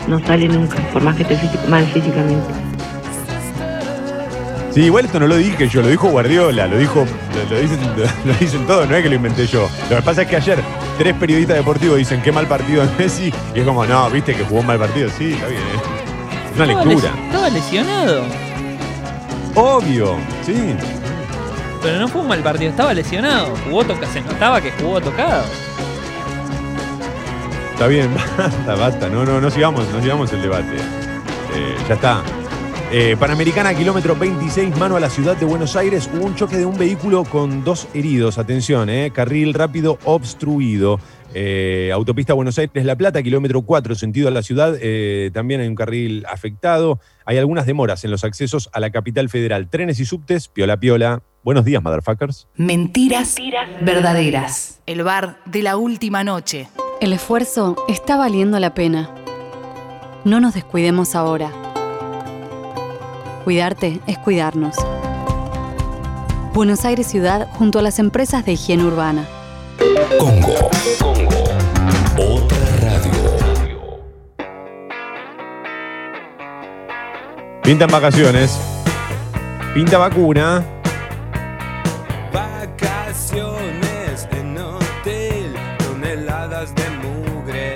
no 0.08 0.26
sale 0.26 0.48
nunca, 0.48 0.76
por 0.92 1.02
más 1.02 1.16
que 1.16 1.22
esté 1.22 1.36
físico- 1.36 1.66
mal 1.68 1.84
físicamente. 1.86 2.54
Sí, 4.72 4.82
igual 4.82 5.06
esto 5.06 5.18
no 5.18 5.26
lo 5.26 5.36
dije 5.36 5.68
yo, 5.68 5.80
lo 5.80 5.88
dijo 5.88 6.08
Guardiola, 6.10 6.66
lo 6.66 6.76
dijo, 6.76 7.06
lo, 7.06 7.54
lo 7.56 7.60
dicen, 7.62 7.78
lo 8.26 8.32
dicen 8.34 8.66
todos, 8.66 8.86
no 8.88 8.94
es 8.94 9.02
que 9.02 9.08
lo 9.08 9.14
inventé 9.14 9.46
yo. 9.46 9.68
Lo 9.88 9.96
que 9.96 10.02
pasa 10.02 10.22
es 10.22 10.28
que 10.28 10.36
ayer 10.36 10.58
tres 10.98 11.14
periodistas 11.14 11.56
deportivos 11.56 11.96
dicen 11.96 12.20
qué 12.22 12.30
mal 12.30 12.46
partido 12.46 12.86
de 12.86 12.92
Messi 12.98 13.32
y 13.54 13.60
es 13.60 13.64
como, 13.64 13.86
no, 13.86 14.10
viste 14.10 14.34
que 14.34 14.44
jugó 14.44 14.60
un 14.60 14.66
mal 14.66 14.78
partido. 14.78 15.08
Sí, 15.16 15.32
está 15.32 15.46
bien. 15.48 15.62
Es 16.52 16.56
una 16.56 16.66
lectura. 16.66 17.10
Estaba 17.26 17.48
lesionado. 17.48 18.24
Obvio, 19.54 20.16
sí. 20.44 20.52
Pero 21.86 22.00
no 22.00 22.08
fue 22.08 22.20
un 22.20 22.28
mal 22.28 22.42
partido, 22.42 22.70
estaba 22.70 22.92
lesionado. 22.92 23.54
Jugó 23.64 23.84
toca, 23.84 24.06
se 24.06 24.20
notaba 24.20 24.60
que 24.60 24.72
jugó 24.72 25.00
tocado. 25.00 25.44
Está 27.72 27.86
bien, 27.86 28.12
basta, 28.38 28.74
basta. 28.74 29.08
No, 29.08 29.24
no, 29.24 29.40
no 29.40 29.50
sigamos, 29.50 29.86
no 29.92 30.00
sigamos 30.00 30.32
el 30.32 30.42
debate. 30.42 30.76
Eh, 31.54 31.76
ya 31.88 31.94
está. 31.94 32.22
Eh, 32.92 33.16
Panamericana, 33.18 33.74
kilómetro 33.74 34.14
26, 34.14 34.76
mano 34.78 34.96
a 34.96 35.00
la 35.00 35.10
ciudad 35.10 35.36
de 35.36 35.44
Buenos 35.44 35.74
Aires. 35.74 36.08
Hubo 36.14 36.24
un 36.24 36.36
choque 36.36 36.56
de 36.56 36.64
un 36.66 36.78
vehículo 36.78 37.24
con 37.24 37.64
dos 37.64 37.88
heridos. 37.94 38.38
Atención, 38.38 38.88
eh, 38.88 39.10
carril 39.12 39.54
rápido 39.54 39.98
obstruido. 40.04 41.00
Eh, 41.34 41.90
autopista 41.92 42.32
Buenos 42.32 42.56
Aires-La 42.58 42.96
Plata, 42.96 43.22
kilómetro 43.22 43.62
4, 43.62 43.96
sentido 43.96 44.28
a 44.28 44.30
la 44.30 44.42
ciudad. 44.42 44.76
eh, 44.80 45.30
también 45.34 45.60
hay 45.60 45.66
un 45.68 45.74
carril 45.74 46.24
afectado. 46.30 47.00
Hay 47.24 47.38
algunas 47.38 47.66
demoras 47.66 48.04
en 48.04 48.12
los 48.12 48.22
accesos 48.22 48.70
a 48.72 48.78
la 48.78 48.90
capital 48.90 49.28
federal. 49.28 49.68
Trenes 49.68 49.98
y 49.98 50.04
subtes, 50.04 50.46
piola 50.46 50.78
piola. 50.78 51.22
Buenos 51.42 51.64
días, 51.64 51.82
motherfuckers. 51.82 52.46
Mentiras 52.54 53.34
verdaderas. 53.82 54.80
El 54.86 55.02
bar 55.02 55.38
de 55.44 55.62
la 55.62 55.76
última 55.76 56.22
noche. 56.22 56.68
El 57.00 57.12
esfuerzo 57.12 57.76
está 57.88 58.16
valiendo 58.16 58.58
la 58.60 58.74
pena. 58.74 59.10
No 60.24 60.40
nos 60.40 60.54
descuidemos 60.54 61.14
ahora. 61.14 61.52
Cuidarte 63.46 64.00
es 64.08 64.18
cuidarnos. 64.18 64.74
Buenos 66.52 66.84
Aires 66.84 67.06
Ciudad 67.06 67.46
junto 67.52 67.78
a 67.78 67.82
las 67.82 68.00
empresas 68.00 68.44
de 68.44 68.54
higiene 68.54 68.82
urbana. 68.84 69.24
Congo. 70.18 70.68
Congo. 71.00 71.44
Otra 72.18 72.58
radio. 72.80 73.12
Pintan 77.62 77.88
vacaciones. 77.88 78.58
Pinta 79.72 79.98
vacuna. 79.98 80.64
Vacaciones 82.32 84.26
en 84.32 84.58
hotel, 84.58 85.54
toneladas 85.78 86.74
de 86.74 86.90
mugre. 86.90 87.74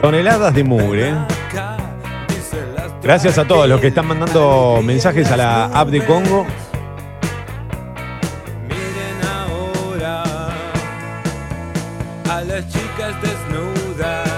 Toneladas 0.00 0.54
de 0.54 0.64
mugre. 0.64 1.39
Gracias 3.02 3.38
a 3.38 3.46
todos 3.46 3.66
los 3.66 3.80
que 3.80 3.86
están 3.86 4.06
mandando 4.06 4.80
mensajes 4.84 5.30
a 5.30 5.36
la 5.36 5.64
app 5.66 5.88
de 5.88 6.04
Congo. 6.04 6.46
Ahora 9.24 10.22
a 12.28 12.40
las 12.42 12.68
chicas 12.68 13.14
desnudas. 13.22 14.28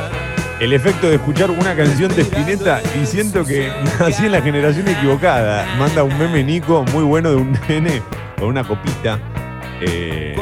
el 0.61 0.73
efecto 0.73 1.09
de 1.09 1.17
escuchar 1.17 1.51
una 1.51 1.75
canción 1.75 2.15
de 2.15 2.23
Spinetta 2.23 2.81
y 3.03 3.05
siento 3.05 3.45
que 3.45 3.73
nací 3.99 4.27
en 4.27 4.33
la 4.33 4.41
generación 4.41 4.87
equivocada. 4.87 5.67
Manda 5.77 6.05
un 6.05 6.17
meme 6.17 6.45
Nico 6.45 6.85
muy 6.93 7.03
bueno 7.03 7.31
de 7.31 7.37
un 7.37 7.59
nene 7.69 8.01
con 8.39 8.47
una 8.49 8.63
copita. 8.63 9.19
Eh, 9.81 10.37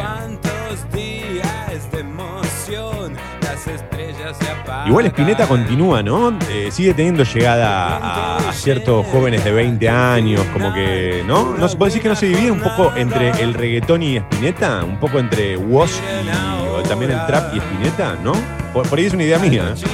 igual 4.87 5.07
Spinetta 5.07 5.47
continúa, 5.47 6.03
¿no? 6.03 6.37
Eh, 6.49 6.69
sigue 6.71 6.95
teniendo 6.95 7.25
llegada 7.25 7.97
a, 7.97 8.49
a 8.49 8.53
ciertos 8.53 9.07
jóvenes 9.07 9.45
de 9.45 9.53
20 9.53 9.89
años, 9.89 10.43
como 10.53 10.73
que, 10.73 11.23
¿no? 11.27 11.57
¿No 11.57 11.69
puede 11.69 11.91
decir 11.91 12.03
que 12.03 12.09
no 12.09 12.17
se 12.17 12.27
divide 12.27 12.51
un 12.51 12.61
poco 12.61 12.93
entre 12.97 13.31
el 13.43 13.55
reggaetón 13.55 14.03
y 14.03 14.17
Spinetta? 14.17 14.85
Un 14.85 14.99
poco 14.99 15.19
entre 15.19 15.57
Woz 15.57 16.01
y 16.25 16.69
o 16.69 16.83
también 16.83 17.11
el 17.13 17.27
trap 17.27 17.55
y 17.55 17.59
Spinetta, 17.59 18.17
¿no? 18.23 18.33
Por, 18.73 18.89
por 18.89 18.99
ahí 18.99 19.07
es 19.07 19.15
una 19.15 19.25
idea 19.25 19.39
mía. 19.39 19.75
¿eh? 19.77 19.85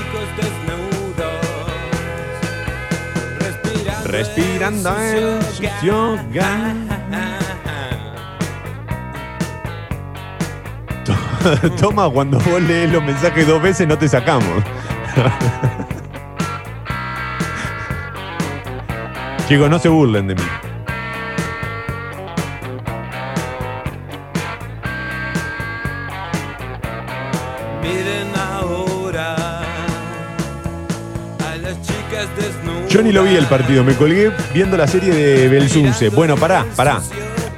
Respirando 4.04 4.96
el 4.98 5.40
yoga. 5.82 6.85
Toma, 11.80 12.08
cuando 12.10 12.38
vos 12.40 12.60
lees 12.62 12.90
los 12.90 13.02
mensajes 13.02 13.46
dos 13.46 13.62
veces 13.62 13.86
no 13.86 13.96
te 13.96 14.08
sacamos. 14.08 14.64
Chicos, 19.48 19.70
no 19.70 19.78
se 19.78 19.88
burlen 19.88 20.26
de 20.28 20.34
mí. 20.34 20.42
Yo 32.88 33.02
ni 33.02 33.12
lo 33.12 33.24
vi 33.24 33.36
el 33.36 33.44
partido, 33.46 33.84
me 33.84 33.94
colgué 33.94 34.32
viendo 34.54 34.76
la 34.76 34.86
serie 34.86 35.12
de 35.14 35.48
Belsunce. 35.48 36.08
Bueno, 36.08 36.36
pará, 36.36 36.64
pará. 36.74 37.02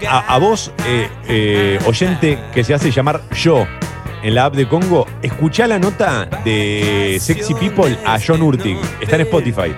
A, 0.09 0.35
a 0.35 0.39
vos, 0.39 0.73
eh, 0.87 1.09
eh, 1.29 1.79
oyente 1.87 2.39
que 2.53 2.65
se 2.65 2.75
hace 2.75 2.91
llamar 2.91 3.21
yo 3.33 3.67
en 4.23 4.35
la 4.35 4.47
app 4.47 4.55
de 4.55 4.69
Congo, 4.69 5.07
escuchá 5.23 5.67
la 5.67 5.79
nota 5.79 6.27
de 6.45 7.19
Sexy 7.21 7.55
People 7.55 7.97
a 8.05 8.19
John 8.25 8.43
Urtig. 8.43 8.77
Está 9.01 9.17
en 9.17 9.23
Spotify. 9.23 9.75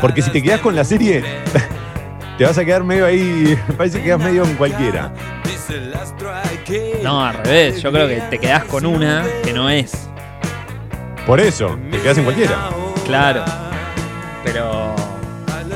Porque 0.00 0.22
si 0.22 0.30
te 0.30 0.42
quedás 0.42 0.60
con 0.60 0.74
la 0.74 0.84
serie, 0.84 1.22
te 2.38 2.44
vas 2.44 2.58
a 2.58 2.64
quedar 2.64 2.84
medio 2.84 3.06
ahí, 3.06 3.56
parece 3.76 3.98
que 3.98 4.04
quedás 4.04 4.20
medio 4.20 4.44
en 4.44 4.54
cualquiera. 4.54 5.12
No, 7.02 7.24
al 7.24 7.34
revés. 7.38 7.82
Yo 7.82 7.90
creo 7.92 8.08
que 8.08 8.20
te 8.30 8.38
quedás 8.38 8.64
con 8.64 8.84
una 8.86 9.24
que 9.44 9.52
no 9.52 9.70
es. 9.70 10.08
Por 11.26 11.40
eso, 11.40 11.78
te 11.90 11.98
quedás 12.00 12.18
en 12.18 12.24
cualquiera. 12.24 12.70
Claro. 13.06 13.44
Pero 14.44 14.94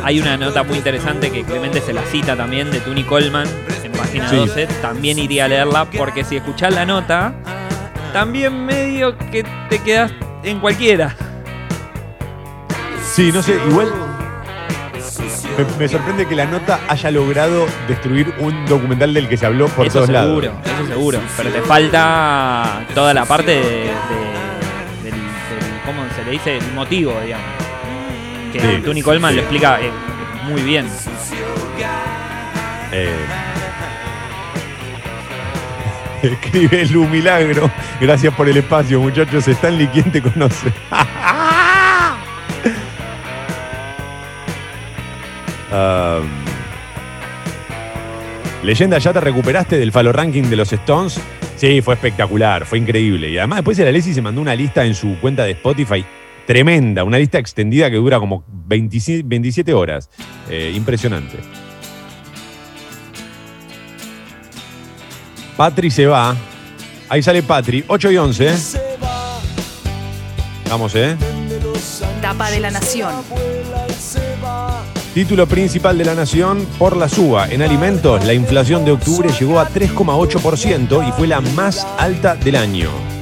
hay 0.02 0.20
una 0.20 0.36
nota 0.36 0.62
muy 0.64 0.76
interesante 0.76 1.30
que 1.30 1.44
Clemente 1.44 1.80
se 1.80 1.92
la 1.92 2.02
cita 2.04 2.36
también 2.36 2.70
de 2.70 2.80
Tuni 2.80 3.04
Coleman 3.04 3.46
en 3.84 3.92
página 3.92 4.28
Sí. 4.28 4.36
12. 4.36 4.66
También 4.82 5.18
iría 5.18 5.44
a 5.44 5.48
leerla 5.48 5.84
porque 5.96 6.24
si 6.24 6.36
escuchás 6.36 6.74
la 6.74 6.84
nota, 6.84 7.34
también 8.12 8.64
medio 8.64 9.16
que 9.30 9.44
te 9.68 9.78
quedás 9.80 10.12
en 10.42 10.60
cualquiera. 10.60 11.14
Sí, 13.14 13.30
no 13.32 13.42
sé, 13.42 13.58
igual 13.68 13.92
me, 15.56 15.64
me 15.78 15.88
sorprende 15.88 16.26
que 16.26 16.34
la 16.34 16.44
nota 16.44 16.80
haya 16.88 17.10
logrado 17.10 17.66
destruir 17.88 18.34
un 18.38 18.66
documental 18.66 19.14
del 19.14 19.28
que 19.28 19.36
se 19.36 19.46
habló 19.46 19.68
por 19.68 19.86
eso 19.86 19.98
todos 20.00 20.10
lados. 20.10 20.28
seguro, 20.28 20.52
eso 20.64 20.86
seguro. 20.86 21.20
Pero 21.36 21.50
te 21.50 21.62
falta 21.62 22.82
toda 22.94 23.14
la 23.14 23.24
parte 23.24 23.52
de, 23.52 23.60
de- 23.60 25.04
del, 25.04 25.12
del- 25.12 25.80
¿cómo 25.86 26.02
se 26.14 26.24
le 26.24 26.30
dice? 26.32 26.58
El 26.58 26.72
motivo, 26.74 27.14
digamos. 27.24 27.46
Que 28.52 28.60
Sí. 28.60 28.82
Tuni 28.84 29.02
Coleman 29.02 29.34
lo 29.34 29.40
explica 29.42 29.80
eh, 29.80 29.90
muy 30.48 30.60
bien. 30.62 30.86
Eh. 32.92 33.10
Escribe 36.22 36.86
Lu 36.86 37.06
Milagro. 37.06 37.70
Gracias 38.00 38.34
por 38.34 38.48
el 38.48 38.56
espacio, 38.56 39.00
muchachos. 39.00 39.46
Stanley, 39.48 39.88
¿quién 39.88 40.10
te 40.10 40.22
conoce? 40.22 40.72
Leyenda, 48.62 48.98
¿ya 48.98 49.12
te 49.12 49.20
recuperaste 49.20 49.78
del 49.78 49.92
Falo 49.92 50.12
Ranking 50.12 50.44
de 50.44 50.56
los 50.56 50.72
Stones? 50.72 51.20
Sí, 51.56 51.80
fue 51.82 51.94
espectacular, 51.94 52.66
fue 52.66 52.78
increíble. 52.78 53.30
Y 53.30 53.38
además 53.38 53.58
después 53.58 53.78
el 53.78 53.88
Alessi 53.88 54.12
se 54.12 54.22
mandó 54.22 54.40
una 54.40 54.54
lista 54.54 54.84
en 54.84 54.94
su 54.94 55.18
cuenta 55.20 55.44
de 55.44 55.52
Spotify 55.52 56.04
tremenda, 56.46 57.04
una 57.04 57.18
lista 57.18 57.38
extendida 57.38 57.90
que 57.90 57.96
dura 57.96 58.18
como 58.18 58.44
27, 58.48 59.22
27 59.26 59.72
horas. 59.72 60.10
Eh, 60.48 60.72
impresionante. 60.74 61.38
Patri 65.56 65.90
se 65.90 66.06
va. 66.06 66.36
Ahí 67.08 67.22
sale 67.22 67.42
Patri, 67.42 67.84
8 67.86 68.10
y 68.10 68.16
11. 68.16 68.54
Vamos, 70.68 70.94
¿eh? 70.94 71.16
Tapa 72.20 72.50
de 72.50 72.60
la 72.60 72.70
Nación. 72.70 73.14
Título 75.14 75.46
principal 75.46 75.96
de 75.96 76.04
la 76.04 76.14
Nación 76.14 76.66
por 76.78 76.96
la 76.96 77.08
suba. 77.08 77.48
En 77.48 77.62
alimentos, 77.62 78.24
la 78.26 78.34
inflación 78.34 78.84
de 78.84 78.92
octubre 78.92 79.30
llegó 79.30 79.58
a 79.58 79.68
3,8% 79.68 81.08
y 81.08 81.12
fue 81.12 81.26
la 81.26 81.40
más 81.40 81.86
alta 81.96 82.34
del 82.34 82.56
año. 82.56 83.15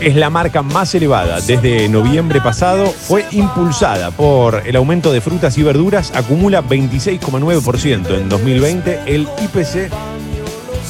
Es 0.00 0.16
la 0.16 0.28
marca 0.28 0.62
más 0.62 0.94
elevada 0.94 1.40
desde 1.40 1.88
noviembre 1.88 2.40
pasado. 2.40 2.86
Fue 2.86 3.24
impulsada 3.30 4.10
por 4.10 4.62
el 4.66 4.76
aumento 4.76 5.12
de 5.12 5.20
frutas 5.20 5.56
y 5.56 5.62
verduras. 5.62 6.12
Acumula 6.14 6.62
26,9% 6.62 8.18
en 8.18 8.28
2020. 8.28 9.00
El 9.06 9.28
IPC 9.42 9.90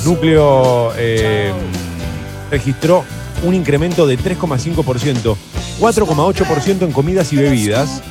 núcleo 0.05 0.93
eh, 0.97 1.53
registró 2.51 3.05
un 3.45 3.55
incremento 3.55 4.07
de 4.07 4.19
3,5%, 4.19 5.37
4,8% 5.81 6.83
en 6.83 6.93
comidas 6.93 7.33
y 7.33 7.37
bebidas. 7.37 8.03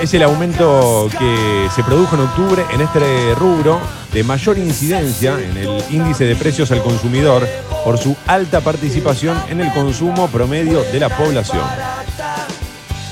Es 0.00 0.12
el 0.12 0.22
aumento 0.22 1.08
que 1.18 1.68
se 1.74 1.82
produjo 1.82 2.16
en 2.16 2.22
octubre 2.22 2.64
en 2.74 2.80
este 2.82 3.34
rubro 3.36 3.80
de 4.16 4.24
mayor 4.24 4.56
incidencia 4.56 5.38
en 5.38 5.58
el 5.58 5.84
índice 5.90 6.24
de 6.24 6.34
precios 6.36 6.70
al 6.70 6.82
consumidor 6.82 7.46
por 7.84 7.98
su 7.98 8.16
alta 8.26 8.62
participación 8.62 9.38
en 9.50 9.60
el 9.60 9.70
consumo 9.74 10.26
promedio 10.28 10.82
de 10.84 10.98
la 10.98 11.14
población. 11.14 11.60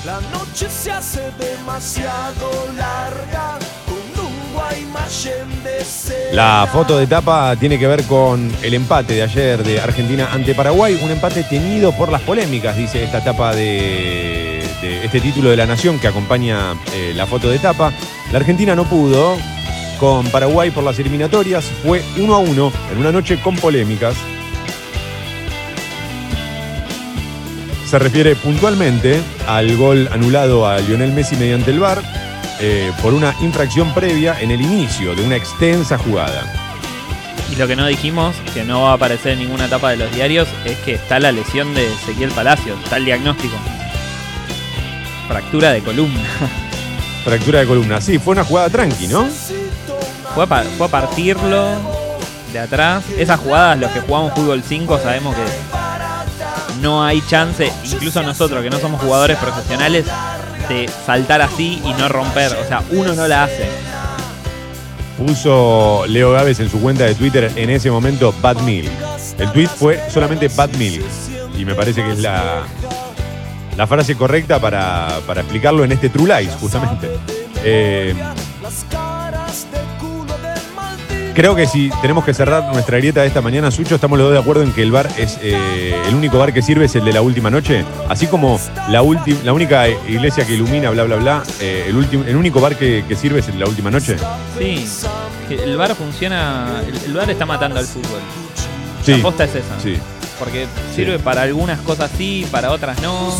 La 0.03 0.19
noche 0.33 0.67
se 0.67 0.89
hace 0.91 1.29
demasiado 1.37 2.49
larga 2.75 3.59
con 3.85 4.25
un 4.25 4.53
Guaymallén 4.55 5.63
de 5.63 5.85
sed. 5.85 6.33
La 6.33 6.67
foto 6.73 6.97
de 6.97 7.05
tapa 7.05 7.55
tiene 7.55 7.77
que 7.77 7.85
ver 7.85 8.01
con 8.05 8.51
el 8.63 8.73
empate 8.73 9.13
de 9.13 9.21
ayer 9.21 9.63
de 9.63 9.79
Argentina 9.79 10.29
ante 10.33 10.55
Paraguay, 10.55 10.99
un 11.03 11.11
empate 11.11 11.43
tenido 11.43 11.91
por 11.91 12.09
las 12.09 12.21
polémicas, 12.23 12.75
dice 12.75 13.03
esta 13.03 13.23
tapa 13.23 13.53
de, 13.53 14.67
de 14.81 15.05
este 15.05 15.21
título 15.21 15.51
de 15.51 15.57
la 15.57 15.67
Nación 15.67 15.99
que 15.99 16.07
acompaña 16.07 16.73
eh, 16.95 17.13
la 17.15 17.27
foto 17.27 17.47
de 17.47 17.59
tapa. 17.59 17.93
La 18.31 18.39
Argentina 18.39 18.75
no 18.75 18.85
pudo 18.85 19.37
con 19.99 20.27
Paraguay 20.27 20.71
por 20.71 20.83
las 20.83 20.99
eliminatorias, 20.99 21.65
fue 21.83 22.03
1 22.17 22.35
a 22.35 22.39
1 22.39 22.71
en 22.91 22.97
una 22.97 23.11
noche 23.11 23.39
con 23.41 23.55
polémicas. 23.55 24.15
Se 27.89 27.99
refiere 27.99 28.35
puntualmente 28.35 29.21
al 29.47 29.75
gol 29.77 30.09
anulado 30.11 30.67
a 30.67 30.79
Lionel 30.79 31.13
Messi 31.13 31.35
mediante 31.35 31.71
el 31.71 31.79
VAR 31.79 32.01
eh, 32.59 32.91
por 33.01 33.13
una 33.13 33.35
infracción 33.41 33.93
previa 33.93 34.39
en 34.39 34.51
el 34.51 34.61
inicio 34.61 35.15
de 35.15 35.23
una 35.23 35.35
extensa 35.35 35.97
jugada. 35.97 36.51
Y 37.51 37.55
lo 37.57 37.67
que 37.67 37.75
no 37.75 37.85
dijimos, 37.85 38.35
que 38.53 38.63
no 38.63 38.83
va 38.83 38.91
a 38.91 38.93
aparecer 38.93 39.33
en 39.33 39.39
ninguna 39.39 39.65
etapa 39.65 39.91
de 39.91 39.97
los 39.97 40.11
diarios, 40.13 40.47
es 40.65 40.77
que 40.79 40.93
está 40.93 41.19
la 41.19 41.31
lesión 41.31 41.73
de 41.75 41.85
Ezequiel 41.93 42.31
Palacios, 42.31 42.77
está 42.83 42.97
el 42.97 43.05
diagnóstico. 43.05 43.55
Fractura 45.27 45.71
de 45.71 45.81
columna. 45.81 46.23
Fractura 47.23 47.59
de 47.59 47.67
columna. 47.67 48.01
Sí, 48.01 48.19
fue 48.19 48.33
una 48.33 48.43
jugada 48.43 48.69
tranqui, 48.69 49.07
¿no? 49.07 49.27
Fue 50.35 50.43
a, 50.43 50.89
partirlo 50.89 51.65
de 52.51 52.59
atrás. 52.59 53.05
Esas 53.17 53.39
jugadas, 53.39 53.79
los 53.79 53.89
que 53.91 54.01
jugamos 54.01 54.33
fútbol 54.33 54.61
5, 54.61 54.99
sabemos 54.99 55.33
que 55.33 56.81
no 56.81 57.05
hay 57.05 57.21
chance, 57.21 57.71
incluso 57.85 58.21
nosotros 58.21 58.61
que 58.61 58.69
no 58.69 58.77
somos 58.77 59.01
jugadores 59.01 59.37
profesionales, 59.37 60.05
de 60.67 60.89
saltar 61.05 61.41
así 61.41 61.81
y 61.85 61.93
no 61.93 62.09
romper. 62.09 62.51
O 62.53 62.67
sea, 62.67 62.83
uno 62.91 63.13
no 63.13 63.29
la 63.29 63.45
hace. 63.45 63.69
Puso 65.17 66.03
Leo 66.07 66.33
Gávez 66.33 66.59
en 66.59 66.69
su 66.69 66.81
cuenta 66.81 67.05
de 67.05 67.15
Twitter 67.15 67.49
en 67.55 67.69
ese 67.69 67.89
momento 67.89 68.35
Bad 68.41 68.57
Milk. 68.63 68.91
El 69.39 69.51
tweet 69.53 69.67
fue 69.67 70.01
solamente 70.09 70.49
Bad 70.49 70.71
Milk. 70.71 71.05
Y 71.57 71.63
me 71.63 71.75
parece 71.75 72.03
que 72.03 72.11
es 72.11 72.19
la, 72.19 72.63
la 73.77 73.87
frase 73.87 74.17
correcta 74.17 74.59
para, 74.59 75.21
para 75.25 75.41
explicarlo 75.41 75.85
en 75.85 75.93
este 75.93 76.09
True 76.09 76.41
Lies, 76.41 76.55
justamente. 76.59 77.09
Eh, 77.63 78.13
Creo 81.35 81.53
que 81.53 81.67
si 81.67 81.89
tenemos 82.01 82.23
que 82.23 82.33
cerrar 82.33 82.63
nuestra 82.71 82.97
grieta 82.97 83.19
de 83.21 83.27
esta 83.27 83.41
mañana, 83.41 83.69
Sucho, 83.69 83.95
estamos 83.95 84.17
los 84.17 84.27
dos 84.27 84.33
de 84.35 84.39
acuerdo 84.39 84.63
en 84.63 84.71
que 84.71 84.81
el 84.81 84.91
bar 84.93 85.09
es 85.17 85.37
eh, 85.41 85.93
el 86.07 86.15
único 86.15 86.37
bar 86.39 86.53
que 86.53 86.61
sirve 86.61 86.85
es 86.85 86.95
el 86.95 87.03
de 87.03 87.11
la 87.11 87.21
última 87.21 87.49
noche. 87.49 87.83
Así 88.07 88.25
como 88.27 88.57
la, 88.87 89.03
ulti- 89.03 89.41
la 89.43 89.51
única 89.51 89.89
iglesia 89.89 90.47
que 90.47 90.53
ilumina, 90.53 90.89
bla, 90.91 91.03
bla, 91.03 91.17
bla, 91.17 91.43
eh, 91.59 91.87
el, 91.89 91.97
último, 91.97 92.23
el 92.23 92.37
único 92.37 92.61
bar 92.61 92.77
que, 92.77 93.03
que 93.05 93.17
sirve 93.17 93.39
es 93.41 93.47
el 93.49 93.55
de 93.55 93.59
la 93.59 93.65
última 93.67 93.91
noche. 93.91 94.15
Sí, 94.57 94.87
el 95.49 95.75
bar 95.75 95.93
funciona. 95.95 96.81
El, 96.87 96.95
el 97.09 97.13
bar 97.13 97.29
está 97.29 97.45
matando 97.45 97.79
al 97.79 97.85
fútbol. 97.85 98.21
Sí. 99.03 99.17
La 99.17 99.21
posta 99.21 99.43
es 99.43 99.55
esa. 99.55 99.77
Sí. 99.83 99.97
Porque 100.39 100.67
sirve 100.95 101.19
para 101.19 101.41
algunas 101.41 101.79
cosas 101.81 102.09
sí, 102.17 102.47
para 102.49 102.71
otras 102.71 103.01
no. 103.01 103.31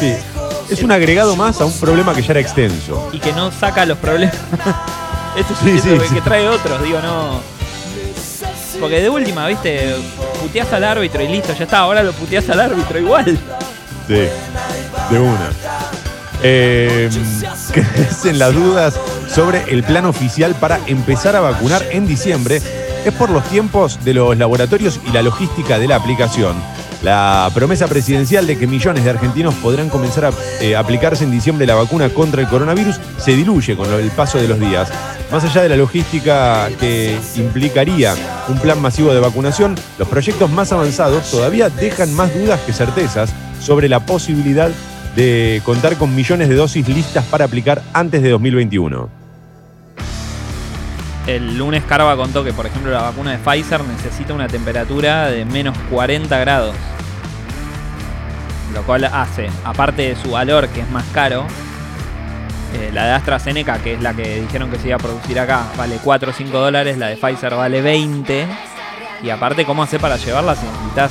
Sí. 0.00 0.14
Es 0.68 0.82
un 0.82 0.90
agregado 0.90 1.36
más 1.36 1.60
a 1.60 1.64
un 1.64 1.72
problema 1.78 2.14
que 2.14 2.22
ya 2.22 2.32
era 2.32 2.40
extenso. 2.40 3.08
Y 3.12 3.18
que 3.18 3.32
no 3.32 3.50
saca 3.52 3.86
los 3.86 3.98
problemas. 3.98 4.36
este 5.36 5.52
es 5.52 5.60
un 5.60 5.80
sí, 5.80 5.88
que, 5.98 6.08
sí. 6.08 6.14
que 6.14 6.20
trae 6.20 6.48
otros, 6.48 6.82
digo, 6.82 7.00
no. 7.00 7.40
Porque 8.80 9.00
de 9.00 9.08
última, 9.08 9.46
viste, 9.46 9.94
puteás 10.40 10.72
al 10.72 10.84
árbitro 10.84 11.22
y 11.22 11.28
listo, 11.28 11.54
ya 11.54 11.64
está, 11.64 11.78
ahora 11.78 12.02
lo 12.02 12.12
puteás 12.12 12.48
al 12.50 12.60
árbitro 12.60 12.98
igual. 12.98 13.38
Sí, 14.06 14.28
de 15.10 15.18
una. 15.18 15.50
Eh, 16.42 17.08
crecen 17.72 18.38
las 18.38 18.54
dudas 18.54 19.00
sobre 19.26 19.64
el 19.72 19.82
plan 19.82 20.04
oficial 20.04 20.54
para 20.54 20.78
empezar 20.86 21.34
a 21.34 21.40
vacunar 21.40 21.82
en 21.90 22.06
diciembre. 22.06 22.60
Es 23.06 23.12
por 23.14 23.30
los 23.30 23.42
tiempos 23.44 24.04
de 24.04 24.12
los 24.12 24.36
laboratorios 24.36 25.00
y 25.06 25.12
la 25.12 25.22
logística 25.22 25.78
de 25.78 25.88
la 25.88 25.96
aplicación. 25.96 26.54
La 27.02 27.50
promesa 27.54 27.86
presidencial 27.86 28.46
de 28.46 28.58
que 28.58 28.66
millones 28.66 29.04
de 29.04 29.10
argentinos 29.10 29.54
podrán 29.56 29.88
comenzar 29.88 30.26
a 30.26 30.30
eh, 30.60 30.74
aplicarse 30.76 31.24
en 31.24 31.30
diciembre 31.30 31.66
la 31.66 31.74
vacuna 31.74 32.08
contra 32.08 32.42
el 32.42 32.48
coronavirus 32.48 32.98
se 33.18 33.36
diluye 33.36 33.76
con 33.76 33.92
el 33.92 34.10
paso 34.10 34.38
de 34.38 34.48
los 34.48 34.58
días. 34.58 34.90
Más 35.30 35.44
allá 35.44 35.62
de 35.62 35.68
la 35.68 35.76
logística 35.76 36.68
que 36.80 37.18
implicaría 37.36 38.14
un 38.48 38.58
plan 38.58 38.80
masivo 38.80 39.12
de 39.12 39.20
vacunación, 39.20 39.74
los 39.98 40.08
proyectos 40.08 40.50
más 40.50 40.72
avanzados 40.72 41.30
todavía 41.30 41.68
dejan 41.68 42.14
más 42.14 42.32
dudas 42.34 42.60
que 42.60 42.72
certezas 42.72 43.32
sobre 43.60 43.88
la 43.88 44.00
posibilidad 44.00 44.70
de 45.16 45.62
contar 45.64 45.96
con 45.96 46.14
millones 46.14 46.48
de 46.48 46.54
dosis 46.54 46.86
listas 46.88 47.24
para 47.24 47.46
aplicar 47.46 47.82
antes 47.92 48.22
de 48.22 48.30
2021. 48.30 49.15
El 51.26 51.58
lunes 51.58 51.82
Carva 51.84 52.16
contó 52.16 52.44
que, 52.44 52.52
por 52.52 52.66
ejemplo, 52.66 52.92
la 52.92 53.02
vacuna 53.02 53.32
de 53.32 53.38
Pfizer 53.38 53.82
necesita 53.82 54.32
una 54.32 54.46
temperatura 54.46 55.28
de 55.28 55.44
menos 55.44 55.76
40 55.90 56.38
grados. 56.38 56.76
Lo 58.72 58.82
cual 58.82 59.04
hace, 59.04 59.48
aparte 59.64 60.02
de 60.02 60.16
su 60.16 60.30
valor, 60.30 60.68
que 60.68 60.82
es 60.82 60.90
más 60.90 61.04
caro, 61.12 61.46
eh, 62.74 62.90
la 62.92 63.06
de 63.06 63.12
AstraZeneca, 63.12 63.78
que 63.78 63.94
es 63.94 64.02
la 64.02 64.14
que 64.14 64.40
dijeron 64.40 64.70
que 64.70 64.78
se 64.78 64.88
iba 64.88 64.96
a 64.96 65.00
producir 65.00 65.40
acá, 65.40 65.64
vale 65.76 65.98
4 66.02 66.30
o 66.30 66.32
5 66.32 66.58
dólares, 66.58 66.96
la 66.96 67.08
de 67.08 67.16
Pfizer 67.16 67.54
vale 67.54 67.82
20. 67.82 68.46
Y 69.22 69.30
aparte, 69.30 69.64
¿cómo 69.64 69.82
hacer 69.82 70.00
para 70.00 70.16
llevarla 70.16 70.54
si 70.54 70.66
necesitas 70.66 71.10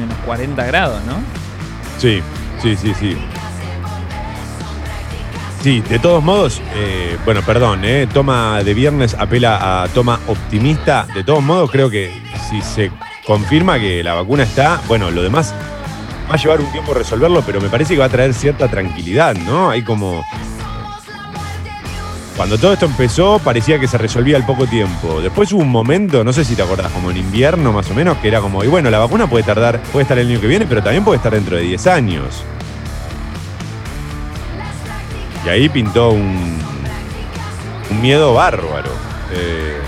menos 0.00 0.16
40 0.24 0.64
grados, 0.64 1.04
no? 1.04 1.14
Sí, 1.98 2.20
sí, 2.60 2.76
sí, 2.76 2.94
sí. 2.94 3.16
Sí, 5.62 5.80
de 5.80 6.00
todos 6.00 6.24
modos, 6.24 6.60
eh, 6.74 7.16
bueno, 7.24 7.40
perdón, 7.42 7.84
eh, 7.84 8.08
toma 8.12 8.64
de 8.64 8.74
viernes 8.74 9.14
apela 9.16 9.84
a 9.84 9.88
toma 9.88 10.18
optimista. 10.26 11.06
De 11.14 11.22
todos 11.22 11.40
modos, 11.40 11.70
creo 11.70 11.88
que 11.88 12.12
si 12.50 12.60
se 12.62 12.90
confirma 13.24 13.78
que 13.78 14.02
la 14.02 14.14
vacuna 14.14 14.42
está, 14.42 14.80
bueno, 14.88 15.12
lo 15.12 15.22
demás 15.22 15.54
va 16.28 16.34
a 16.34 16.36
llevar 16.36 16.60
un 16.60 16.72
tiempo 16.72 16.94
resolverlo, 16.94 17.42
pero 17.46 17.60
me 17.60 17.68
parece 17.68 17.94
que 17.94 18.00
va 18.00 18.06
a 18.06 18.08
traer 18.08 18.34
cierta 18.34 18.66
tranquilidad, 18.66 19.36
¿no? 19.36 19.70
Hay 19.70 19.82
como. 19.82 20.24
Cuando 22.36 22.58
todo 22.58 22.72
esto 22.72 22.86
empezó, 22.86 23.38
parecía 23.38 23.78
que 23.78 23.86
se 23.86 23.98
resolvía 23.98 24.36
al 24.38 24.44
poco 24.44 24.66
tiempo. 24.66 25.20
Después 25.20 25.52
hubo 25.52 25.62
un 25.62 25.70
momento, 25.70 26.24
no 26.24 26.32
sé 26.32 26.44
si 26.44 26.56
te 26.56 26.62
acordás, 26.62 26.90
como 26.90 27.12
en 27.12 27.18
invierno 27.18 27.72
más 27.72 27.88
o 27.88 27.94
menos, 27.94 28.18
que 28.18 28.26
era 28.26 28.40
como, 28.40 28.64
y 28.64 28.66
bueno, 28.66 28.90
la 28.90 28.98
vacuna 28.98 29.28
puede 29.28 29.44
tardar, 29.44 29.80
puede 29.92 30.02
estar 30.02 30.18
el 30.18 30.26
año 30.26 30.40
que 30.40 30.48
viene, 30.48 30.66
pero 30.66 30.82
también 30.82 31.04
puede 31.04 31.18
estar 31.18 31.32
dentro 31.32 31.56
de 31.56 31.62
10 31.62 31.86
años. 31.86 32.42
Y 35.44 35.48
ahí 35.48 35.68
pintó 35.68 36.10
un, 36.10 36.58
miedo 38.00 38.34
bárbaro. 38.34 38.90
Eh, 39.32 39.78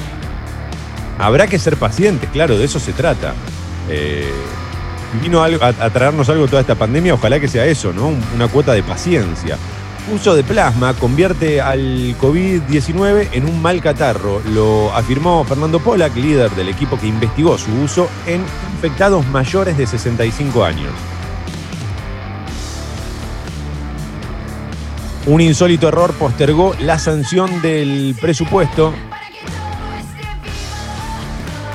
habrá 1.19 1.47
que 1.47 1.59
ser 1.59 1.77
pacientes, 1.77 2.29
claro, 2.31 2.59
de 2.59 2.65
eso 2.65 2.79
se 2.81 2.93
trata. 2.93 3.35
Eh, 3.89 4.31
vino 5.23 5.43
a, 5.43 5.91
traernos 5.91 6.29
algo 6.29 6.47
toda 6.49 6.61
esta 6.61 6.75
pandemia, 6.75 7.15
ojalá 7.15 7.39
que 7.41 7.49
sea 7.49 7.65
eso, 7.67 7.93
¿no? 7.93 8.09
Un- 8.09 8.23
Una 8.35 8.49
cuota 8.49 8.73
de 8.73 8.83
paciencia. 8.83 9.57
Uso 10.13 10.35
de 10.35 10.45
plasma 10.45 10.93
convierte 10.93 11.63
al 11.63 12.15
COVID-19 12.21 13.29
en 13.33 13.47
un 13.47 13.63
mal 13.63 13.81
catarro, 13.81 14.43
lo 14.53 14.93
afirmó 14.95 15.45
Fernando 15.45 15.81
Pollack, 15.81 16.15
líder 16.15 16.51
del 16.51 16.69
equipo 16.69 16.99
que 17.01 17.07
investigó 17.07 17.57
su 17.57 17.73
uso 17.81 18.11
en 18.27 18.43
infectados 18.75 19.27
mayores 19.29 19.79
de 19.79 19.87
65 19.87 20.63
años. 20.63 20.93
Un 25.27 25.41
insólito 25.41 25.89
error 25.89 26.13
postergó 26.15 26.75
la 26.81 26.99
sanción 26.99 27.63
del 27.63 28.15
presupuesto. 28.21 28.93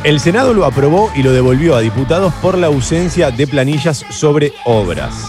El 0.03 0.19
Senado 0.19 0.53
lo 0.53 0.65
aprobó 0.65 1.11
y 1.15 1.23
lo 1.23 1.33
devolvió 1.33 1.75
a 1.75 1.81
diputados 1.81 2.31
por 2.35 2.57
la 2.57 2.67
ausencia 2.67 3.31
de 3.31 3.47
planillas 3.47 4.05
sobre 4.11 4.53
obras. 4.65 5.25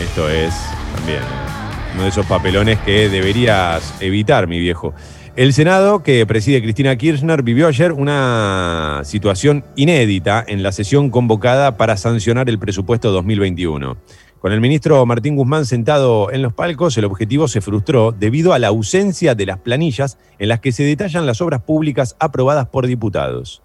Esto 0.00 0.28
es 0.28 0.52
también 0.96 1.20
eh, 1.20 1.94
uno 1.94 2.02
de 2.02 2.08
esos 2.08 2.26
papelones 2.26 2.80
que 2.80 3.08
deberías 3.08 3.94
evitar, 4.00 4.48
mi 4.48 4.58
viejo. 4.58 4.94
El 5.36 5.52
Senado, 5.52 6.02
que 6.02 6.26
preside 6.26 6.60
Cristina 6.60 6.96
Kirchner, 6.96 7.42
vivió 7.42 7.68
ayer 7.68 7.92
una 7.92 9.02
situación 9.04 9.64
inédita 9.76 10.44
en 10.46 10.62
la 10.62 10.72
sesión 10.72 11.10
convocada 11.10 11.76
para 11.76 11.96
sancionar 11.96 12.48
el 12.48 12.58
presupuesto 12.58 13.12
2021. 13.12 13.96
Con 14.44 14.52
el 14.52 14.60
ministro 14.60 15.06
Martín 15.06 15.36
Guzmán 15.36 15.64
sentado 15.64 16.30
en 16.30 16.42
los 16.42 16.52
palcos, 16.52 16.98
el 16.98 17.06
objetivo 17.06 17.48
se 17.48 17.62
frustró 17.62 18.12
debido 18.12 18.52
a 18.52 18.58
la 18.58 18.68
ausencia 18.68 19.34
de 19.34 19.46
las 19.46 19.56
planillas 19.56 20.18
en 20.38 20.50
las 20.50 20.60
que 20.60 20.70
se 20.70 20.82
detallan 20.82 21.24
las 21.24 21.40
obras 21.40 21.62
públicas 21.62 22.14
aprobadas 22.18 22.66
por 22.66 22.86
diputados. 22.86 23.62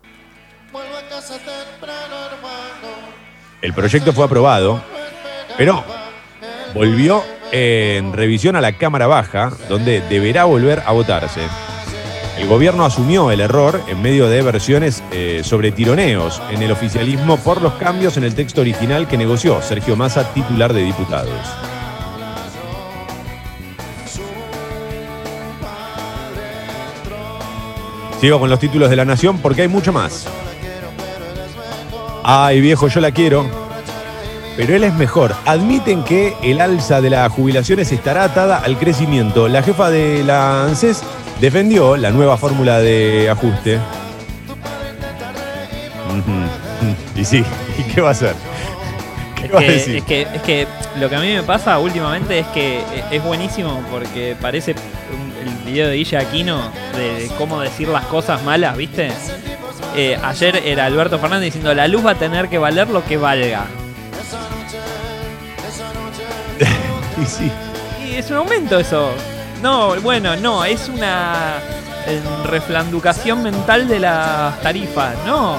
El 3.61 3.73
proyecto 3.73 4.13
fue 4.13 4.23
aprobado, 4.23 4.81
pero 5.57 5.83
volvió 6.73 7.23
en 7.51 8.13
revisión 8.13 8.55
a 8.55 8.61
la 8.61 8.77
Cámara 8.77 9.07
Baja, 9.07 9.51
donde 9.67 9.99
deberá 10.07 10.45
volver 10.45 10.81
a 10.85 10.93
votarse. 10.93 11.41
El 12.39 12.47
gobierno 12.47 12.85
asumió 12.85 13.31
el 13.31 13.41
error 13.41 13.81
en 13.87 14.01
medio 14.01 14.29
de 14.29 14.41
versiones 14.41 15.03
eh, 15.11 15.41
sobre 15.43 15.73
tironeos 15.73 16.41
en 16.49 16.61
el 16.61 16.71
oficialismo 16.71 17.35
por 17.37 17.61
los 17.61 17.73
cambios 17.73 18.15
en 18.15 18.23
el 18.23 18.33
texto 18.33 18.61
original 18.61 19.09
que 19.09 19.17
negoció 19.17 19.61
Sergio 19.61 19.97
Massa, 19.97 20.33
titular 20.33 20.73
de 20.73 20.81
diputados. 20.83 21.37
Sigo 28.21 28.39
con 28.39 28.49
los 28.49 28.59
títulos 28.59 28.89
de 28.89 28.95
la 28.95 29.05
Nación 29.05 29.39
porque 29.39 29.63
hay 29.63 29.67
mucho 29.67 29.91
más. 29.91 30.25
Ay, 32.23 32.61
viejo, 32.61 32.87
yo 32.87 33.01
la 33.01 33.11
quiero. 33.11 33.45
Pero 34.55 34.75
él 34.75 34.83
es 34.83 34.93
mejor. 34.93 35.35
Admiten 35.45 36.03
que 36.03 36.35
el 36.43 36.59
alza 36.59 36.99
de 36.99 37.09
las 37.09 37.31
jubilaciones 37.31 37.91
estará 37.91 38.23
atada 38.23 38.57
al 38.59 38.77
crecimiento. 38.77 39.47
La 39.47 39.63
jefa 39.63 39.89
de 39.89 40.23
la 40.23 40.65
ANSES 40.65 41.01
defendió 41.39 41.97
la 41.97 42.11
nueva 42.11 42.37
fórmula 42.37 42.79
de 42.79 43.29
ajuste. 43.29 43.79
Y 47.15 47.25
sí, 47.25 47.43
¿y 47.77 47.83
qué 47.83 48.01
va 48.01 48.09
a 48.09 48.11
hacer? 48.11 48.35
¿Qué 49.35 49.47
Es 49.47 49.53
va 49.53 49.59
a 49.61 49.63
que, 49.63 49.71
decir? 49.71 49.95
es, 49.97 50.03
que, 50.03 50.21
es 50.21 50.41
que 50.41 50.67
lo 50.99 51.09
que 51.09 51.15
a 51.15 51.19
mí 51.19 51.33
me 51.33 51.43
pasa 51.43 51.77
últimamente 51.79 52.39
es 52.39 52.47
que 52.47 52.83
es 53.11 53.23
buenísimo 53.23 53.81
porque 53.91 54.35
parece 54.41 54.71
el 54.71 55.65
video 55.65 55.87
de 55.87 55.95
Guilla 55.95 56.19
Aquino 56.19 56.71
de, 56.95 57.23
de 57.23 57.27
cómo 57.37 57.61
decir 57.61 57.87
las 57.87 58.05
cosas 58.05 58.43
malas, 58.43 58.75
¿viste? 58.77 59.11
Eh, 59.95 60.17
ayer 60.23 60.55
era 60.65 60.85
Alberto 60.85 61.19
Fernández 61.19 61.45
diciendo 61.47 61.73
la 61.73 61.87
luz 61.87 62.05
va 62.05 62.11
a 62.11 62.15
tener 62.15 62.47
que 62.49 62.57
valer 62.57 62.89
lo 62.89 63.03
que 63.05 63.17
valga. 63.17 63.65
Y 67.21 67.25
sí. 67.25 67.51
Y 68.09 68.15
es 68.15 68.29
un 68.31 68.37
aumento 68.37 68.79
eso. 68.79 69.11
No, 69.61 69.95
bueno, 70.01 70.35
no, 70.37 70.63
es 70.63 70.87
una 70.89 71.59
reflanducación 72.45 73.43
mental 73.43 73.87
de 73.87 73.99
las 73.99 74.59
tarifas. 74.61 75.15
No, 75.25 75.57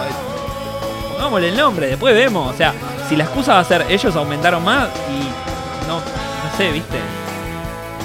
pongámosle 1.12 1.48
el 1.50 1.56
nombre, 1.56 1.86
después 1.88 2.14
vemos. 2.14 2.52
O 2.52 2.56
sea, 2.56 2.72
si 3.08 3.16
la 3.16 3.24
excusa 3.24 3.54
va 3.54 3.60
a 3.60 3.64
ser 3.64 3.86
ellos 3.88 4.14
aumentaron 4.16 4.64
más 4.64 4.88
y 5.10 5.86
no, 5.88 5.96
no 5.98 6.56
sé, 6.56 6.70
¿viste? 6.72 6.98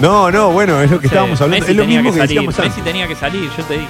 No, 0.02 0.30
no, 0.30 0.52
bueno, 0.52 0.82
es 0.82 0.92
lo 0.92 1.00
que 1.00 1.08
Sí, 1.08 1.14
estábamos 1.14 1.40
hablando. 1.42 1.62
Messi 1.62 1.72
es 1.72 1.78
lo 1.78 1.86
mismo 1.86 2.12
que, 2.12 2.18
salir, 2.20 2.28
decíamos 2.30 2.58
Messi 2.58 2.70
antes. 2.70 2.84
tenía 2.84 3.08
que 3.08 3.16
salir, 3.16 3.50
yo 3.58 3.64
te 3.64 3.74
dije. 3.76 3.88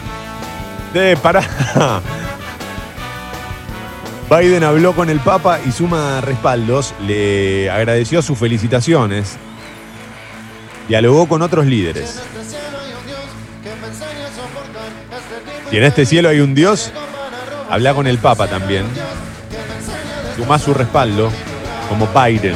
Eh, 0.93 1.17
pará. 1.21 1.41
Biden 4.29 4.63
habló 4.63 4.93
con 4.93 5.09
el 5.09 5.19
Papa 5.19 5.59
y 5.65 5.71
suma 5.71 6.21
respaldos, 6.21 6.93
le 7.05 7.69
agradeció 7.69 8.21
sus 8.21 8.37
felicitaciones, 8.37 9.37
dialogó 10.87 11.27
con 11.27 11.41
otros 11.41 11.65
líderes. 11.65 12.21
Si 15.69 15.77
en 15.77 15.83
este 15.83 16.05
cielo 16.05 16.29
hay 16.29 16.39
un 16.39 16.53
Dios, 16.53 16.91
habla 17.69 17.93
con 17.93 18.07
el 18.07 18.17
Papa 18.17 18.47
también. 18.47 18.85
Sumá 20.35 20.59
su 20.59 20.73
respaldo, 20.73 21.31
como 21.89 22.07
Biden. 22.07 22.55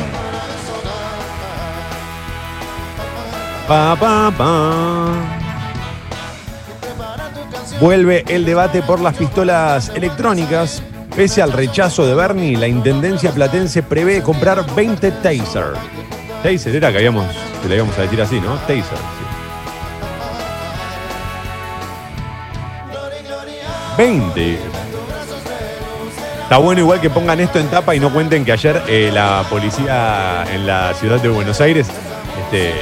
Vuelve 7.80 8.26
el 8.28 8.44
debate 8.46 8.82
por 8.82 9.00
las 9.00 9.16
pistolas 9.16 9.90
electrónicas. 9.90 10.82
Pese 11.16 11.42
al 11.42 11.52
rechazo 11.52 12.06
de 12.06 12.16
Bernie, 12.16 12.58
la 12.58 12.68
Intendencia 12.68 13.32
Platense 13.32 13.84
prevé 13.84 14.22
comprar 14.22 14.66
20 14.76 15.12
Taser. 15.12 15.74
Taser 16.44 16.76
era 16.76 16.92
que 16.92 16.98
habíamos, 16.98 17.26
que 17.62 17.68
le 17.68 17.76
íbamos 17.76 17.98
a 17.98 18.02
decir 18.02 18.22
así, 18.22 18.40
¿no? 18.40 18.56
Taser. 18.60 18.84
sí. 18.84 19.30
20. 23.98 24.58
Está 26.44 26.58
bueno 26.58 26.82
igual 26.82 27.02
que 27.02 27.10
pongan 27.10 27.40
esto 27.42 27.60
en 27.60 27.68
tapa 27.68 27.94
y 27.96 28.00
no 28.00 28.12
cuenten 28.12 28.46
que 28.46 28.52
ayer 28.54 28.82
eh, 28.88 29.12
la 29.14 29.46
policía 29.50 30.46
en 30.52 30.66
la 30.66 30.94
ciudad 30.94 31.20
de 31.20 31.30
Buenos 31.30 31.60
Aires, 31.62 31.88
este, 32.42 32.74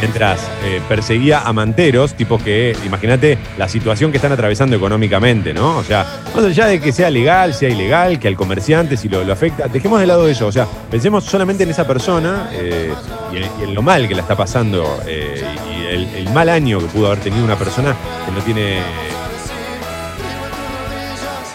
mientras 0.00 0.40
eh, 0.64 0.80
perseguía 0.88 1.40
a 1.40 1.52
manteros, 1.52 2.14
tipos 2.14 2.42
que, 2.42 2.76
imagínate 2.84 3.38
la 3.56 3.68
situación 3.68 4.10
que 4.10 4.18
están 4.18 4.32
atravesando 4.32 4.76
económicamente, 4.76 5.52
¿no? 5.52 5.78
O 5.78 5.84
sea, 5.84 6.06
más 6.34 6.44
allá 6.44 6.66
de 6.66 6.80
que 6.80 6.92
sea 6.92 7.10
legal, 7.10 7.54
sea 7.54 7.68
ilegal, 7.68 8.18
que 8.18 8.28
al 8.28 8.36
comerciante 8.36 8.96
si 8.96 9.08
lo, 9.08 9.20
afecta, 9.32 9.68
dejemos 9.68 10.00
de 10.00 10.06
lado 10.06 10.28
eso, 10.28 10.46
o 10.46 10.52
sea, 10.52 10.66
pensemos 10.90 11.24
solamente 11.24 11.64
en 11.64 11.70
esa 11.70 11.86
persona 11.86 12.50
eh, 12.52 12.92
y, 13.32 13.64
en, 13.64 13.74
lo 13.74 13.82
mal 13.82 14.08
que 14.08 14.14
la 14.14 14.22
está 14.22 14.36
pasando 14.36 15.00
eh, 15.06 15.42
y 15.70 16.18
el 16.18 16.30
mal 16.32 16.48
año 16.48 16.78
que 16.78 16.86
pudo 16.86 17.08
haber 17.08 17.20
tenido 17.20 17.44
una 17.44 17.56
persona 17.56 17.94
que 18.24 18.32
no 18.32 18.40
tiene 18.40 18.78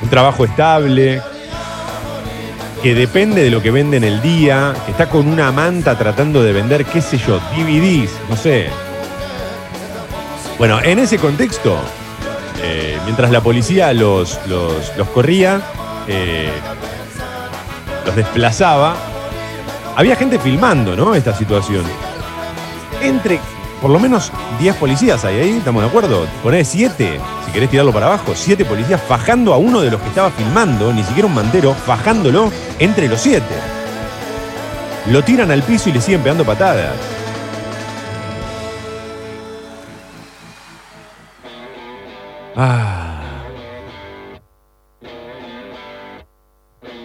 un 0.04 0.10
trabajo 0.10 0.44
estable, 0.46 1.22
que 2.84 2.94
depende 2.94 3.42
de 3.42 3.50
lo 3.50 3.62
que 3.62 3.72
vende 3.72 3.96
en 3.96 4.04
el 4.04 4.22
día, 4.22 4.74
que 4.86 4.92
está 4.92 5.08
con 5.08 5.26
una 5.26 5.54
manta 5.54 5.98
tratando 5.98 6.44
de 6.44 6.52
vender, 6.52 6.84
qué 6.84 7.02
sé 7.02 7.18
yo, 7.18 7.40
DVDs, 7.56 8.12
no 8.30 8.36
sé. 8.36 8.68
Bueno, 10.58 10.82
en 10.84 11.00
ese 11.00 11.18
contexto, 11.18 11.78
eh, 12.62 13.00
mientras 13.06 13.32
la 13.32 13.40
policía 13.40 13.94
los, 13.94 14.38
los, 14.48 14.98
los 14.98 15.08
corría, 15.10 15.62
eh, 16.10 16.52
los 18.06 18.16
desplazaba, 18.18 18.98
había 19.96 20.18
gente 20.18 20.38
filmando, 20.38 20.94
¿no? 20.94 21.16
Esta 21.16 21.34
situación. 21.34 21.86
Entre 23.02 23.40
por 23.84 23.92
lo 23.92 24.00
menos 24.00 24.32
10 24.62 24.78
policías 24.78 25.26
hay 25.26 25.42
ahí, 25.42 25.58
¿estamos 25.58 25.84
de 25.84 25.90
acuerdo? 25.90 26.26
Poné 26.42 26.64
7, 26.64 27.20
si 27.46 27.52
querés 27.52 27.70
tirarlo 27.70 27.92
para 27.92 28.06
abajo, 28.06 28.32
7 28.34 28.64
policías 28.64 29.02
fajando 29.02 29.54
a 29.54 29.58
uno 29.58 29.82
de 29.82 29.92
los 29.92 30.00
que 30.00 30.08
estaba 30.08 30.32
filmando, 30.32 30.94
ni 30.94 31.04
siquiera 31.04 31.28
un 31.28 31.36
mantero, 31.36 31.74
fajándolo 31.74 32.50
entre 32.80 33.10
los 33.10 33.20
7. 33.20 33.44
Lo 35.12 35.22
tiran 35.22 35.52
al 35.52 35.64
piso 35.64 35.90
y 35.90 35.92
le 35.92 36.00
siguen 36.00 36.22
pegando 36.22 36.46
patadas. 36.46 36.96
Ah. 42.56 43.22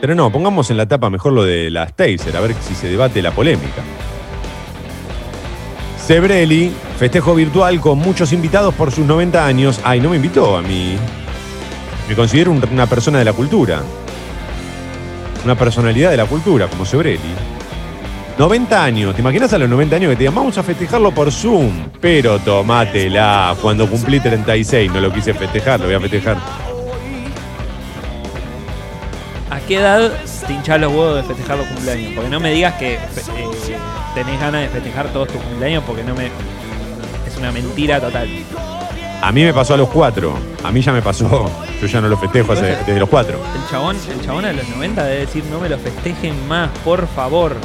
Pero 0.01 0.15
no, 0.15 0.31
pongamos 0.31 0.71
en 0.71 0.77
la 0.77 0.87
tapa 0.87 1.11
mejor 1.11 1.33
lo 1.33 1.43
de 1.43 1.71
las 1.71 1.97
Taser, 1.97 2.37
a 2.37 2.41
ver 2.41 2.55
si 2.61 2.77
se 2.77 2.87
debate 2.87 3.21
la 3.21 3.33
polémica. 3.33 3.83
Sebrelli, 6.09 6.73
festejo 6.99 7.35
virtual 7.35 7.83
con 7.83 7.99
muchos 7.99 8.33
invitados 8.33 8.73
por 8.73 8.91
sus 8.91 9.05
90 9.05 9.45
años. 9.45 9.79
Ay, 9.85 10.01
no 10.01 10.09
me 10.09 10.17
invitó 10.17 10.57
a 10.57 10.63
mí. 10.63 10.97
Me 12.09 12.15
considero 12.15 12.51
un- 12.51 12.67
una 12.73 12.87
persona 12.87 13.19
de 13.19 13.27
la 13.27 13.35
cultura. 13.35 13.83
Una 15.45 15.55
personalidad 15.55 16.11
de 16.11 16.17
la 16.17 16.25
cultura, 16.25 16.67
como 16.67 16.87
Sebrelli. 16.87 17.35
90 18.39 18.83
años, 18.83 19.15
¿te 19.15 19.21
imaginas 19.21 19.53
a 19.53 19.59
los 19.59 19.69
90 19.69 19.97
años 19.97 20.09
que 20.09 20.17
te 20.17 20.21
digan, 20.21 20.35
vamos 20.35 20.57
a 20.57 20.63
festejarlo 20.63 21.11
por 21.11 21.31
Zoom? 21.31 21.91
Pero 22.01 22.39
tomátela, 22.39 23.55
cuando 23.61 23.87
cumplí 23.87 24.19
36 24.19 24.91
no 24.91 25.01
lo 25.03 25.13
quise 25.13 25.35
festejar, 25.35 25.79
lo 25.79 25.87
voy 25.89 25.95
a 25.97 26.01
festejar. 26.01 26.39
¿A 29.59 29.67
qué 29.67 29.77
edad 29.77 30.13
te 30.47 30.53
hinchás 30.53 30.81
los 30.81 30.93
huevos 30.93 31.17
de 31.17 31.23
festejar 31.25 31.59
los 31.59 31.67
cumpleaños? 31.67 32.13
Porque 32.15 32.31
no 32.31 32.39
me 32.39 32.53
digas 32.53 32.75
que 32.75 32.95
eh, 32.95 32.99
tenés 34.15 34.41
ganas 34.41 34.63
de 34.63 34.69
festejar 34.69 35.09
todos 35.09 35.29
tus 35.29 35.43
cumpleaños 35.43 35.83
porque 35.85 36.05
no 36.05 36.15
me. 36.15 36.27
Es 37.27 37.37
una 37.37 37.51
mentira 37.51 38.01
total. 38.01 38.29
A 39.21 39.33
mí 39.33 39.43
me 39.43 39.53
pasó 39.53 39.75
a 39.75 39.77
los 39.77 39.89
4, 39.89 40.33
a 40.63 40.71
mí 40.71 40.81
ya 40.81 40.93
me 40.93 41.03
pasó, 41.03 41.51
yo 41.81 41.87
ya 41.89 42.01
no 42.01 42.07
lo 42.09 42.17
festejo 42.17 42.53
hace- 42.53 42.77
desde 42.87 43.01
los 43.01 43.09
4. 43.09 43.35
El 43.37 43.69
chabón, 43.69 43.97
el 44.09 44.25
chabón 44.25 44.45
a 44.45 44.53
los 44.53 44.69
90 44.69 45.05
debe 45.05 45.21
decir 45.27 45.43
no 45.51 45.59
me 45.59 45.69
lo 45.69 45.77
festejen 45.77 46.47
más, 46.47 46.71
por 46.85 47.09
favor. 47.09 47.57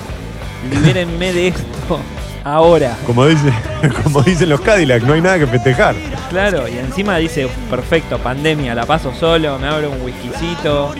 Libérenme 0.71 1.31
de 1.31 1.49
esto. 1.49 1.99
Ahora. 2.43 2.97
Como, 3.05 3.25
dice, 3.27 3.53
como 4.03 4.21
dicen 4.23 4.49
los 4.49 4.61
Cadillac, 4.61 5.03
no 5.03 5.13
hay 5.13 5.21
nada 5.21 5.37
que 5.39 5.45
festejar. 5.47 5.93
Claro, 6.31 6.67
y 6.67 6.77
encima 6.79 7.17
dice, 7.17 7.47
perfecto, 7.69 8.17
pandemia, 8.17 8.73
la 8.73 8.85
paso 8.87 9.13
solo, 9.13 9.59
me 9.59 9.67
abro 9.67 9.91
un 9.91 10.01
whiskycito. 10.01 10.93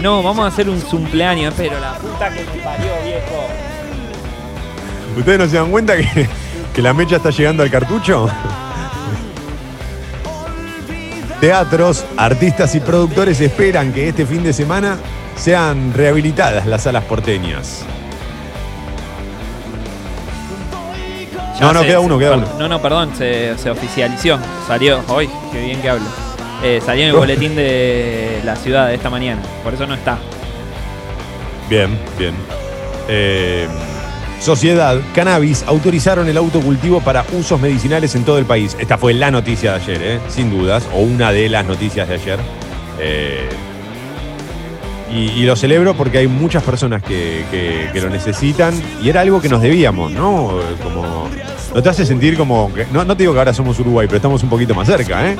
No, 0.00 0.22
vamos 0.22 0.44
a 0.44 0.48
hacer 0.48 0.68
un 0.68 0.80
cumpleaños, 0.80 1.52
pero 1.56 1.78
la 1.78 1.94
puta 1.94 2.30
que 2.30 2.40
me 2.40 2.62
parió, 2.62 2.90
viejo. 3.04 3.46
¿Ustedes 5.18 5.38
no 5.38 5.46
se 5.48 5.56
dan 5.56 5.70
cuenta 5.70 5.96
que, 5.96 6.28
que 6.74 6.82
la 6.82 6.94
mecha 6.94 7.16
está 7.16 7.30
llegando 7.30 7.62
al 7.62 7.70
cartucho? 7.70 8.28
Teatros, 11.40 12.04
artistas 12.16 12.74
y 12.74 12.80
productores 12.80 13.40
esperan 13.40 13.92
que 13.92 14.08
este 14.08 14.26
fin 14.26 14.42
de 14.42 14.52
semana 14.52 14.98
sean 15.36 15.92
rehabilitadas 15.94 16.66
las 16.66 16.82
salas 16.82 17.04
porteñas. 17.04 17.82
Ya 21.58 21.66
No, 21.66 21.72
no, 21.74 21.80
se- 21.80 21.86
queda 21.86 22.00
uno, 22.00 22.18
queda 22.18 22.36
uno. 22.36 22.46
No, 22.58 22.68
no, 22.68 22.80
perdón, 22.80 23.10
se, 23.16 23.56
se 23.58 23.70
oficializó. 23.70 24.38
Salió 24.66 25.02
hoy, 25.08 25.28
qué 25.52 25.60
bien 25.60 25.80
que 25.82 25.90
hablo. 25.90 26.04
Eh, 26.62 26.80
salió 26.84 27.04
en 27.04 27.10
el 27.10 27.16
boletín 27.16 27.56
de 27.56 28.40
la 28.44 28.56
ciudad 28.56 28.88
de 28.88 28.94
esta 28.94 29.10
mañana, 29.10 29.40
por 29.64 29.74
eso 29.74 29.86
no 29.86 29.94
está. 29.94 30.18
Bien, 31.68 31.98
bien. 32.18 32.34
Eh, 33.08 33.66
Sociedad, 34.40 34.98
cannabis, 35.14 35.64
autorizaron 35.66 36.26
el 36.26 36.38
autocultivo 36.38 37.02
para 37.02 37.26
usos 37.34 37.60
medicinales 37.60 38.14
en 38.14 38.24
todo 38.24 38.38
el 38.38 38.46
país. 38.46 38.74
Esta 38.80 38.96
fue 38.96 39.12
la 39.12 39.30
noticia 39.30 39.72
de 39.72 39.76
ayer, 39.82 40.02
¿eh? 40.02 40.20
sin 40.28 40.50
dudas, 40.50 40.88
o 40.94 41.00
una 41.00 41.30
de 41.30 41.50
las 41.50 41.66
noticias 41.66 42.08
de 42.08 42.14
ayer. 42.14 42.38
Eh, 42.98 43.46
y, 45.12 45.42
lo 45.42 45.56
celebro 45.56 45.94
porque 45.94 46.18
hay 46.18 46.26
muchas 46.26 46.62
personas 46.62 47.02
que, 47.02 47.90
lo 47.92 48.08
necesitan 48.08 48.72
y 49.02 49.10
era 49.10 49.20
algo 49.20 49.42
que 49.42 49.50
nos 49.50 49.60
debíamos, 49.60 50.10
¿no? 50.10 50.58
Como, 50.82 51.28
no 51.74 51.82
te 51.82 51.88
hace 51.88 52.06
sentir 52.06 52.38
como 52.38 52.70
no, 52.92 53.04
no 53.04 53.16
te 53.16 53.24
digo 53.24 53.34
que 53.34 53.40
ahora 53.40 53.52
somos 53.52 53.78
Uruguay, 53.78 54.06
pero 54.06 54.16
estamos 54.16 54.42
un 54.42 54.48
poquito 54.48 54.74
más 54.74 54.86
cerca, 54.86 55.28
¿eh? 55.28 55.36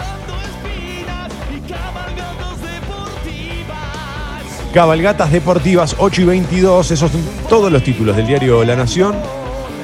Cabalgatas 4.72 5.32
deportivas 5.32 5.96
8 5.98 6.22
y 6.22 6.24
22, 6.26 6.92
esos 6.92 7.10
son 7.10 7.20
todos 7.48 7.72
los 7.72 7.82
títulos 7.82 8.14
del 8.14 8.24
diario 8.24 8.62
La 8.62 8.76
Nación. 8.76 9.16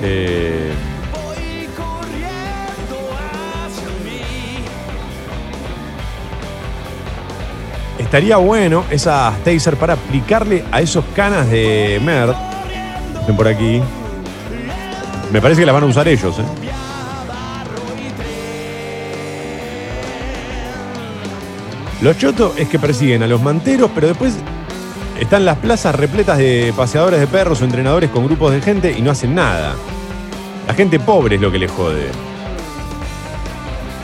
Eh, 0.00 0.72
estaría 7.98 8.36
bueno 8.36 8.84
esas 8.88 9.36
taser 9.42 9.76
para 9.76 9.94
aplicarle 9.94 10.64
a 10.70 10.80
esos 10.80 11.04
canas 11.16 11.50
de 11.50 12.00
Merd. 12.04 12.36
Ven 13.26 13.36
por 13.36 13.48
aquí. 13.48 13.82
Me 15.32 15.42
parece 15.42 15.62
que 15.62 15.66
las 15.66 15.74
van 15.74 15.82
a 15.82 15.86
usar 15.86 16.06
ellos, 16.06 16.38
¿eh? 16.38 16.44
Lo 22.02 22.12
choto 22.14 22.54
es 22.56 22.68
que 22.68 22.78
persiguen 22.78 23.24
a 23.24 23.26
los 23.26 23.42
manteros, 23.42 23.90
pero 23.92 24.06
después 24.06 24.36
están 25.20 25.44
las 25.44 25.58
plazas 25.58 25.94
repletas 25.94 26.38
de 26.38 26.72
paseadores 26.76 27.20
de 27.20 27.26
perros 27.26 27.60
o 27.60 27.64
entrenadores 27.64 28.10
con 28.10 28.26
grupos 28.26 28.52
de 28.52 28.60
gente 28.60 28.94
y 28.96 29.02
no 29.02 29.10
hacen 29.10 29.34
nada. 29.34 29.74
La 30.66 30.74
gente 30.74 30.98
pobre 30.98 31.36
es 31.36 31.40
lo 31.40 31.50
que 31.50 31.58
les 31.58 31.70
jode. 31.70 32.10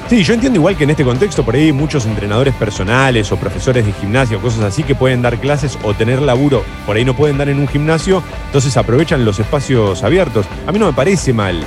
Sí, 0.09 0.23
yo 0.23 0.35
entiendo 0.35 0.59
igual 0.59 0.77
que 0.77 0.85
en 0.85 0.91
este 0.91 1.05
contexto 1.05 1.43
por 1.43 1.55
ahí 1.55 1.67
hay 1.67 1.73
muchos 1.73 2.05
entrenadores 2.05 2.55
personales 2.55 3.33
o 3.33 3.39
profesores 3.39 3.87
de 3.87 3.93
gimnasio, 3.93 4.41
cosas 4.41 4.61
así 4.61 4.83
que 4.83 4.95
pueden 4.95 5.23
dar 5.23 5.39
clases 5.39 5.79
o 5.85 5.95
tener 5.95 6.21
laburo, 6.21 6.65
por 6.85 6.97
ahí 6.97 7.05
no 7.05 7.15
pueden 7.15 7.39
dar 7.39 7.49
en 7.49 7.59
un 7.59 7.67
gimnasio, 7.67 8.23
entonces 8.47 8.77
aprovechan 8.77 9.25
los 9.25 9.39
espacios 9.39 10.03
abiertos. 10.03 10.45
A 10.67 10.73
mí 10.73 10.79
no 10.79 10.87
me 10.87 10.93
parece 10.93 11.33
mal. 11.33 11.65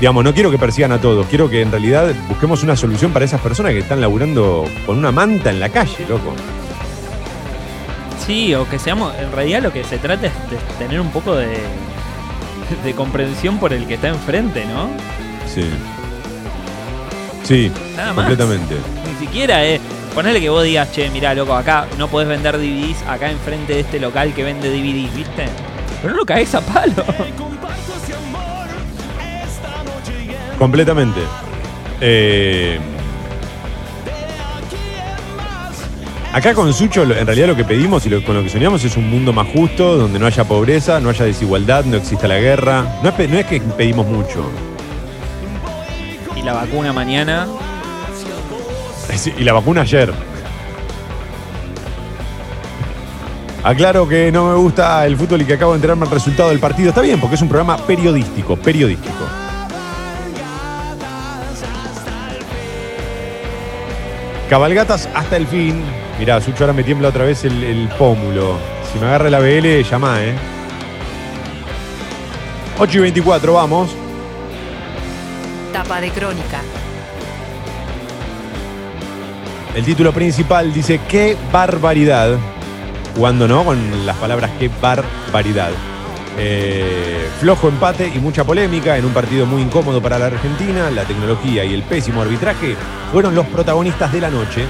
Digamos, 0.00 0.24
no 0.24 0.34
quiero 0.34 0.50
que 0.50 0.58
persigan 0.58 0.90
a 0.90 1.00
todos, 1.00 1.26
quiero 1.28 1.48
que 1.48 1.62
en 1.62 1.70
realidad 1.70 2.12
busquemos 2.28 2.64
una 2.64 2.74
solución 2.74 3.12
para 3.12 3.24
esas 3.24 3.40
personas 3.40 3.72
que 3.72 3.78
están 3.78 4.00
laburando 4.00 4.64
con 4.84 4.98
una 4.98 5.12
manta 5.12 5.50
en 5.50 5.60
la 5.60 5.68
calle, 5.68 6.04
loco. 6.08 6.34
Sí, 8.26 8.54
o 8.54 8.68
que 8.68 8.78
seamos, 8.78 9.14
en 9.18 9.30
realidad 9.32 9.62
lo 9.62 9.72
que 9.72 9.84
se 9.84 9.98
trata 9.98 10.26
es 10.28 10.32
de 10.50 10.56
tener 10.78 11.00
un 11.00 11.10
poco 11.10 11.34
de, 11.34 11.58
de 12.84 12.94
comprensión 12.94 13.58
por 13.58 13.72
el 13.72 13.86
que 13.86 13.94
está 13.94 14.08
enfrente, 14.08 14.64
¿no? 14.64 14.88
Sí. 15.46 15.68
Sí, 17.42 17.70
Nada 17.96 18.14
más. 18.14 18.24
completamente. 18.26 18.76
Ni 19.20 19.26
siquiera 19.26 19.64
es. 19.64 19.80
Ponele 20.14 20.40
que 20.40 20.48
vos 20.48 20.62
digas, 20.64 20.90
che, 20.92 21.10
mirá, 21.10 21.34
loco, 21.34 21.54
acá 21.54 21.86
no 21.98 22.08
podés 22.08 22.28
vender 22.28 22.56
DVDs 22.56 23.02
acá 23.08 23.30
enfrente 23.30 23.74
de 23.74 23.80
este 23.80 23.98
local 24.00 24.32
que 24.32 24.44
vende 24.44 24.68
DVDs, 24.70 25.14
¿viste? 25.14 25.46
Pero 26.00 26.14
no 26.14 26.20
lo 26.20 26.24
caes 26.24 26.54
a 26.54 26.60
palo. 26.60 27.04
Completamente. 30.58 31.20
Eh, 32.00 32.78
acá 36.34 36.52
con 36.54 36.72
Sucho, 36.74 37.02
en 37.04 37.26
realidad 37.26 37.46
lo 37.48 37.56
que 37.56 37.64
pedimos 37.64 38.04
y 38.06 38.10
lo- 38.10 38.22
con 38.24 38.34
lo 38.36 38.42
que 38.42 38.48
soñamos 38.48 38.84
es 38.84 38.96
un 38.96 39.08
mundo 39.08 39.32
más 39.32 39.46
justo, 39.48 39.96
donde 39.96 40.18
no 40.18 40.26
haya 40.26 40.44
pobreza, 40.44 41.00
no 41.00 41.08
haya 41.10 41.24
desigualdad, 41.24 41.84
no 41.84 41.96
exista 41.96 42.26
la 42.28 42.38
guerra. 42.38 42.98
No 43.02 43.08
es, 43.10 43.14
pe- 43.14 43.28
no 43.28 43.38
es 43.38 43.46
que 43.46 43.60
pedimos 43.60 44.06
mucho. 44.06 44.44
Y 46.36 46.42
la 46.42 46.52
vacuna 46.54 46.92
mañana. 46.92 47.46
Sí, 49.16 49.32
Y 49.38 49.44
la 49.44 49.52
vacuna 49.52 49.82
ayer. 49.82 50.12
Aclaro 53.62 54.06
que 54.06 54.30
no 54.30 54.48
me 54.50 54.54
gusta 54.56 55.06
el 55.06 55.16
fútbol 55.16 55.40
y 55.40 55.44
que 55.46 55.54
acabo 55.54 55.72
de 55.72 55.76
enterarme 55.76 56.04
el 56.04 56.10
resultado 56.10 56.50
del 56.50 56.58
partido. 56.58 56.90
Está 56.90 57.00
bien, 57.00 57.18
porque 57.18 57.36
es 57.36 57.42
un 57.42 57.48
programa 57.48 57.78
periodístico, 57.78 58.56
periodístico. 58.56 59.24
Cabalgatas 64.50 65.08
hasta 65.14 65.36
el 65.36 65.46
fin. 65.46 65.82
Mirá, 66.18 66.40
Sucho, 66.40 66.64
ahora 66.64 66.72
me 66.72 66.84
tiembla 66.84 67.08
otra 67.08 67.24
vez 67.24 67.44
el, 67.44 67.62
el 67.64 67.88
pómulo. 67.98 68.56
Si 68.92 68.98
me 68.98 69.06
agarra 69.06 69.30
la 69.30 69.40
BL, 69.40 69.82
llama, 69.82 70.22
¿eh? 70.22 70.34
8 72.78 72.98
y 72.98 73.00
24, 73.00 73.52
vamos. 73.54 73.90
Tapa 75.72 76.00
de 76.00 76.10
crónica. 76.10 76.60
El 79.74 79.84
título 79.84 80.12
principal 80.12 80.72
dice 80.72 81.00
qué 81.08 81.36
barbaridad. 81.52 82.36
Cuando 83.18 83.48
no, 83.48 83.64
con 83.64 84.06
las 84.06 84.16
palabras 84.16 84.52
qué 84.58 84.70
barbaridad. 84.80 85.70
Eh, 86.36 87.28
flojo 87.40 87.68
empate 87.68 88.10
y 88.12 88.18
mucha 88.18 88.44
polémica 88.44 88.96
en 88.96 89.04
un 89.04 89.12
partido 89.12 89.46
muy 89.46 89.62
incómodo 89.62 90.00
para 90.00 90.18
la 90.18 90.26
Argentina. 90.26 90.90
La 90.90 91.04
tecnología 91.04 91.64
y 91.64 91.74
el 91.74 91.82
pésimo 91.82 92.22
arbitraje 92.22 92.76
fueron 93.12 93.34
los 93.34 93.46
protagonistas 93.46 94.12
de 94.12 94.20
la 94.20 94.30
noche. 94.30 94.64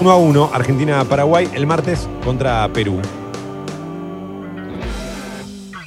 1 0.00 0.10
a 0.10 0.16
1, 0.16 0.50
Argentina-Paraguay 0.52 1.48
el 1.54 1.66
martes 1.66 2.08
contra 2.22 2.68
Perú. 2.68 3.00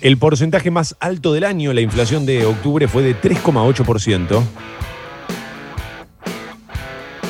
El 0.02 0.18
porcentaje 0.18 0.72
más 0.72 0.96
alto 1.00 1.34
del 1.34 1.44
año, 1.44 1.74
la 1.74 1.82
inflación 1.82 2.26
de 2.26 2.46
octubre, 2.46 2.88
fue 2.88 3.04
de 3.04 3.16
3,8%. 3.16 4.42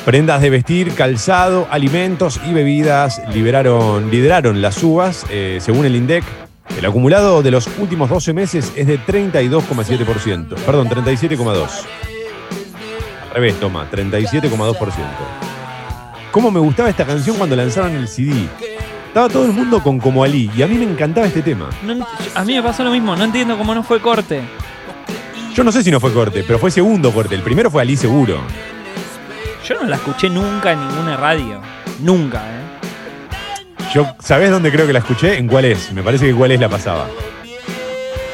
Prendas 0.06 0.42
de 0.42 0.50
vestir, 0.50 0.94
calzado, 0.94 1.68
alimentos 1.70 2.40
y 2.48 2.54
bebidas 2.54 3.22
lideraron 3.34 4.62
las 4.62 4.76
subas, 4.76 5.26
eh, 5.30 5.58
según 5.62 5.86
el 5.86 5.96
INDEC. 5.96 6.24
El 6.78 6.86
acumulado 6.86 7.42
de 7.42 7.52
los 7.52 7.68
últimos 7.80 8.10
12 8.10 8.34
meses 8.34 8.72
es 8.76 8.88
de 8.88 9.00
32,7%. 9.00 10.56
Perdón, 10.66 10.88
37,2%. 10.88 11.86
Al 13.30 13.36
revés, 13.36 13.60
toma, 13.60 13.90
37,2%. 13.92 15.49
¿Cómo 16.32 16.52
me 16.52 16.60
gustaba 16.60 16.90
esta 16.90 17.06
canción 17.06 17.38
cuando 17.38 17.56
lanzaron 17.56 17.96
el 17.96 18.08
CD? 18.08 18.48
Estaba 19.08 19.28
todo 19.30 19.46
el 19.46 19.52
mundo 19.52 19.82
con 19.82 20.00
Como 20.00 20.24
Ali 20.24 20.52
y 20.56 20.62
a 20.62 20.68
mí 20.68 20.76
me 20.76 20.84
encantaba 20.84 21.26
este 21.26 21.42
tema. 21.42 21.70
No 21.84 22.06
a 22.36 22.46
mí 22.46 22.54
me 22.54 22.62
pasó 22.62 22.84
lo 22.84 22.92
mismo, 22.92 23.16
no 23.16 23.24
entiendo 23.24 23.58
cómo 23.58 23.74
no 23.74 23.82
fue 23.84 24.00
corte. 24.00 24.42
Yo 25.56 25.64
no 25.64 25.72
sé 25.72 25.84
si 25.84 25.90
no 25.90 26.00
fue 26.00 26.14
corte, 26.14 26.44
pero 26.46 26.60
fue 26.60 26.70
segundo 26.70 27.12
corte. 27.12 27.34
El 27.36 27.42
primero 27.42 27.72
fue 27.72 27.82
Ali 27.82 27.98
seguro. 27.98 28.40
Yo 29.68 29.76
no 29.82 29.88
la 29.88 29.96
escuché 29.96 30.30
nunca 30.30 30.72
en 30.72 30.88
ninguna 30.88 31.18
radio. 31.18 31.62
Nunca, 32.02 32.38
¿eh? 32.40 33.88
Yo, 33.94 34.06
¿sabés 34.20 34.52
dónde 34.52 34.72
creo 34.72 34.86
que 34.86 34.94
la 34.94 35.00
escuché? 35.00 35.38
¿En 35.38 35.48
cuál 35.48 35.66
es? 35.66 35.92
Me 35.92 36.04
parece 36.04 36.28
que 36.28 36.36
cuál 36.36 36.52
es 36.52 36.60
la 36.60 36.70
pasaba. 36.70 37.08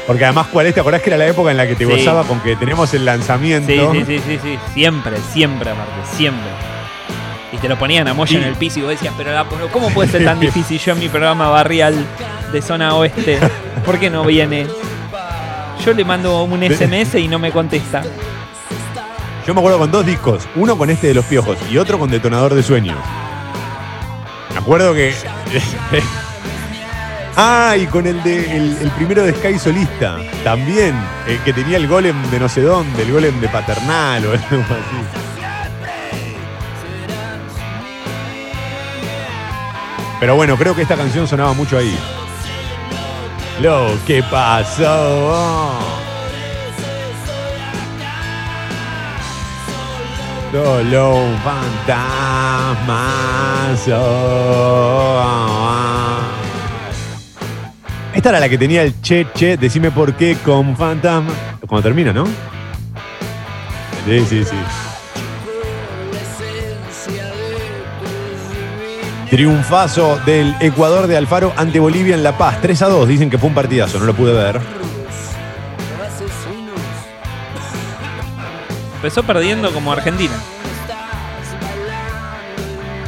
Porque 0.06 0.24
además, 0.24 0.46
¿cuál 0.52 0.66
es? 0.66 0.74
¿Te 0.74 0.80
acordás 0.80 1.00
que 1.02 1.10
era 1.10 1.16
la 1.16 1.26
época 1.26 1.50
en 1.50 1.56
la 1.56 1.66
que 1.66 1.74
te 1.74 1.84
Sí. 1.86 1.90
gozaba 1.90 2.22
con 2.24 2.40
que 2.40 2.54
tenemos 2.56 2.92
el 2.94 3.04
lanzamiento? 3.06 3.92
Sí, 3.92 4.04
sí, 4.06 4.18
sí, 4.18 4.22
sí, 4.26 4.38
sí. 4.42 4.58
Siempre, 4.74 5.16
siempre, 5.32 5.70
aparte, 5.70 5.92
siempre. 6.16 6.50
Y 7.52 7.58
te 7.58 7.68
lo 7.68 7.78
ponían 7.78 8.08
a 8.08 8.14
Moya 8.14 8.30
Sí. 8.30 8.36
en 8.36 8.44
el 8.44 8.54
piso 8.56 8.80
y 8.80 8.82
vos 8.82 8.90
decías, 8.90 9.14
pero, 9.16 9.32
la- 9.32 9.46
¿cómo 9.72 9.90
puede 9.90 10.10
ser 10.10 10.24
tan 10.24 10.40
difícil 10.40 10.78
yo 10.78 10.92
en 10.92 10.98
mi 10.98 11.08
programa 11.08 11.48
barrial 11.48 11.94
de 12.52 12.62
zona 12.62 12.94
oeste? 12.94 13.38
¿Por 13.84 13.98
qué 13.98 14.10
no 14.10 14.24
viene? 14.24 14.66
Yo 15.84 15.92
le 15.92 16.04
mando 16.04 16.42
un 16.44 16.62
SMS 16.62 17.14
y 17.20 17.28
no 17.28 17.38
me 17.38 17.52
contesta. 17.52 18.02
Yo 19.46 19.54
me 19.54 19.60
acuerdo 19.60 19.78
con 19.78 19.92
dos 19.92 20.04
discos. 20.04 20.48
Uno 20.56 20.76
con 20.76 20.90
este 20.90 21.08
de 21.08 21.14
los 21.14 21.24
piojos 21.26 21.56
y 21.70 21.78
otro 21.78 21.98
con 22.00 22.10
Detonador 22.10 22.52
de 22.54 22.62
Sueños. 22.64 22.98
Me 24.52 24.58
acuerdo 24.58 24.92
que. 24.92 25.14
ah, 27.36 27.76
y 27.78 27.86
con 27.86 28.06
el 28.06 28.20
de 28.24 28.56
el, 28.56 28.76
el 28.82 28.90
primero 28.92 29.22
de 29.22 29.32
Sky 29.34 29.58
Solista. 29.58 30.16
También. 30.42 30.94
eh, 31.28 31.38
que 31.44 31.52
tenía 31.52 31.76
el 31.76 31.86
golem 31.86 32.20
de 32.30 32.40
no 32.40 32.48
sé 32.48 32.62
dónde, 32.62 33.02
el 33.02 33.12
golem 33.12 33.38
de 33.40 33.48
paternal 33.48 34.26
o 34.26 34.32
algo 34.32 34.64
así. 34.64 35.25
Pero 40.18 40.34
bueno, 40.34 40.56
creo 40.56 40.74
que 40.74 40.82
esta 40.82 40.96
canción 40.96 41.28
sonaba 41.28 41.52
mucho 41.52 41.76
ahí. 41.76 41.96
Lo 43.60 43.88
que 44.06 44.22
pasó. 44.22 45.78
Solo 50.52 51.16
un 51.16 51.36
fantasma. 51.38 53.26
Esta 58.14 58.30
era 58.30 58.40
la 58.40 58.48
que 58.48 58.56
tenía 58.56 58.82
el 58.82 59.00
che, 59.02 59.26
che, 59.34 59.58
decime 59.58 59.90
por 59.90 60.14
qué 60.14 60.36
con 60.42 60.74
fantasma. 60.76 61.30
Cuando 61.66 61.82
termina, 61.82 62.12
¿no? 62.12 62.24
Sí, 64.06 64.24
sí, 64.26 64.44
sí. 64.44 64.85
Triunfazo 69.30 70.18
del 70.24 70.54
Ecuador 70.60 71.06
de 71.08 71.16
Alfaro 71.16 71.52
ante 71.56 71.80
Bolivia 71.80 72.14
en 72.14 72.22
La 72.22 72.38
Paz. 72.38 72.58
3 72.62 72.82
a 72.82 72.88
2. 72.88 73.08
Dicen 73.08 73.28
que 73.30 73.38
fue 73.38 73.48
un 73.48 73.54
partidazo, 73.54 73.98
no 73.98 74.04
lo 74.04 74.14
pude 74.14 74.32
ver. 74.32 74.60
Empezó 78.96 79.22
perdiendo 79.24 79.72
como 79.72 79.92
Argentina. 79.92 80.34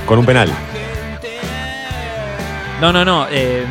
Con 0.06 0.18
un 0.18 0.26
penal. 0.26 0.50
No, 2.80 2.92
no, 2.92 3.04
no. 3.04 3.26
eh, 3.26 3.62
eh, 3.62 3.64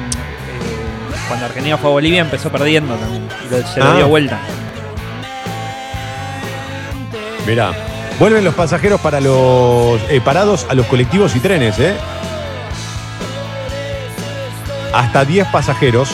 cuando 1.28 1.46
Argentina 1.46 1.78
fue 1.78 1.90
a 1.90 1.94
Bolivia 1.94 2.22
empezó 2.22 2.50
perdiendo 2.52 2.96
también. 2.96 3.28
Y 3.46 3.52
lo- 3.54 3.68
se 3.68 3.80
lo 3.80 3.86
Ah. 3.92 3.96
dio 3.96 4.08
vuelta. 4.08 4.40
Mirá. 7.46 7.72
Vuelven 8.20 8.44
los 8.44 8.56
pasajeros 8.56 9.00
para 9.00 9.22
los 9.22 10.02
eh, 10.10 10.20
parados 10.24 10.66
a 10.70 10.74
los 10.74 10.86
colectivos 10.88 11.36
y 11.36 11.40
trenes, 11.40 11.78
¿eh? 11.80 11.96
Hasta 14.98 15.26
10 15.26 15.50
pasajeros, 15.50 16.10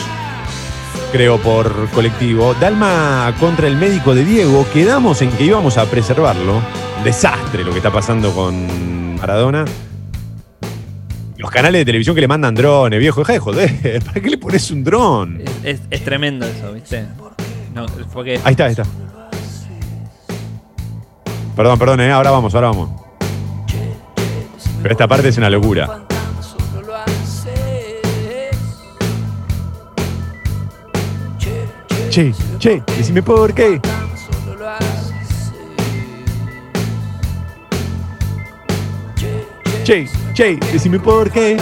creo, 1.10 1.38
por 1.38 1.88
colectivo. 1.88 2.52
Dalma 2.52 3.34
contra 3.40 3.66
el 3.66 3.76
médico 3.76 4.14
de 4.14 4.26
Diego. 4.26 4.66
Quedamos 4.74 5.22
en 5.22 5.30
que 5.30 5.44
íbamos 5.44 5.78
a 5.78 5.86
preservarlo. 5.86 6.60
Desastre 7.02 7.64
lo 7.64 7.70
que 7.70 7.78
está 7.78 7.90
pasando 7.90 8.30
con 8.32 9.16
Maradona. 9.16 9.64
Los 11.38 11.50
canales 11.50 11.80
de 11.80 11.84
televisión 11.86 12.14
que 12.14 12.20
le 12.20 12.28
mandan 12.28 12.54
drones, 12.54 13.00
viejo. 13.00 13.20
Deja 13.20 13.32
de 13.32 13.38
joder. 13.38 14.02
¿Para 14.04 14.20
qué 14.20 14.28
le 14.28 14.36
pones 14.36 14.70
un 14.70 14.84
dron? 14.84 15.42
Es, 15.62 15.80
es 15.88 16.04
tremendo 16.04 16.44
eso, 16.44 16.74
¿viste? 16.74 17.06
No, 17.72 17.86
porque 18.12 18.38
Ahí 18.44 18.50
está, 18.50 18.66
ahí 18.66 18.72
está. 18.72 18.84
Perdón, 21.56 21.78
perdón, 21.78 22.02
¿eh? 22.02 22.12
ahora 22.12 22.30
vamos, 22.30 22.54
ahora 22.54 22.66
vamos. 22.66 22.90
Pero 24.82 24.92
esta 24.92 25.08
parte 25.08 25.30
es 25.30 25.38
una 25.38 25.48
locura. 25.48 26.03
Che, 32.14 32.32
che, 32.60 32.80
decime 32.96 33.22
por 33.22 33.52
qué. 33.52 33.80
Che, 39.82 40.08
che, 40.32 40.58
decime 40.70 41.00
por 41.00 41.28
qué. 41.28 41.56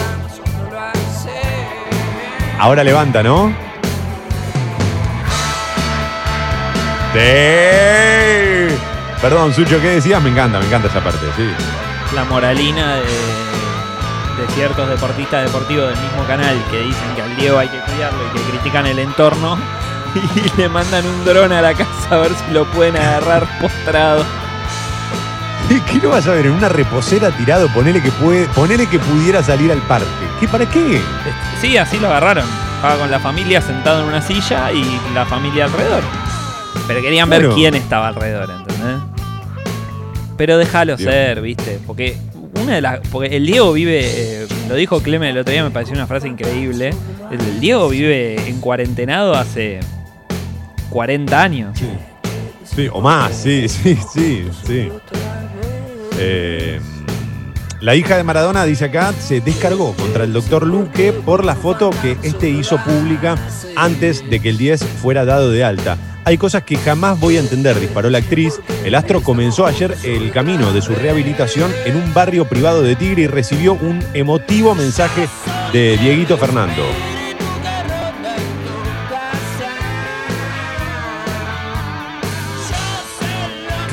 Ahora 2.59 2.83
levanta, 2.83 3.23
¿no? 3.23 3.51
Perdón, 9.19 9.55
Sucho, 9.55 9.81
¿qué 9.81 9.87
decías? 9.87 10.21
Me 10.21 10.29
encanta, 10.29 10.59
me 10.59 10.67
encanta 10.67 10.87
esa 10.87 11.03
parte, 11.03 11.25
sí. 11.35 11.49
la 12.13 12.25
moralina 12.25 12.97
de, 12.97 13.01
de 13.01 14.53
ciertos 14.53 14.87
deportistas 14.87 15.45
deportivos 15.45 15.89
del 15.89 15.97
mismo 15.97 16.23
canal 16.27 16.63
que 16.69 16.77
dicen 16.77 17.15
que 17.15 17.23
al 17.23 17.35
Diego 17.37 17.57
hay 17.57 17.69
que 17.69 17.79
cuidarlo 17.79 18.19
y 18.27 18.37
que 18.37 18.51
critican 18.51 18.85
el 18.85 18.99
entorno, 18.99 19.57
y 20.55 20.61
le 20.61 20.69
mandan 20.69 21.05
un 21.05 21.25
dron 21.25 21.51
a 21.51 21.61
la 21.61 21.73
casa 21.73 22.07
a 22.11 22.17
ver 22.17 22.31
si 22.33 22.53
lo 22.53 22.65
pueden 22.71 22.95
agarrar 22.97 23.47
postrado. 23.59 24.23
¿Qué 25.91 25.99
no 26.03 26.09
vas 26.09 26.27
a 26.27 26.31
ver? 26.31 26.45
En 26.45 26.51
una 26.51 26.69
reposera 26.69 27.31
tirado, 27.31 27.67
ponele 27.69 28.01
que 28.01 28.11
puede, 28.11 28.45
ponele 28.47 28.85
que 28.87 28.99
pudiera 28.99 29.41
salir 29.41 29.71
al 29.71 29.79
parque. 29.79 30.05
¿Qué 30.39 30.47
para 30.47 30.69
qué? 30.69 31.01
Sí, 31.61 31.77
así 31.77 31.97
lo 31.99 32.07
agarraron. 32.07 32.45
Estaba 32.75 32.97
con 32.97 33.09
la 33.09 33.19
familia 33.19 33.59
sentado 33.61 34.01
en 34.01 34.07
una 34.07 34.21
silla 34.21 34.71
y 34.71 34.83
la 35.15 35.25
familia 35.25 35.65
alrededor. 35.65 36.03
Pero 36.85 37.01
querían 37.01 37.29
ver 37.29 37.41
Bueno. 37.43 37.55
quién 37.55 37.75
estaba 37.75 38.09
alrededor, 38.09 38.51
¿entendés? 38.51 39.01
Pero 40.37 40.57
déjalo 40.57 40.97
ser, 40.97 41.41
¿viste? 41.41 41.79
Porque 41.87 42.17
una 42.61 42.75
de 42.75 42.81
las. 42.81 42.99
Porque 43.07 43.35
el 43.35 43.45
Diego 43.45 43.71
vive. 43.73 44.01
eh, 44.03 44.47
lo 44.67 44.75
dijo 44.75 45.01
Clemen 45.01 45.29
el 45.29 45.37
otro 45.39 45.53
día, 45.53 45.63
me 45.63 45.71
pareció 45.71 45.95
una 45.95 46.07
frase 46.07 46.27
increíble. 46.27 46.93
El, 47.31 47.39
el 47.39 47.59
Diego 47.59 47.87
vive 47.89 48.35
en 48.49 48.59
cuarentenado 48.59 49.33
hace 49.33 49.79
40 50.89 51.41
años. 51.41 51.79
Sí, 52.63 52.87
o 52.91 53.01
más, 53.01 53.35
sí, 53.35 53.67
sí, 53.69 53.97
sí, 54.13 54.47
sí. 54.65 54.89
Eh, 56.17 56.79
la 57.83 57.95
hija 57.95 58.15
de 58.15 58.23
Maradona, 58.23 58.63
dice 58.63 58.85
acá, 58.85 59.11
se 59.11 59.41
descargó 59.41 59.93
contra 59.93 60.23
el 60.23 60.31
doctor 60.31 60.65
Luque 60.65 61.11
por 61.11 61.43
la 61.43 61.55
foto 61.55 61.89
que 62.01 62.17
este 62.23 62.49
hizo 62.49 62.77
pública 62.77 63.35
antes 63.75 64.29
de 64.29 64.39
que 64.39 64.49
el 64.49 64.57
10 64.57 64.83
fuera 65.01 65.25
dado 65.25 65.51
de 65.51 65.63
alta. 65.63 65.97
Hay 66.25 66.37
cosas 66.37 66.63
que 66.63 66.77
jamás 66.77 67.19
voy 67.19 67.35
a 67.35 67.41
entender, 67.41 67.77
disparó 67.79 68.09
la 68.09 68.19
actriz. 68.19 68.61
El 68.85 68.95
astro 68.95 69.21
comenzó 69.21 69.65
ayer 69.65 69.97
el 70.03 70.31
camino 70.31 70.71
de 70.71 70.81
su 70.81 70.95
rehabilitación 70.95 71.71
en 71.85 71.97
un 71.97 72.13
barrio 72.13 72.47
privado 72.47 72.81
de 72.81 72.95
Tigre 72.95 73.23
y 73.23 73.27
recibió 73.27 73.73
un 73.73 74.01
emotivo 74.13 74.73
mensaje 74.75 75.27
de 75.73 75.97
Dieguito 75.97 76.37
Fernando. 76.37 76.83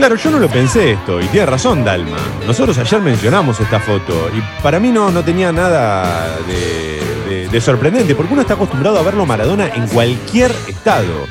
Claro, 0.01 0.16
yo 0.16 0.30
no 0.30 0.38
lo 0.38 0.48
pensé 0.48 0.92
esto, 0.92 1.20
y 1.20 1.26
tiene 1.26 1.44
razón 1.44 1.84
Dalma. 1.84 2.16
Nosotros 2.46 2.78
ayer 2.78 3.03
mencionamos 3.03 3.61
esta 3.61 3.78
foto, 3.78 4.30
y 4.34 4.62
para 4.62 4.80
mí 4.80 4.88
no, 4.90 5.11
no 5.11 5.22
tenía 5.22 5.53
nada 5.53 6.38
de, 6.46 7.01
de- 7.28 7.48
de 7.48 7.61
sorprendente, 7.61 8.14
porque 8.14 8.32
uno 8.32 8.40
está 8.40 8.55
acostumbrado 8.55 8.98
a 8.98 9.03
verlo 9.03 9.26
Maradona 9.26 9.66
en 9.74 9.86
cualquier 9.88 10.53
estado. 10.66 11.26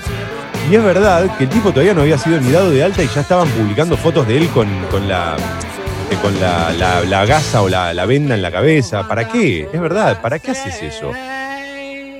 Y 0.70 0.76
es 0.76 0.84
verdad 0.84 1.36
que 1.38 1.46
el 1.46 1.50
tipo 1.50 1.72
todavía 1.72 1.96
no 1.96 2.02
había 2.02 2.20
sido 2.20 2.40
ni 2.40 2.52
dado 2.52 2.70
de 2.70 2.84
alta 2.84 3.02
y 3.02 3.08
ya 3.08 3.22
estaban 3.22 3.48
publicando 3.50 3.98
fotos 3.98 4.28
de 4.28 4.38
él 4.38 4.50
con, 4.50 4.68
con 4.92 5.08
la. 5.10 5.36
eh, 6.12 6.18
con 6.22 6.40
la, 6.40 6.72
la- 6.74 7.02
la 7.02 7.26
gasa 7.26 7.64
o 7.64 7.70
la, 7.70 7.92
la 7.92 8.06
venda 8.06 8.36
en 8.36 8.44
la 8.44 8.52
cabeza. 8.52 9.08
¿Para 9.08 9.28
qué? 9.28 9.68
Es 9.74 9.82
verdad, 9.82 10.22
¿para 10.22 10.38
qué 10.38 10.52
haces 10.52 10.80
eso? 10.84 11.12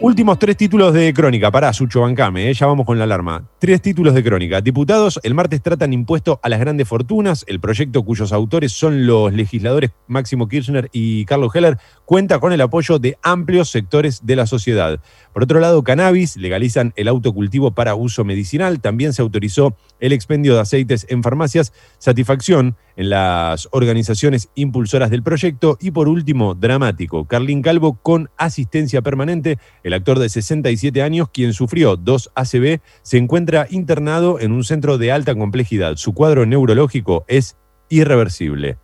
Últimos 0.02 0.40
tres 0.40 0.56
títulos 0.56 0.94
de 0.94 1.14
crónica. 1.14 1.52
Pará, 1.52 1.74
Sucho 1.74 2.00
Bancame, 2.00 2.50
eh, 2.50 2.54
ya 2.54 2.66
vamos 2.68 2.86
con 2.86 2.98
la 2.98 3.04
alarma. 3.04 3.44
Tres 3.60 3.82
títulos 3.82 4.14
de 4.14 4.24
crónica. 4.24 4.62
Diputados 4.62 5.20
el 5.24 5.34
martes 5.34 5.62
tratan 5.62 5.92
impuesto 5.92 6.40
a 6.42 6.48
las 6.48 6.62
grandes 6.62 6.88
fortunas. 6.88 7.44
El 7.50 7.60
proyecto 7.60 8.02
cuyos 8.04 8.32
autores 8.32 8.72
son 8.72 9.06
los 9.06 9.34
legisladores 9.34 9.92
Máximo 10.08 10.48
Kirchner 10.48 10.88
y 10.94 11.26
Carlos 11.26 11.54
Heller 11.54 11.78
cuenta 12.06 12.40
con 12.40 12.54
el 12.54 12.62
apoyo 12.62 12.98
de 12.98 13.18
amplios 13.24 13.72
sectores 13.72 14.26
de 14.26 14.38
la 14.38 14.48
sociedad. 14.48 15.02
Por 15.34 15.44
otro 15.44 15.60
lado, 15.60 15.84
cannabis, 15.84 16.38
legalizan 16.38 16.94
el 16.96 17.08
autocultivo 17.08 17.72
para 17.72 17.96
uso 17.96 18.24
medicinal. 18.24 18.82
También 18.82 19.14
se 19.14 19.22
autorizó 19.22 19.76
el 20.00 20.12
expendio 20.12 20.56
de 20.56 20.62
aceites 20.62 21.06
en 21.10 21.24
farmacias. 21.24 21.72
Satisfacción 21.98 22.76
en 22.96 23.10
las 23.10 23.70
organizaciones 23.72 24.50
impulsoras 24.56 25.10
del 25.10 25.24
proyecto. 25.24 25.78
Y 25.80 25.92
por 25.92 26.10
último, 26.10 26.56
dramático, 26.56 27.26
Carlín 27.26 27.62
Calvo 27.62 28.00
con 28.02 28.30
asistencia 28.38 29.02
permanente. 29.02 29.60
El 29.84 29.94
actor 29.94 30.20
de 30.20 30.30
67 30.30 31.02
años, 31.02 31.30
quien 31.30 31.54
sufrió 31.54 31.96
dos 31.96 32.32
ACV, 32.36 32.82
se 33.02 33.18
encuentra 33.18 33.68
internado 33.70 34.40
en 34.40 34.52
un 34.52 34.64
centro 34.64 34.98
de 34.98 35.12
alta 35.12 35.36
complejidad. 35.36 35.96
Su 35.98 36.14
cuadro 36.14 36.46
neurológico 36.46 37.26
es 37.28 37.56
irreversible. 37.90 38.78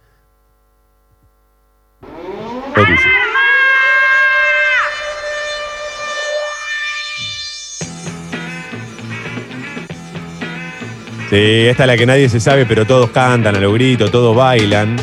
Sí, 11.29 11.67
esta 11.67 11.83
es 11.83 11.87
la 11.87 11.97
que 11.97 12.05
nadie 12.05 12.29
se 12.29 12.39
sabe, 12.39 12.65
pero 12.65 12.85
todos 12.85 13.09
cantan 13.09 13.55
a 13.55 13.59
lo 13.59 13.73
grito, 13.73 14.09
todos 14.11 14.35
bailan. 14.35 14.95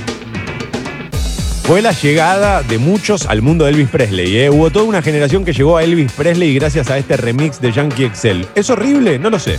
Fue 1.64 1.80
la 1.80 1.92
llegada 1.92 2.62
de 2.62 2.78
muchos 2.78 3.26
al 3.26 3.40
mundo 3.42 3.64
de 3.64 3.70
Elvis 3.70 3.88
Presley. 3.88 4.36
¿eh? 4.36 4.50
Hubo 4.50 4.70
toda 4.70 4.84
una 4.84 5.02
generación 5.02 5.44
que 5.44 5.52
llegó 5.52 5.76
a 5.76 5.84
Elvis 5.84 6.12
Presley 6.12 6.54
gracias 6.54 6.90
a 6.90 6.98
este 6.98 7.16
remix 7.16 7.60
de 7.60 7.72
Yankee 7.72 8.04
Excel. 8.04 8.46
¿Es 8.54 8.68
horrible? 8.70 9.18
No 9.18 9.30
lo 9.30 9.38
sé. 9.38 9.58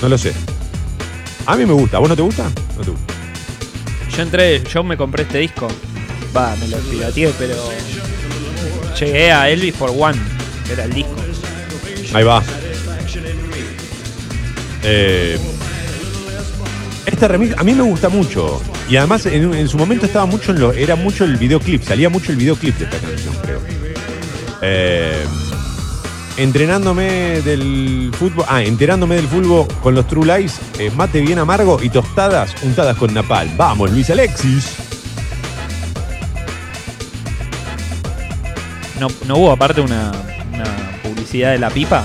No 0.00 0.08
lo 0.08 0.18
sé. 0.18 0.32
A 1.46 1.56
mí 1.56 1.66
me 1.66 1.72
gusta. 1.72 1.98
¿A 1.98 2.00
vos 2.00 2.08
no 2.08 2.16
te 2.16 2.22
gusta? 2.22 2.50
No 2.76 2.84
te 2.84 2.90
gusta. 2.90 3.14
Yo 4.16 4.22
entré, 4.22 4.62
yo 4.64 4.84
me 4.84 4.96
compré 4.96 5.24
este 5.24 5.38
disco. 5.38 5.68
Va, 6.36 6.54
me 6.56 6.68
lo 6.68 6.78
pirateé, 6.78 7.32
pero. 7.38 7.56
Llegué 8.98 9.32
a 9.32 9.50
Elvis 9.50 9.74
for 9.74 9.90
One, 9.90 10.18
que 10.66 10.72
era 10.72 10.84
el 10.84 10.92
disco. 10.92 11.14
Ahí 12.14 12.22
va. 12.24 12.42
Eh, 14.84 15.38
este 17.06 17.28
remix 17.28 17.56
a 17.56 17.64
mí 17.64 17.72
me 17.72 17.82
gusta 17.82 18.08
mucho. 18.08 18.60
Y 18.88 18.96
además 18.96 19.26
en, 19.26 19.68
su 19.68 19.78
momento 19.78 20.06
estaba 20.06 20.26
mucho 20.26 20.52
en 20.52 20.60
lo, 20.60 20.72
era 20.72 20.94
mucho 20.94 21.24
el 21.24 21.36
videoclip, 21.36 21.82
salía 21.82 22.10
mucho 22.10 22.32
el 22.32 22.38
videoclip 22.38 22.76
de 22.76 22.84
esta 22.84 22.98
canción, 22.98 23.34
creo. 23.42 23.60
Eh, 24.60 25.24
entrenándome 26.36 27.40
del 27.40 28.10
fútbol, 28.12 28.44
ah, 28.48 28.62
enterándome 28.62 29.16
del 29.16 29.26
fútbol 29.26 29.66
con 29.82 29.94
los 29.94 30.06
True 30.06 30.38
Lies, 30.38 30.58
eh, 30.78 30.90
mate 30.94 31.20
bien 31.20 31.38
amargo 31.38 31.82
y 31.82 31.88
tostadas 31.88 32.54
untadas 32.62 32.96
con 32.96 33.12
napal. 33.14 33.50
Vamos, 33.56 33.90
Luis 33.90 34.10
Alexis. 34.10 34.76
No, 39.00 39.08
no 39.26 39.36
hubo 39.36 39.50
aparte 39.50 39.80
una 39.80 40.12
publicidad 41.02 41.52
de 41.52 41.58
la 41.58 41.70
pipa. 41.70 42.04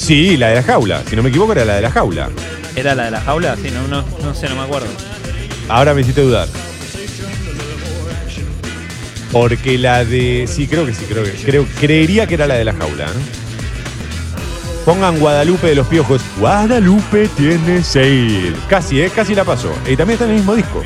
Sí, 0.00 0.38
la 0.38 0.48
de 0.48 0.54
la 0.56 0.62
jaula. 0.62 1.02
Si 1.06 1.14
no 1.14 1.22
me 1.22 1.28
equivoco, 1.28 1.52
era 1.52 1.66
la 1.66 1.74
de 1.74 1.82
la 1.82 1.90
jaula. 1.90 2.30
¿Era 2.74 2.94
la 2.94 3.04
de 3.04 3.10
la 3.10 3.20
jaula? 3.20 3.54
Sí, 3.56 3.70
no, 3.70 3.86
no, 3.86 4.02
no 4.22 4.34
sé, 4.34 4.48
no 4.48 4.56
me 4.56 4.62
acuerdo. 4.62 4.88
Ahora 5.68 5.92
me 5.92 6.00
hiciste 6.00 6.22
dudar. 6.22 6.48
Porque 9.30 9.76
la 9.76 10.04
de. 10.06 10.46
Sí, 10.48 10.66
creo 10.66 10.86
que 10.86 10.94
sí, 10.94 11.04
creo 11.04 11.22
que. 11.22 11.32
Creo, 11.32 11.66
creería 11.78 12.26
que 12.26 12.34
era 12.34 12.46
la 12.46 12.54
de 12.54 12.64
la 12.64 12.72
jaula. 12.72 13.04
¿eh? 13.04 13.08
Pongan 14.86 15.20
Guadalupe 15.20 15.66
de 15.68 15.74
los 15.74 15.86
Piojos. 15.86 16.22
Guadalupe 16.38 17.28
tiene 17.36 17.84
sale. 17.84 18.54
Casi, 18.70 19.02
¿eh? 19.02 19.10
Casi 19.14 19.34
la 19.34 19.44
pasó. 19.44 19.70
Y 19.86 19.96
también 19.96 20.14
está 20.14 20.24
en 20.24 20.30
el 20.30 20.36
mismo 20.38 20.56
disco. 20.56 20.78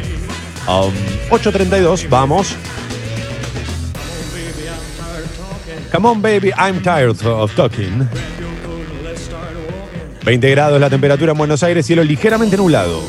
Um, 0.66 0.92
8.32, 1.30 2.08
vamos. 2.08 2.56
Come 5.92 6.08
on, 6.08 6.20
baby, 6.20 6.52
I'm 6.58 6.82
tired 6.82 7.24
of 7.24 7.54
talking. 7.54 8.08
20 10.24 10.50
grados 10.50 10.80
la 10.80 10.88
temperatura 10.88 11.32
en 11.32 11.38
Buenos 11.38 11.62
Aires, 11.62 11.84
cielo 11.84 12.02
ligeramente 12.02 12.56
nublado. 12.56 13.02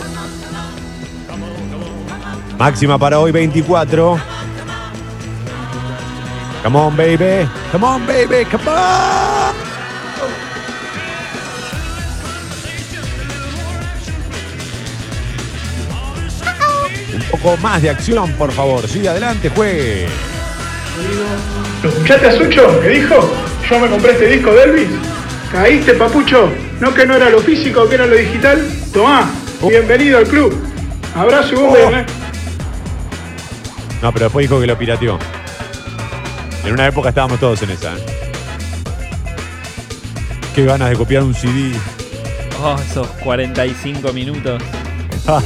Máxima 2.57 2.97
para 2.97 3.19
hoy 3.19 3.31
24. 3.31 4.19
Come 6.63 6.79
on, 6.79 6.97
baby. 6.97 7.47
Come 7.71 7.85
on, 7.85 8.05
baby. 8.05 8.45
Come 8.51 8.67
on. 8.67 9.55
Un 17.13 17.21
poco 17.31 17.57
más 17.57 17.81
de 17.81 17.91
acción, 17.91 18.31
por 18.33 18.51
favor. 18.51 18.85
Sigue 18.87 19.07
adelante, 19.07 19.49
juegue. 19.49 20.07
¿Lo 21.81 21.89
escuchaste 21.89 22.27
a 22.27 22.31
Sucho? 22.37 22.81
¿Qué 22.81 22.89
dijo? 22.89 23.15
Yo 23.69 23.79
me 23.79 23.87
compré 23.87 24.11
este 24.11 24.27
disco 24.27 24.53
de 24.53 24.63
Elvis. 24.63 24.89
¿Caíste, 25.51 25.93
papucho? 25.93 26.64
¿No 26.79 26.93
que 26.93 27.05
no 27.05 27.15
era 27.15 27.29
lo 27.29 27.39
físico, 27.39 27.87
que 27.87 27.95
era 27.95 28.05
lo 28.05 28.15
digital? 28.15 28.61
Tomá, 28.93 29.29
bienvenido 29.67 30.17
al 30.17 30.25
club. 30.25 30.55
Abrazo 31.15 31.53
y 31.53 31.55
bomba, 31.55 31.77
Oh. 31.79 31.91
¿eh? 31.91 32.05
No, 34.01 34.11
pero 34.11 34.25
después 34.25 34.43
dijo 34.49 34.59
que 34.59 34.67
lo 34.67 34.77
pirateó. 34.77 35.17
En 36.65 36.73
una 36.73 36.87
época 36.87 37.09
estábamos 37.09 37.39
todos 37.39 37.61
en 37.63 37.69
esa. 37.71 37.95
¿eh? 37.95 38.05
Qué 40.53 40.65
ganas 40.65 40.89
de 40.89 40.95
copiar 40.95 41.23
un 41.23 41.33
CD. 41.33 41.71
Oh, 42.61 42.75
esos 42.89 43.07
45 43.23 44.11
minutos. 44.13 44.61
Ah. 45.27 45.41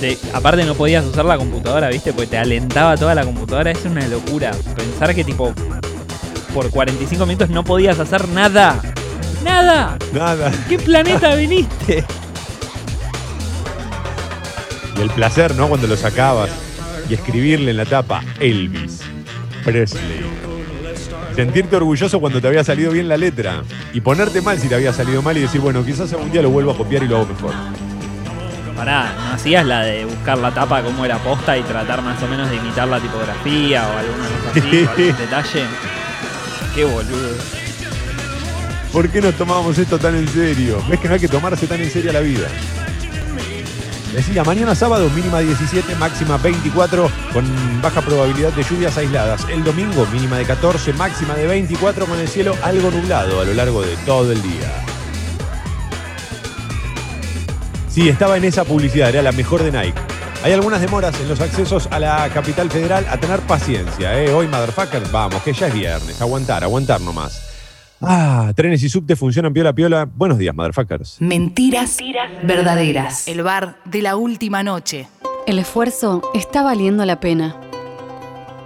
De- 0.00 0.18
aparte 0.32 0.64
no 0.64 0.74
podías 0.74 1.04
usar 1.04 1.24
la 1.24 1.36
computadora, 1.36 1.88
¿viste? 1.88 2.12
Porque 2.12 2.28
te 2.28 2.38
alentaba 2.38 2.96
toda 2.96 3.14
la 3.14 3.24
computadora. 3.24 3.70
Es 3.70 3.84
una 3.84 4.06
locura. 4.06 4.52
Pensar 4.76 5.14
que 5.14 5.24
tipo 5.24 5.52
por 6.54 6.70
45 6.70 7.26
minutos 7.26 7.48
no 7.50 7.64
podías 7.64 7.98
hacer 7.98 8.28
nada. 8.28 8.80
¡Nada! 9.42 9.98
Nada. 10.12 10.52
¿Qué 10.68 10.78
planeta 10.78 11.34
viniste? 11.34 12.04
Y 14.96 15.00
el 15.00 15.10
placer, 15.10 15.54
¿no? 15.54 15.68
Cuando 15.68 15.86
lo 15.86 15.96
sacabas 15.96 16.50
y 17.08 17.14
escribirle 17.14 17.70
en 17.70 17.76
la 17.76 17.84
tapa 17.84 18.22
Elvis 18.40 19.00
Presley. 19.64 20.26
Sentirte 21.36 21.76
orgulloso 21.76 22.18
cuando 22.18 22.40
te 22.40 22.48
había 22.48 22.64
salido 22.64 22.90
bien 22.90 23.08
la 23.08 23.16
letra. 23.16 23.62
Y 23.92 24.00
ponerte 24.00 24.40
mal 24.40 24.58
si 24.58 24.68
te 24.68 24.74
había 24.74 24.92
salido 24.92 25.22
mal 25.22 25.36
y 25.36 25.42
decir, 25.42 25.60
bueno, 25.60 25.84
quizás 25.84 26.12
algún 26.12 26.32
día 26.32 26.42
lo 26.42 26.50
vuelvo 26.50 26.72
a 26.72 26.76
copiar 26.76 27.04
y 27.04 27.08
lo 27.08 27.18
hago 27.18 27.26
mejor. 27.26 27.52
Pará, 28.76 29.12
¿no 29.16 29.34
hacías 29.34 29.64
la 29.66 29.82
de 29.82 30.04
buscar 30.04 30.38
la 30.38 30.52
tapa 30.52 30.82
como 30.82 31.04
era 31.04 31.18
posta 31.18 31.56
y 31.56 31.62
tratar 31.62 32.02
más 32.02 32.20
o 32.22 32.28
menos 32.28 32.48
de 32.50 32.56
imitar 32.56 32.88
la 32.88 33.00
tipografía 33.00 33.88
o 33.88 33.98
alguna 33.98 34.28
cosa 34.28 34.50
así, 34.50 34.84
o 34.84 34.90
algún 34.90 35.16
detalle? 35.16 35.64
Qué 36.74 36.84
boludo. 36.84 37.57
¿Por 38.92 39.08
qué 39.10 39.20
nos 39.20 39.34
tomábamos 39.34 39.76
esto 39.78 39.98
tan 39.98 40.16
en 40.16 40.26
serio? 40.28 40.82
¿Ves 40.88 40.98
que 40.98 41.08
no 41.08 41.14
hay 41.14 41.20
que 41.20 41.28
tomarse 41.28 41.66
tan 41.66 41.80
en 41.80 41.90
serio 41.90 42.12
la 42.12 42.20
vida? 42.20 42.48
Decía, 44.12 44.42
mañana 44.42 44.74
sábado 44.74 45.10
mínima 45.10 45.40
17, 45.40 45.94
máxima 45.96 46.38
24, 46.38 47.10
con 47.32 47.82
baja 47.82 48.00
probabilidad 48.00 48.52
de 48.52 48.64
lluvias 48.64 48.96
aisladas. 48.96 49.46
El 49.50 49.62
domingo 49.62 50.06
mínima 50.06 50.38
de 50.38 50.46
14, 50.46 50.94
máxima 50.94 51.34
de 51.34 51.46
24, 51.46 52.06
con 52.06 52.18
el 52.18 52.26
cielo 52.26 52.56
algo 52.62 52.90
nublado 52.90 53.40
a 53.40 53.44
lo 53.44 53.52
largo 53.52 53.82
de 53.82 53.94
todo 54.06 54.32
el 54.32 54.42
día. 54.42 54.84
Sí, 57.90 58.08
estaba 58.08 58.38
en 58.38 58.44
esa 58.44 58.64
publicidad, 58.64 59.10
era 59.10 59.22
la 59.22 59.32
mejor 59.32 59.62
de 59.62 59.70
Nike. 59.70 60.00
Hay 60.42 60.52
algunas 60.52 60.80
demoras 60.80 61.14
en 61.20 61.28
los 61.28 61.40
accesos 61.40 61.88
a 61.90 61.98
la 61.98 62.30
capital 62.30 62.70
federal, 62.70 63.06
a 63.10 63.18
tener 63.18 63.40
paciencia, 63.40 64.18
¿eh? 64.22 64.32
Hoy, 64.32 64.48
motherfuckers, 64.48 65.12
vamos, 65.12 65.42
que 65.42 65.52
ya 65.52 65.66
es 65.66 65.74
viernes, 65.74 66.20
aguantar, 66.22 66.64
aguantar 66.64 67.00
nomás. 67.00 67.47
Ah, 68.00 68.52
trenes 68.54 68.82
y 68.82 68.88
subte 68.88 69.16
funcionan 69.16 69.52
piola 69.52 69.72
piola. 69.72 70.04
Buenos 70.04 70.38
días, 70.38 70.54
motherfuckers. 70.54 71.20
Mentiras 71.20 71.98
verdaderas. 72.44 73.26
El 73.26 73.42
bar 73.42 73.78
de 73.84 74.02
la 74.02 74.16
última 74.16 74.62
noche. 74.62 75.08
El 75.46 75.58
esfuerzo 75.58 76.22
está 76.34 76.62
valiendo 76.62 77.04
la 77.04 77.20
pena. 77.20 77.56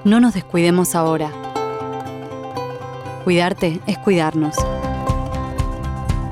No 0.04 0.20
nos 0.20 0.34
descuidemos 0.34 0.94
ahora. 0.94 1.30
Cuidarte 3.24 3.80
es 3.86 3.98
cuidarnos. 3.98 4.56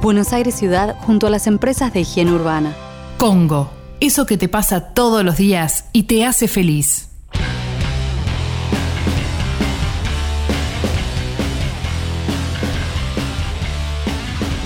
Buenos 0.03 0.33
Aires 0.33 0.55
Ciudad 0.55 0.97
junto 1.01 1.27
a 1.27 1.31
las 1.31 1.47
empresas 1.47 1.93
de 1.93 2.01
higiene 2.01 2.33
urbana. 2.33 2.75
Congo. 3.17 3.71
Eso 4.01 4.25
que 4.27 4.39
te 4.39 4.49
pasa 4.49 4.93
todos 4.95 5.25
los 5.25 5.37
días 5.37 5.85
y 5.93 6.05
te 6.05 6.25
hace 6.25 6.49
feliz. 6.49 7.10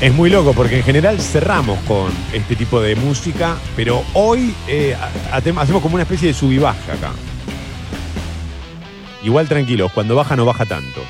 Es 0.04 0.12
muy 0.12 0.28
loco 0.28 0.52
porque 0.52 0.76
en 0.78 0.84
general 0.84 1.18
cerramos 1.18 1.78
con 1.88 2.12
este 2.34 2.56
tipo 2.56 2.78
de 2.78 2.94
música, 2.94 3.56
pero 3.74 4.04
hoy 4.12 4.54
eh, 4.68 4.94
ha- 4.94 5.36
ha- 5.36 5.38
hacemos 5.62 5.80
como 5.80 5.94
una 5.94 6.02
especie 6.02 6.28
de 6.28 6.34
sub 6.34 6.52
y 6.52 6.58
baja 6.58 6.92
acá. 6.92 7.12
Igual 9.22 9.48
tranquilos, 9.48 9.90
cuando 9.92 10.14
baja 10.14 10.36
no 10.36 10.44
baja 10.44 10.66
tanto. 10.66 11.00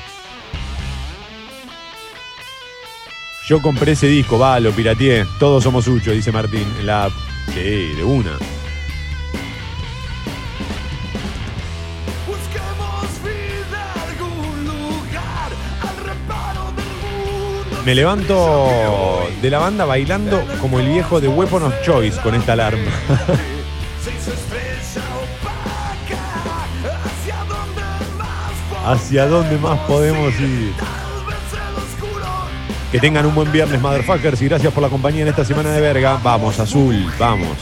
Yo 3.49 3.61
compré 3.61 3.91
ese 3.91 4.07
disco, 4.07 4.39
va, 4.39 4.61
lo 4.61 4.71
pirateé. 4.71 5.25
Todos 5.39 5.63
somos 5.65 5.85
Ucho, 5.89 6.11
dice 6.11 6.31
Martín 6.31 6.65
en 6.79 6.85
la 6.85 7.03
app. 7.05 7.11
Sí, 7.53 7.59
de 7.95 8.03
una. 8.03 8.31
Me 17.85 17.93
levanto 17.93 19.29
de 19.43 19.49
la 19.51 19.59
banda 19.59 19.85
bailando 19.85 20.43
como 20.59 20.79
el 20.79 20.87
viejo 20.87 21.21
de 21.21 21.27
Weapon 21.27 21.61
of 21.61 21.73
Choice 21.83 22.19
con 22.19 22.33
esta 22.33 22.53
alarma. 22.53 22.89
¿Hacia 28.87 29.27
dónde 29.27 29.59
más 29.59 29.77
podemos 29.81 30.33
ir? 30.39 30.73
Que 32.91 32.99
tengan 32.99 33.27
un 33.27 33.35
buen 33.35 33.51
viernes, 33.51 33.79
motherfuckers, 33.79 34.41
y 34.41 34.47
gracias 34.47 34.73
por 34.73 34.81
la 34.81 34.89
compañía 34.89 35.21
en 35.21 35.27
esta 35.27 35.45
semana 35.45 35.71
de 35.71 35.81
verga. 35.81 36.19
Vamos, 36.23 36.59
azul, 36.59 37.05
vamos. 37.19 37.55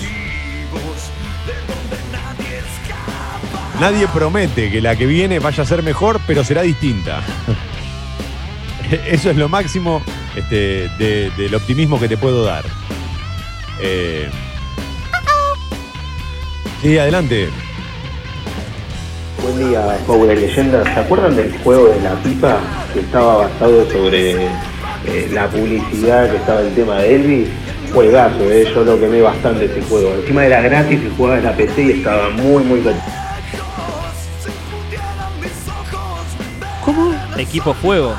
Nadie 3.81 4.07
promete 4.07 4.71
que 4.71 4.79
la 4.79 4.95
que 4.95 5.05
viene 5.05 5.39
vaya 5.39 5.63
a 5.63 5.65
ser 5.65 5.83
mejor, 5.83 6.21
pero 6.25 6.45
será 6.45 6.61
distinta. 6.61 7.21
Eso 9.07 9.29
es 9.31 9.37
lo 9.37 9.49
máximo 9.49 10.01
este, 10.35 10.89
de- 10.97 11.31
del 11.37 11.55
optimismo 11.55 11.99
que 11.99 12.07
te 12.07 12.17
puedo 12.17 12.43
dar. 12.43 12.63
Eh, 13.81 14.29
sí, 16.81 16.97
adelante. 16.97 17.49
Buen 19.41 19.69
día, 19.69 19.97
Power 20.07 20.37
Leyenda. 20.37 20.83
¿Se 20.85 20.99
acuerdan 20.99 21.35
del 21.35 21.51
juego 21.63 21.89
de 21.89 21.99
la 22.01 22.13
pipa 22.23 22.59
que 22.93 23.01
estaba 23.01 23.47
basado 23.47 23.85
sobre 23.91 24.45
eh, 24.45 25.29
la 25.33 25.49
publicidad 25.49 26.29
que 26.31 26.37
estaba 26.37 26.61
el 26.61 26.73
tema 26.75 26.99
de 26.99 27.15
Elvis? 27.15 27.49
Juegazo, 27.93 28.49
eh. 28.51 28.65
yo 28.73 28.83
lo 28.83 28.99
quemé 28.99 29.21
bastante 29.21 29.65
ese 29.65 29.81
juego. 29.83 30.13
Encima 30.15 30.45
era 30.45 30.61
gratis 30.61 30.99
y 31.05 31.13
jugaba 31.15 31.37
en 31.39 31.43
la 31.43 31.55
PC 31.55 31.83
y 31.83 31.91
estaba 31.91 32.29
muy, 32.29 32.63
muy. 32.63 32.81
¿Cómo? 36.83 37.13
Equipo 37.37 37.73
Fuego. 37.73 38.15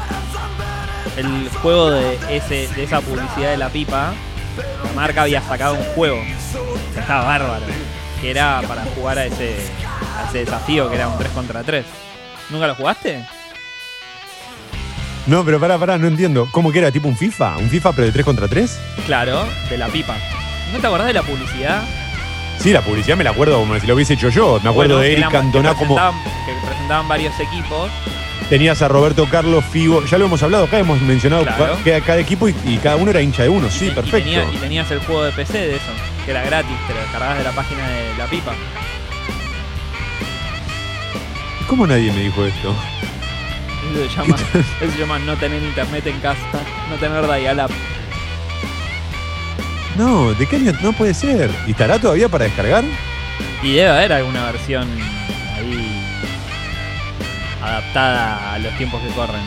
El 1.16 1.48
juego 1.62 1.90
de, 1.90 2.18
ese, 2.30 2.68
de 2.74 2.84
esa 2.84 3.00
publicidad 3.00 3.50
de 3.50 3.56
la 3.56 3.68
pipa, 3.68 4.12
la 4.84 4.92
marca 4.94 5.22
había 5.22 5.40
sacado 5.42 5.74
un 5.74 5.84
juego. 5.94 6.20
que 6.92 7.00
Estaba 7.00 7.24
bárbaro. 7.24 7.64
Que 8.20 8.30
era 8.30 8.62
para 8.66 8.84
jugar 8.96 9.18
a 9.18 9.26
ese, 9.26 9.56
a 10.18 10.28
ese 10.28 10.38
desafío 10.38 10.88
que 10.88 10.96
era 10.96 11.08
un 11.08 11.18
3 11.18 11.30
contra 11.32 11.62
3. 11.62 11.84
¿Nunca 12.50 12.66
lo 12.66 12.74
jugaste? 12.74 13.24
No, 15.26 15.44
pero 15.44 15.58
pará, 15.58 15.78
pará, 15.78 15.96
no 15.98 16.06
entiendo. 16.06 16.48
¿Cómo 16.50 16.70
que 16.70 16.80
era? 16.80 16.90
¿Tipo 16.90 17.08
un 17.08 17.16
FIFA? 17.16 17.56
¿Un 17.58 17.70
FIFA 17.70 17.92
pero 17.92 18.06
de 18.06 18.12
3 18.12 18.24
contra 18.24 18.48
3? 18.48 18.78
Claro, 19.06 19.44
de 19.70 19.78
la 19.78 19.88
pipa. 19.88 20.16
¿No 20.72 20.78
te 20.80 20.86
acordás 20.86 21.06
de 21.06 21.14
la 21.14 21.22
publicidad? 21.22 21.82
Sí, 22.58 22.72
la 22.72 22.82
publicidad 22.82 23.16
me 23.16 23.24
la 23.24 23.30
acuerdo 23.30 23.58
como 23.58 23.78
si 23.78 23.86
lo 23.86 23.94
hubiese 23.94 24.14
hecho 24.14 24.28
yo. 24.28 24.60
Me 24.62 24.70
acuerdo 24.70 24.96
Bueno, 24.96 24.98
de 24.98 25.12
Eric 25.12 25.30
Cantona 25.30 25.74
como 25.74 25.96
Que 25.96 26.66
presentaban 26.66 27.08
varios 27.08 27.38
equipos. 27.40 27.90
Tenías 28.48 28.82
a 28.82 28.88
Roberto 28.88 29.26
Carlos 29.30 29.64
Figo. 29.70 30.04
Ya 30.04 30.18
lo 30.18 30.26
hemos 30.26 30.42
hablado 30.42 30.64
acá, 30.64 30.78
hemos 30.78 31.00
mencionado 31.02 31.44
Claro. 31.44 31.78
ca- 31.84 32.00
cada, 32.00 32.18
equipo 32.20 32.48
y, 32.48 32.54
y 32.64 32.78
cada 32.78 32.96
uno 32.96 33.10
era 33.10 33.20
hincha 33.22 33.42
de 33.44 33.48
uno. 33.48 33.70
Sí, 33.70 33.86
Y, 33.86 33.90
perfecto. 33.90 34.18
tenía- 34.18 34.44
y 34.52 34.56
tenías 34.56 34.90
el 34.90 34.98
juego 35.00 35.24
de 35.24 35.32
PC 35.32 35.58
de 35.58 35.76
eso, 35.76 35.90
que 36.24 36.30
era 36.30 36.42
gratis, 36.44 36.76
te 36.86 36.94
lo 36.94 37.00
descargabas 37.00 37.38
de 37.38 37.44
la 37.44 37.52
página 37.52 37.88
de 37.88 38.14
la 38.18 38.26
pipa. 38.26 38.52
¿Cómo 41.68 41.86
nadie 41.86 42.12
me 42.12 42.20
dijo 42.20 42.44
esto? 42.44 42.74
Eso 43.94 44.08
se 44.10 44.16
llama, 44.16 44.36
eso 44.80 44.92
se 44.92 44.98
llama 44.98 45.18
no 45.18 45.36
tener 45.36 45.62
internet 45.62 46.06
en 46.06 46.20
casa, 46.20 46.40
no 46.90 46.96
tener 46.96 47.26
dial-up. 47.26 47.70
No, 49.96 50.32
¿de 50.34 50.46
qué 50.46 50.56
año? 50.56 50.72
No 50.82 50.92
puede 50.92 51.14
ser. 51.14 51.50
¿Y 51.66 51.70
estará 51.70 51.98
todavía 52.00 52.28
para 52.28 52.44
descargar? 52.46 52.82
Y 53.62 53.72
debe 53.74 53.88
haber 53.90 54.12
alguna 54.12 54.50
versión 54.50 54.88
ahí 55.56 56.03
adaptada 57.66 58.54
a 58.54 58.58
los 58.58 58.76
tiempos 58.76 59.00
que 59.02 59.08
corren. 59.14 59.40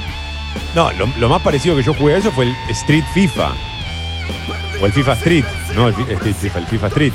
No, 0.76 0.92
lo, 0.94 1.08
lo 1.18 1.30
más 1.30 1.42
parecido 1.42 1.76
que 1.76 1.84
yo 1.84 1.94
jugué 1.94 2.16
a 2.16 2.18
eso 2.18 2.32
fue 2.32 2.46
el 2.46 2.56
Street 2.70 3.04
FIFA. 3.14 3.50
O 4.82 4.86
el 4.86 4.92
FIFA 4.94 5.14
Street. 5.14 5.46
No, 5.76 5.88
el, 5.88 5.94
Street 5.96 6.36
FIFA, 6.36 6.60
el 6.60 6.68
FIFA 6.68 6.88
Street. 6.88 7.14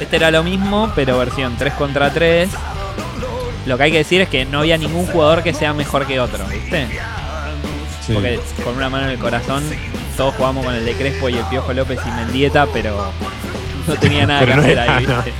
Este 0.00 0.16
era 0.16 0.30
lo 0.30 0.42
mismo, 0.42 0.90
pero 0.94 1.16
versión 1.18 1.54
3 1.56 1.72
contra 1.74 2.10
3. 2.12 2.48
Lo 3.66 3.76
que 3.78 3.82
hay 3.84 3.92
que 3.92 3.98
decir 3.98 4.20
es 4.20 4.28
que 4.28 4.44
no 4.44 4.58
había 4.60 4.76
ningún 4.76 5.06
jugador 5.06 5.42
que 5.42 5.54
sea 5.54 5.72
mejor 5.72 6.06
que 6.06 6.20
otro, 6.20 6.44
¿viste? 6.46 6.86
Sí. 8.06 8.12
Porque 8.12 8.38
con 8.62 8.76
una 8.76 8.90
mano 8.90 9.04
en 9.06 9.12
el 9.12 9.18
corazón 9.18 9.64
todos 10.16 10.34
jugamos 10.34 10.64
con 10.66 10.74
el 10.74 10.84
de 10.84 10.92
Crespo 10.94 11.28
y 11.30 11.36
el 11.38 11.44
Piojo 11.46 11.72
López 11.72 11.98
y 12.06 12.10
Mendieta, 12.10 12.66
pero 12.72 13.10
no 13.86 13.94
tenía 13.94 14.26
nada 14.26 14.40
Pero 14.40 14.52
que 14.52 14.56
no 14.56 14.62
hacer 14.62 14.72
era 14.78 14.96
ahí. 14.96 15.06
¿viste? 15.06 15.32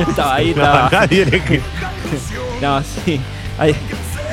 estaba 0.10 0.34
ahí, 0.36 0.54
No, 0.56 0.62
estaba. 0.62 0.90
nadie 0.92 1.24
le 1.26 1.40
que- 1.44 1.60
No, 2.60 2.82
sí. 2.82 3.20
Ahí. 3.58 3.74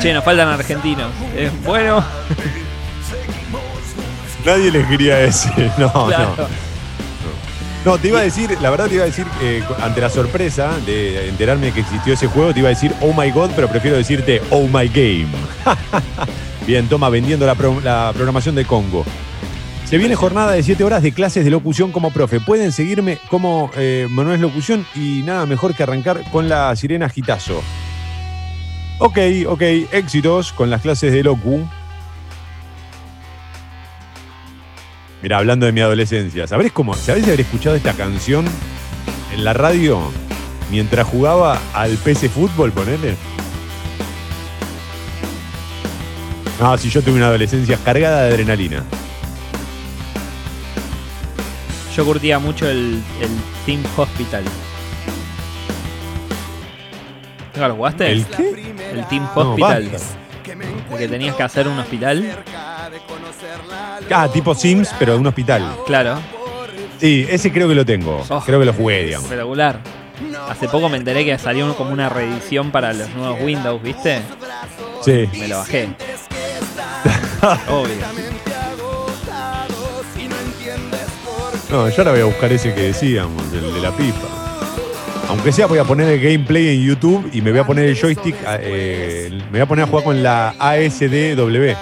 Che, 0.01 0.13
nos 0.13 0.23
faltan 0.23 0.47
argentinos. 0.47 1.11
Eh, 1.35 1.49
bueno, 1.65 2.03
Nadie 4.45 4.71
les 4.71 4.87
quería 4.87 5.19
ese. 5.21 5.49
No, 5.77 5.91
Claro. 6.07 6.35
no. 6.37 6.69
No, 7.85 7.97
te 7.97 8.09
iba 8.09 8.19
a 8.19 8.23
decir, 8.23 8.57
la 8.61 8.69
verdad 8.69 8.87
te 8.87 8.95
iba 8.95 9.03
a 9.03 9.07
decir, 9.07 9.25
eh, 9.41 9.63
ante 9.81 10.01
la 10.01 10.09
sorpresa 10.09 10.71
de 10.85 11.29
enterarme 11.29 11.67
de 11.67 11.71
que 11.71 11.79
existió 11.79 12.13
ese 12.13 12.27
juego, 12.27 12.53
te 12.53 12.59
iba 12.59 12.67
a 12.67 12.71
decir, 12.71 12.93
oh 12.99 13.13
my 13.13 13.31
god, 13.31 13.51
pero 13.55 13.69
prefiero 13.69 13.95
decirte, 13.95 14.41
oh 14.49 14.67
my 14.67 14.87
game. 14.89 15.27
Bien, 16.67 16.87
toma, 16.89 17.07
vendiendo 17.09 17.45
la, 17.45 17.55
pro- 17.55 17.79
la 17.81 18.11
programación 18.13 18.53
de 18.55 18.65
Congo. 18.65 19.05
Se 19.85 19.97
viene 19.97 20.13
jornada 20.15 20.51
de 20.51 20.61
7 20.61 20.83
horas 20.83 21.01
de 21.01 21.13
clases 21.13 21.45
de 21.45 21.51
locución 21.51 21.91
como 21.93 22.11
profe. 22.11 22.39
Pueden 22.41 22.71
seguirme 22.73 23.17
como 23.29 23.71
eh, 23.77 24.07
Manuel 24.09 24.41
Locución 24.41 24.85
y 24.93 25.23
nada 25.23 25.45
mejor 25.45 25.73
que 25.73 25.81
arrancar 25.83 26.21
con 26.31 26.47
la 26.49 26.75
sirena 26.75 27.07
Gitazo. 27.09 27.63
Ok, 29.01 29.17
ok, 29.47 29.61
éxitos 29.93 30.51
con 30.51 30.69
las 30.69 30.81
clases 30.81 31.13
de 31.13 31.23
locu. 31.23 31.65
Mira, 35.21 35.37
hablando 35.37 35.65
de 35.65 35.71
mi 35.71 35.79
adolescencia, 35.79 36.47
¿sabés 36.47 36.73
cómo? 36.73 36.93
¿Sabés 36.93 37.23
haber 37.25 37.39
escuchado 37.39 37.77
esta 37.77 37.93
canción 37.93 38.45
en 39.33 39.45
la 39.45 39.53
radio 39.53 40.01
mientras 40.69 41.07
jugaba 41.07 41.59
al 41.73 41.95
PC 41.95 42.27
Fútbol, 42.27 42.73
ponele? 42.73 43.15
No, 46.59 46.77
si 46.77 46.89
yo 46.89 47.01
tuve 47.01 47.15
una 47.15 47.27
adolescencia 47.27 47.77
cargada 47.77 48.23
de 48.23 48.33
adrenalina. 48.33 48.83
Yo 51.95 52.03
curtía 52.03 52.37
mucho 52.37 52.67
el, 52.67 53.01
el 53.21 53.29
Team 53.65 53.81
Hospital. 53.95 54.43
¿Nunca 57.55 57.67
lo 57.69 57.75
jugaste? 57.75 58.11
¿El 58.11 58.25
qué? 58.25 58.68
El 58.91 59.07
Team 59.07 59.27
No, 59.35 59.41
Hospital. 59.51 59.89
que 60.97 61.07
tenías 61.07 61.35
que 61.35 61.43
hacer 61.43 61.67
un 61.67 61.77
hospital. 61.79 62.25
Ah, 64.11 64.27
tipo 64.31 64.55
Sims, 64.55 64.89
pero 64.97 65.13
de 65.13 65.19
un 65.19 65.27
hospital. 65.27 65.75
Claro. 65.85 66.19
Sí, 66.99 67.25
ese 67.29 67.51
creo 67.51 67.67
que 67.67 67.75
lo 67.75 67.85
tengo. 67.85 68.23
Oh. 68.29 68.41
Creo 68.41 68.59
que 68.59 68.65
lo 68.65 68.73
jugué, 68.73 69.03
digamos. 69.05 69.25
Espectacular. 69.25 69.79
Hace 70.49 70.67
poco 70.67 70.89
me 70.89 70.97
enteré 70.97 71.23
que 71.23 71.37
salió 71.37 71.73
como 71.75 71.91
una 71.91 72.09
reedición 72.09 72.71
para 72.71 72.91
los 72.91 73.09
nuevos 73.15 73.39
Windows, 73.41 73.81
¿viste? 73.81 74.21
Sí. 75.01 75.29
Me 75.39 75.47
lo 75.47 75.59
bajé. 75.59 75.89
Obvio. 77.69 77.95
No, 81.69 81.87
yo 81.87 81.95
ahora 81.99 82.11
voy 82.11 82.21
a 82.21 82.25
buscar 82.25 82.51
ese 82.51 82.73
que 82.73 82.81
decíamos, 82.81 83.43
el 83.53 83.73
de 83.73 83.79
la 83.79 83.91
pipa. 83.91 84.27
Aunque 85.29 85.51
sea, 85.51 85.67
voy 85.67 85.77
a 85.77 85.83
poner 85.83 86.09
el 86.09 86.19
gameplay 86.19 86.69
en 86.69 86.81
YouTube 86.81 87.29
y 87.31 87.41
me 87.41 87.51
voy 87.51 87.59
a 87.59 87.63
poner 87.63 87.85
el 87.85 87.95
joystick, 87.95 88.35
eh, 88.61 89.29
me 89.31 89.51
voy 89.51 89.59
a 89.61 89.65
poner 89.67 89.85
a 89.85 89.87
jugar 89.87 90.03
con 90.03 90.23
la 90.23 90.55
ASDW. 90.57 91.75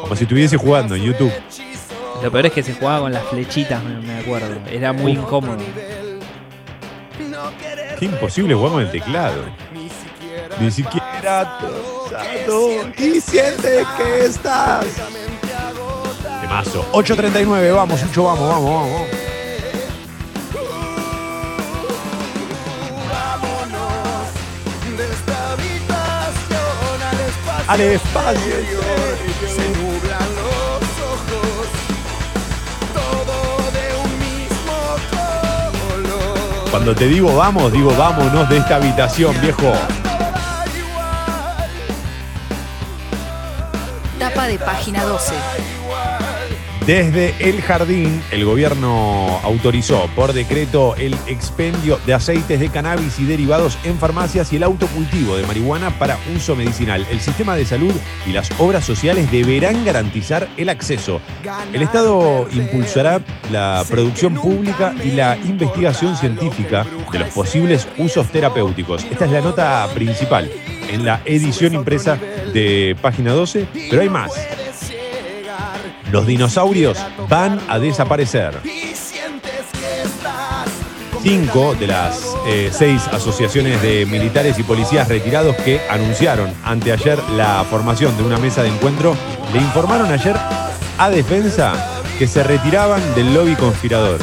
Como 0.00 0.16
si 0.16 0.24
estuviese 0.24 0.56
jugando 0.56 0.94
en 0.94 1.02
YouTube. 1.02 1.32
Lo 2.22 2.30
peor 2.32 2.46
es 2.46 2.52
que 2.52 2.62
se 2.62 2.72
jugaba 2.72 3.00
con 3.00 3.12
las 3.12 3.24
flechitas, 3.24 3.84
me, 3.84 4.00
me 4.00 4.20
acuerdo. 4.20 4.54
Era 4.70 4.94
muy 4.94 5.12
incómodo. 5.12 5.58
Qué 7.98 8.06
imposible 8.06 8.54
jugar 8.54 8.72
con 8.72 8.82
el 8.82 8.90
teclado. 8.90 9.44
Ni 10.58 10.70
siquiera 10.70 11.58
tosado 11.60 12.88
y 12.96 13.20
sientes 13.20 13.86
que 13.98 14.24
estás. 14.24 14.86
Temazo. 16.40 16.86
8.39, 16.92 17.74
vamos, 17.74 18.00
Sucho, 18.00 18.24
vamos, 18.24 18.48
vamos, 18.48 18.90
vamos. 18.90 19.21
Al 27.72 27.80
espacio, 27.80 28.54
se 29.48 29.68
nublan 29.78 30.28
los 30.36 30.82
ojos, 31.10 31.68
todo 32.92 33.70
de 33.72 33.86
un 34.04 34.18
mismo 34.18 34.76
color. 35.10 36.70
Cuando 36.70 36.94
te 36.94 37.08
digo 37.08 37.34
vamos, 37.34 37.72
digo 37.72 37.94
vámonos 37.96 38.46
de 38.50 38.58
esta 38.58 38.76
habitación, 38.76 39.40
viejo. 39.40 39.72
Tapa 44.18 44.48
de 44.48 44.58
página 44.58 45.04
12. 45.04 45.32
Desde 46.86 47.32
el 47.38 47.62
jardín, 47.62 48.20
el 48.32 48.44
gobierno 48.44 49.38
autorizó 49.44 50.08
por 50.16 50.32
decreto 50.32 50.96
el 50.96 51.14
expendio 51.28 52.00
de 52.06 52.14
aceites 52.14 52.58
de 52.58 52.70
cannabis 52.70 53.20
y 53.20 53.24
derivados 53.24 53.78
en 53.84 53.98
farmacias 53.98 54.52
y 54.52 54.56
el 54.56 54.64
autocultivo 54.64 55.36
de 55.36 55.46
marihuana 55.46 55.96
para 55.98 56.18
uso 56.34 56.56
medicinal. 56.56 57.06
El 57.08 57.20
sistema 57.20 57.54
de 57.54 57.64
salud 57.66 57.94
y 58.26 58.32
las 58.32 58.50
obras 58.58 58.84
sociales 58.84 59.30
deberán 59.30 59.84
garantizar 59.84 60.48
el 60.56 60.70
acceso. 60.70 61.20
El 61.72 61.82
Estado 61.82 62.48
impulsará 62.50 63.20
la 63.52 63.84
producción 63.88 64.34
pública 64.34 64.92
y 65.04 65.12
la 65.12 65.36
investigación 65.36 66.16
científica 66.16 66.84
de 67.12 67.18
los 67.20 67.28
posibles 67.28 67.86
usos 67.96 68.26
terapéuticos. 68.32 69.04
Esta 69.04 69.26
es 69.26 69.30
la 69.30 69.40
nota 69.40 69.88
principal 69.94 70.50
en 70.90 71.04
la 71.04 71.20
edición 71.26 71.74
impresa 71.74 72.18
de 72.52 72.96
página 73.00 73.32
12, 73.32 73.68
pero 73.88 74.02
hay 74.02 74.08
más. 74.08 74.32
Los 76.12 76.26
dinosaurios 76.26 76.98
van 77.26 77.58
a 77.68 77.78
desaparecer. 77.78 78.60
Cinco 81.22 81.74
de 81.74 81.86
las 81.86 82.36
eh, 82.46 82.70
seis 82.70 83.08
asociaciones 83.10 83.80
de 83.80 84.04
militares 84.04 84.58
y 84.58 84.62
policías 84.62 85.08
retirados 85.08 85.56
que 85.56 85.80
anunciaron 85.88 86.52
anteayer 86.64 87.18
la 87.30 87.64
formación 87.64 88.14
de 88.18 88.24
una 88.24 88.36
mesa 88.36 88.62
de 88.62 88.68
encuentro 88.68 89.16
le 89.54 89.58
informaron 89.60 90.12
ayer 90.12 90.36
a 90.98 91.08
Defensa 91.08 92.02
que 92.18 92.26
se 92.26 92.42
retiraban 92.42 93.00
del 93.14 93.32
lobby 93.32 93.54
conspirador. 93.54 94.18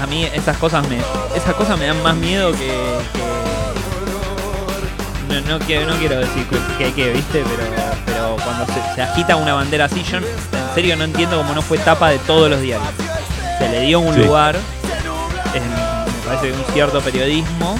A 0.00 0.06
mí 0.06 0.24
esas 0.24 0.56
cosas 0.56 0.88
me, 0.88 0.96
esas 1.36 1.54
cosas 1.54 1.78
me 1.78 1.84
dan 1.86 2.02
más 2.02 2.16
miedo 2.16 2.50
que- 2.52 3.27
no, 5.48 5.58
quiero, 5.58 5.86
no 5.86 5.96
quiero 5.96 6.16
decir 6.18 6.46
que, 6.46 6.84
que, 6.84 6.92
que, 6.92 7.12
viste, 7.12 7.42
pero, 7.44 7.68
pero 8.06 8.36
cuando 8.44 8.66
se, 8.66 8.94
se 8.94 9.02
agita 9.02 9.36
una 9.36 9.54
bandera 9.54 9.86
así, 9.86 10.02
yo 10.04 10.18
en 10.18 10.24
serio 10.74 10.96
no 10.96 11.04
entiendo 11.04 11.36
cómo 11.38 11.54
no 11.54 11.62
fue 11.62 11.78
tapa 11.78 12.10
de 12.10 12.18
todos 12.20 12.48
los 12.50 12.60
diarios. 12.60 12.88
Se 13.58 13.68
le 13.68 13.80
dio 13.80 14.00
un 14.00 14.14
Sí. 14.14 14.20
lugar, 14.20 14.56
en, 15.54 15.62
me 15.64 16.26
parece 16.26 16.48
que 16.48 16.52
un 16.52 16.64
cierto 16.72 17.00
periodismo, 17.00 17.78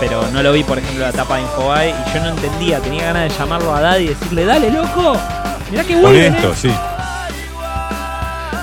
pero 0.00 0.22
no 0.32 0.42
lo 0.42 0.52
vi, 0.52 0.62
por 0.64 0.78
ejemplo, 0.78 1.04
la 1.04 1.12
tapa 1.12 1.36
de 1.36 1.42
Infobae 1.42 1.90
y 1.90 2.14
yo 2.14 2.22
no 2.22 2.28
entendía, 2.30 2.80
tenía 2.80 3.04
ganas 3.12 3.22
de 3.24 3.38
llamarlo 3.38 3.74
a 3.74 3.80
Daddy 3.80 4.04
y 4.04 4.08
decirle, 4.08 4.44
dale 4.44 4.70
loco, 4.70 5.16
mirá 5.70 5.84
qué 5.84 5.94
bueno. 5.96 6.08
Honesto, 6.08 6.54
sí. 6.54 6.72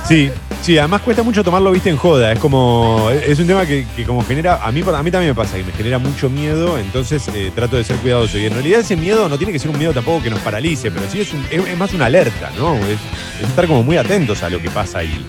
Sí, 0.08 0.32
sí, 0.64 0.78
además 0.80 1.02
cuesta 1.02 1.22
mucho 1.22 1.44
tomarlo 1.44 1.72
viste 1.72 1.90
en 1.92 1.98
joda. 1.98 2.32
Es 2.32 2.40
como. 2.40 3.10
Es 3.12 3.38
un 3.40 3.46
tema 3.48 3.66
que, 3.66 3.86
que 3.96 4.04
como 4.06 4.24
genera. 4.26 4.60
A 4.64 4.72
mí, 4.72 4.82
a 4.82 5.04
mí 5.04 5.12
también 5.12 5.32
me 5.32 5.36
pasa 5.36 5.58
que 5.58 5.64
me 5.64 5.72
genera 5.74 6.00
mucho 6.00 6.30
miedo, 6.30 6.78
entonces 6.80 7.28
eh, 7.36 7.52
trato 7.54 7.76
de 7.78 7.84
ser 7.84 7.98
cuidadoso. 7.98 8.38
Y 8.40 8.46
en 8.46 8.54
realidad 8.54 8.80
ese 8.80 8.96
miedo 8.96 9.30
no 9.30 9.38
tiene 9.38 9.54
que 9.54 9.60
ser 9.60 9.70
un 9.70 9.78
miedo 9.78 9.94
tampoco 9.94 10.24
que 10.24 10.30
nos 10.32 10.40
paralice, 10.40 10.90
pero 10.90 11.06
sí 11.12 11.22
es, 11.22 11.32
un- 11.34 11.46
es, 11.52 11.68
es 11.68 11.78
más 11.78 11.94
una 11.94 12.06
alerta, 12.08 12.50
¿no? 12.58 12.76
Es, 12.78 12.98
es 13.42 13.50
estar 13.50 13.68
como 13.68 13.84
muy 13.84 13.98
atentos 13.98 14.42
a 14.44 14.50
lo 14.50 14.60
que 14.60 14.70
pasa 14.72 15.00
ahí. 15.00 15.24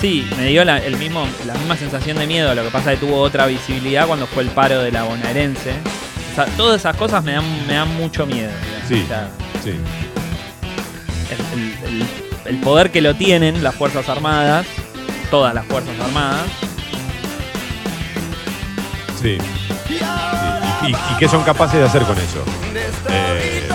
Sí, 0.00 0.26
me 0.36 0.46
dio 0.46 0.64
la, 0.64 0.78
el 0.78 0.96
mismo, 0.96 1.24
la 1.46 1.54
misma 1.54 1.76
sensación 1.76 2.18
de 2.18 2.26
miedo. 2.26 2.52
Lo 2.54 2.64
que 2.64 2.70
pasa 2.70 2.92
es 2.92 2.98
que 2.98 3.06
tuvo 3.06 3.20
otra 3.20 3.46
visibilidad 3.46 4.06
cuando 4.06 4.26
fue 4.26 4.42
el 4.42 4.48
paro 4.48 4.82
de 4.82 4.90
la 4.90 5.04
bonaerense. 5.04 5.70
O 6.32 6.34
sea, 6.34 6.46
todas 6.56 6.80
esas 6.80 6.96
cosas 6.96 7.22
me 7.22 7.32
dan, 7.32 7.44
me 7.68 7.74
dan 7.74 7.94
mucho 7.96 8.26
miedo. 8.26 8.50
Sí, 8.88 9.02
O 9.04 9.06
sea, 9.06 9.28
sí. 9.62 9.70
el, 11.30 11.60
el- 11.60 12.00
el- 12.00 12.31
el 12.52 12.60
poder 12.60 12.90
que 12.90 13.00
lo 13.00 13.14
tienen 13.16 13.62
las 13.64 13.74
Fuerzas 13.74 14.08
Armadas, 14.10 14.66
todas 15.30 15.54
las 15.54 15.64
Fuerzas 15.66 15.98
Armadas, 16.00 16.46
Sí. 19.20 19.38
Sí. 19.38 19.98
¿Y, 20.82 20.86
y- 20.88 20.90
y 20.90 21.16
qué 21.18 21.28
son 21.28 21.42
capaces 21.44 21.78
de 21.80 21.86
hacer 21.86 22.02
con 22.02 22.16
eso? 22.18 22.42
Eh, 23.08 23.68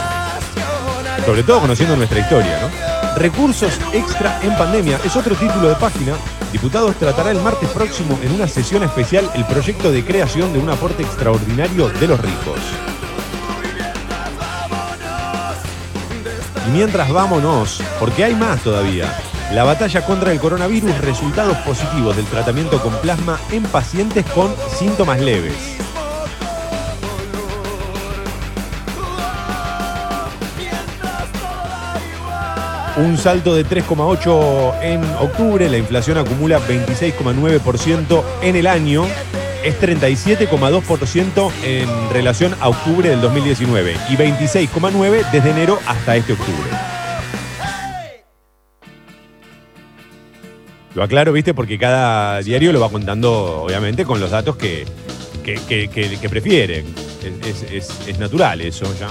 sobre 1.26 1.42
todo 1.44 1.62
conociendo 1.62 1.96
nuestra 1.96 2.20
historia, 2.20 2.60
¿no? 2.62 3.16
Recursos 3.18 3.72
extra 3.94 4.40
en 4.44 4.56
pandemia 4.58 5.00
es 5.06 5.16
otro 5.16 5.34
título 5.36 5.70
de 5.70 5.76
página. 5.76 6.14
Diputados 6.52 6.96
tratará 6.98 7.32
el 7.32 7.42
martes 7.42 7.70
próximo 7.70 8.20
en 8.22 8.34
una 8.34 8.48
sesión 8.48 8.84
especial 8.84 9.30
el 9.36 9.46
proyecto 9.46 9.92
de 9.92 10.04
creación 10.06 10.52
de 10.54 10.60
un 10.60 10.70
aporte 10.70 11.02
extraordinario 11.04 11.90
de 11.90 12.08
los 12.08 12.20
ricos. 12.20 12.60
Y 16.68 16.70
mientras 16.72 17.12
vámonos, 17.12 17.82
porque 18.00 18.26
hay 18.26 18.36
más 18.36 18.62
todavía. 18.62 19.06
La 19.54 19.64
batalla 19.64 20.06
contra 20.06 20.34
el 20.34 20.40
coronavirus, 20.40 20.98
resultados 21.00 21.58
positivos 21.60 22.16
del 22.16 22.26
tratamiento 22.26 22.82
con 22.82 22.94
plasma 22.96 23.40
en 23.52 23.64
pacientes 23.64 24.26
con 24.26 24.54
síntomas 24.78 25.22
leves. 25.22 25.78
Un 32.98 33.16
salto 33.16 33.54
de 33.56 33.64
3,8 33.64 34.82
en 34.82 35.04
octubre, 35.22 35.70
la 35.70 35.78
inflación 35.78 36.18
acumula 36.18 36.60
26,9% 36.60 38.24
en 38.42 38.56
el 38.56 38.66
año, 38.66 39.06
es 39.64 39.80
37,2% 39.82 41.52
en 41.64 41.90
relación 42.12 42.56
a 42.62 42.70
octubre 42.70 43.10
del 43.10 43.22
2019 43.22 43.96
y 44.10 44.16
26,9% 44.16 45.32
desde 45.32 45.50
enero 45.52 45.80
hasta 45.88 46.16
este 46.16 46.34
octubre. 46.34 46.70
Lo 50.96 51.04
aclaro, 51.04 51.32
viste, 51.32 51.54
porque 51.54 51.78
cada 51.78 52.40
diario 52.42 52.72
lo 52.74 52.80
va 52.80 52.90
contando, 52.90 53.62
obviamente, 53.64 54.04
con 54.04 54.20
los 54.20 54.32
datos 54.32 54.56
que, 54.58 54.86
que, 55.44 55.88
que- 55.90 56.30
prefieren. 56.30 56.86
Es- 57.46 57.64
es- 57.72 58.08
es 58.08 58.20
natural 58.20 58.62
eso 58.62 58.86
ya. 59.00 59.10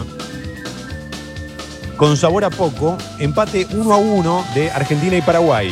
Con 1.96 2.16
sabor 2.16 2.44
a 2.44 2.50
poco, 2.50 2.98
empate 3.18 3.66
1 3.70 3.92
a 3.94 3.96
1 3.98 4.44
de 4.54 4.70
Argentina 4.70 5.16
y 5.16 5.22
Paraguay. 5.22 5.70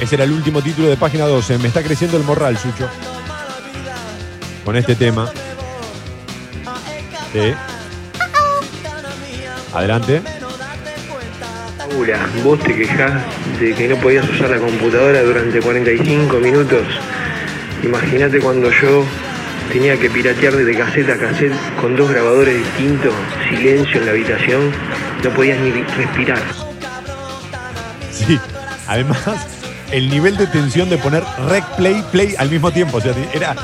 Ese 0.00 0.14
era 0.14 0.24
el 0.24 0.32
último 0.32 0.62
título 0.62 0.88
de 0.88 0.96
página 0.96 1.24
12. 1.26 1.58
Me 1.58 1.68
está 1.68 1.82
creciendo 1.82 2.16
el 2.16 2.24
morral, 2.24 2.56
Sucho. 2.56 2.88
Con 4.64 4.76
este 4.76 4.94
tema. 4.94 5.30
Sí. 7.32 7.52
Adelante. 9.74 10.22
Paula, 11.78 12.28
vos 12.44 12.58
te 12.60 12.74
quejás 12.74 13.22
de 13.58 13.74
que 13.74 13.88
no 13.88 13.96
podías 13.96 14.28
usar 14.28 14.50
la 14.50 14.58
computadora 14.58 15.22
durante 15.22 15.60
45 15.60 16.36
minutos. 16.38 16.86
Imagínate 17.82 18.38
cuando 18.40 18.70
yo 18.70 19.04
tenía 19.72 19.98
que 19.98 20.08
piratear 20.08 20.54
de 20.54 20.76
caseta 20.76 21.14
a 21.14 21.18
cassette 21.18 21.54
con 21.80 21.96
dos 21.96 22.10
grabadores 22.10 22.56
distintos, 22.56 23.12
silencio 23.48 24.00
en 24.00 24.06
la 24.06 24.12
habitación, 24.12 24.72
no 25.24 25.30
podías 25.30 25.58
ni 25.60 25.70
respirar. 25.70 26.42
Sí. 28.10 28.38
Además, 28.86 29.57
el 29.90 30.08
nivel 30.10 30.36
de 30.36 30.46
tensión 30.46 30.88
de 30.88 30.98
poner 30.98 31.24
rec, 31.48 31.64
play, 31.76 32.02
play 32.10 32.34
al 32.38 32.50
mismo 32.50 32.70
tiempo. 32.70 32.98
O 32.98 33.00
sea, 33.00 33.14
era 33.32 33.54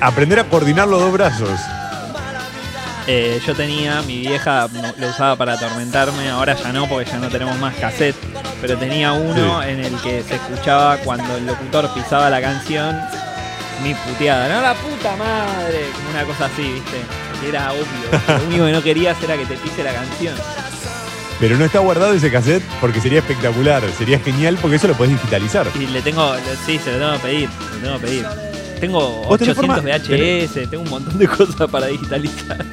aprender 0.00 0.38
a 0.38 0.44
coordinar 0.44 0.88
los 0.88 1.00
dos 1.00 1.12
brazos. 1.12 1.58
Eh, 3.06 3.40
yo 3.44 3.54
tenía, 3.54 4.00
mi 4.02 4.20
vieja 4.20 4.68
lo 4.98 5.08
usaba 5.08 5.34
para 5.34 5.54
atormentarme, 5.54 6.30
ahora 6.30 6.54
ya 6.54 6.72
no, 6.72 6.86
porque 6.86 7.10
ya 7.10 7.18
no 7.18 7.28
tenemos 7.28 7.58
más 7.58 7.74
cassette. 7.74 8.16
Pero 8.60 8.78
tenía 8.78 9.12
uno 9.12 9.62
en 9.62 9.80
el 9.80 9.96
que 10.00 10.22
se 10.22 10.36
escuchaba 10.36 10.96
cuando 10.98 11.36
el 11.36 11.46
locutor 11.46 11.92
pisaba 11.92 12.30
la 12.30 12.40
canción, 12.40 12.96
mi 13.82 13.92
puteada, 13.94 14.48
no 14.48 14.60
la 14.62 14.74
puta 14.74 15.16
madre, 15.16 15.86
como 15.96 16.10
una 16.10 16.24
cosa 16.24 16.46
así, 16.46 16.62
¿viste? 16.62 16.98
Que 17.40 17.48
Era 17.48 17.72
obvio. 17.72 18.38
Lo 18.38 18.44
único 18.44 18.66
que 18.66 18.72
no 18.72 18.82
querías 18.82 19.20
era 19.20 19.36
que 19.36 19.46
te 19.46 19.56
pise 19.56 19.82
la 19.82 19.92
canción. 19.92 20.36
Pero 21.42 21.56
no 21.58 21.64
está 21.64 21.80
guardado 21.80 22.12
ese 22.14 22.30
cassette 22.30 22.62
porque 22.80 23.00
sería 23.00 23.18
espectacular. 23.18 23.82
Sería 23.98 24.20
genial 24.20 24.56
porque 24.62 24.76
eso 24.76 24.86
lo 24.86 24.94
podés 24.94 25.10
digitalizar. 25.14 25.66
Y 25.74 25.86
le 25.88 26.00
tengo, 26.00 26.36
sí, 26.64 26.78
se 26.78 26.92
lo 26.92 26.98
tengo 26.98 27.12
que 27.14 27.18
pedir, 27.18 27.48
se 27.50 27.74
lo 27.74 27.80
tengo 27.82 27.98
que 28.00 28.06
pedir. 28.06 28.26
Tengo 28.78 29.00
¿Vos 29.24 29.38
tenés 29.40 29.58
800 29.58 29.82
forma- 29.82 29.82
VHS, 29.82 30.70
tengo 30.70 30.84
un 30.84 30.90
montón 30.90 31.18
de 31.18 31.26
cosas 31.36 31.68
para 31.68 31.86
digitalizar. 31.88 32.64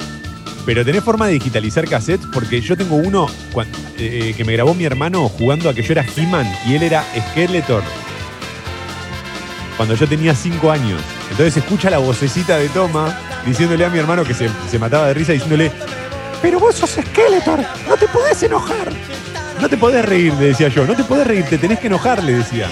Pero 0.64 0.84
tenés 0.84 1.02
forma 1.02 1.26
de 1.26 1.32
digitalizar 1.32 1.84
cassettes 1.88 2.28
porque 2.32 2.60
yo 2.60 2.76
tengo 2.76 2.94
uno 2.94 3.26
cuan- 3.52 3.66
eh, 3.98 4.34
que 4.36 4.44
me 4.44 4.52
grabó 4.52 4.72
mi 4.72 4.84
hermano 4.84 5.28
jugando 5.28 5.68
a 5.68 5.74
que 5.74 5.82
yo 5.82 5.90
era 5.92 6.04
He-Man 6.16 6.46
y 6.64 6.76
él 6.76 6.84
era 6.84 7.04
Skeletor. 7.30 7.82
Cuando 9.76 9.96
yo 9.96 10.06
tenía 10.06 10.32
5 10.34 10.70
años. 10.70 11.00
Entonces 11.30 11.56
escucha 11.56 11.90
la 11.90 11.98
vocecita 11.98 12.56
de 12.58 12.68
Toma 12.68 13.18
diciéndole 13.44 13.84
a 13.84 13.88
mi 13.88 13.98
hermano 13.98 14.22
que 14.22 14.34
se, 14.34 14.48
se 14.70 14.78
mataba 14.78 15.08
de 15.08 15.14
risa 15.14 15.32
diciéndole, 15.32 15.72
pero 16.42 16.58
vos 16.58 16.74
sos 16.74 16.90
Skeletor, 16.90 17.60
no 17.88 17.96
te 17.96 18.08
podés 18.08 18.42
enojar. 18.42 18.90
No 19.60 19.68
te 19.68 19.76
podés 19.76 20.04
reír, 20.04 20.32
le 20.34 20.46
decía 20.46 20.68
yo, 20.68 20.86
no 20.86 20.94
te 20.96 21.04
podés 21.04 21.26
reír, 21.26 21.44
te 21.44 21.58
tenés 21.58 21.78
que 21.78 21.88
enojar, 21.88 22.24
le 22.24 22.34
decía. 22.34 22.66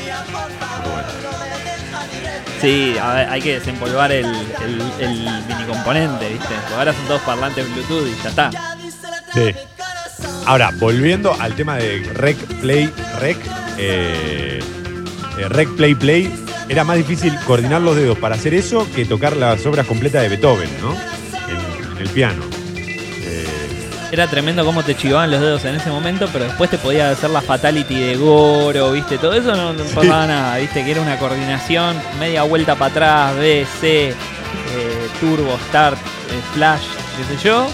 Sí, 2.61 2.97
a 3.01 3.15
ver, 3.15 3.28
hay 3.28 3.40
que 3.40 3.59
desempolvar 3.59 4.11
el, 4.11 4.27
el, 4.27 4.82
el 4.99 5.45
mini 5.47 5.65
componente, 5.69 6.28
¿viste? 6.28 6.55
Porque 6.62 6.74
ahora 6.74 6.93
son 6.93 7.07
todos 7.07 7.20
parlantes 7.23 7.73
Bluetooth 7.73 8.07
y 8.09 8.23
ya 8.23 8.31
está. 8.31 8.51
Sí. 9.32 9.55
Ahora, 10.47 10.73
volviendo 10.77 11.36
al 11.39 11.55
tema 11.55 11.77
de 11.77 12.11
rec, 12.15 12.36
play, 12.61 12.93
rec, 13.20 13.36
eh, 13.77 14.61
eh, 15.39 15.49
rec, 15.49 15.69
play, 15.77 15.95
play, 15.95 16.45
era 16.69 16.85
más 16.85 16.97
difícil 16.97 17.39
coordinar 17.47 17.82
los 17.82 17.95
dedos 17.95 18.19
para 18.19 18.35
hacer 18.35 18.55
eso 18.55 18.89
que 18.93 19.05
tocar 19.05 19.36
las 19.36 19.65
obras 19.66 19.86
completas 19.86 20.23
de 20.23 20.31
Beethoven, 20.31 20.70
¿no? 20.81 20.93
En, 20.95 21.93
en 21.93 21.99
el 21.99 22.09
piano. 22.09 22.43
Era 24.10 24.26
tremendo 24.26 24.64
cómo 24.64 24.82
te 24.82 24.97
chivaban 24.97 25.30
los 25.30 25.40
dedos 25.40 25.64
en 25.66 25.74
ese 25.74 25.90
momento, 25.90 26.28
pero 26.32 26.47
después 26.47 26.70
te 26.70 26.78
podía 26.78 27.10
hacer 27.10 27.28
la 27.28 27.43
fatality 27.43 27.94
de 27.94 28.16
Goro, 28.16 28.93
¿viste? 28.93 29.18
Todo 29.18 29.35
eso 29.35 29.55
no, 29.55 29.74
no 29.74 29.85
pasaba 29.85 30.26
nada, 30.26 30.56
¿viste? 30.56 30.82
Que 30.82 30.93
era 30.93 31.02
una 31.02 31.18
coordinación, 31.18 31.94
media 32.18 32.43
vuelta 32.44 32.74
para 32.74 32.90
atrás, 32.90 33.36
B, 33.36 33.66
C, 33.80 34.09
eh, 34.09 34.14
turbo, 35.20 35.59
start, 35.68 35.98
eh, 35.98 36.40
flash, 36.55 36.85
qué 37.18 37.36
sé 37.36 37.44
yo. 37.44 37.68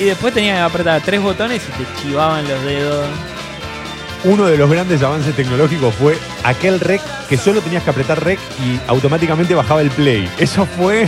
Y 0.00 0.04
después 0.04 0.34
tenía 0.34 0.54
que 0.54 0.60
apretar 0.62 1.00
tres 1.04 1.22
botones 1.22 1.62
y 1.62 1.84
te 1.84 2.02
chivaban 2.02 2.46
los 2.48 2.62
dedos. 2.64 3.06
uno 4.24 4.46
de 4.46 4.56
los 4.56 4.68
grandes 4.68 5.00
avances 5.04 5.34
tecnológicos 5.36 5.94
fue 5.94 6.18
aquel 6.42 6.80
rec 6.80 7.00
que 7.28 7.36
solo 7.36 7.60
tenías 7.60 7.84
que 7.84 7.90
apretar 7.90 8.22
rec 8.24 8.40
y 8.64 8.80
automáticamente 8.88 9.54
bajaba 9.54 9.80
el 9.80 9.90
play. 9.90 10.28
Eso 10.38 10.66
fue. 10.66 11.06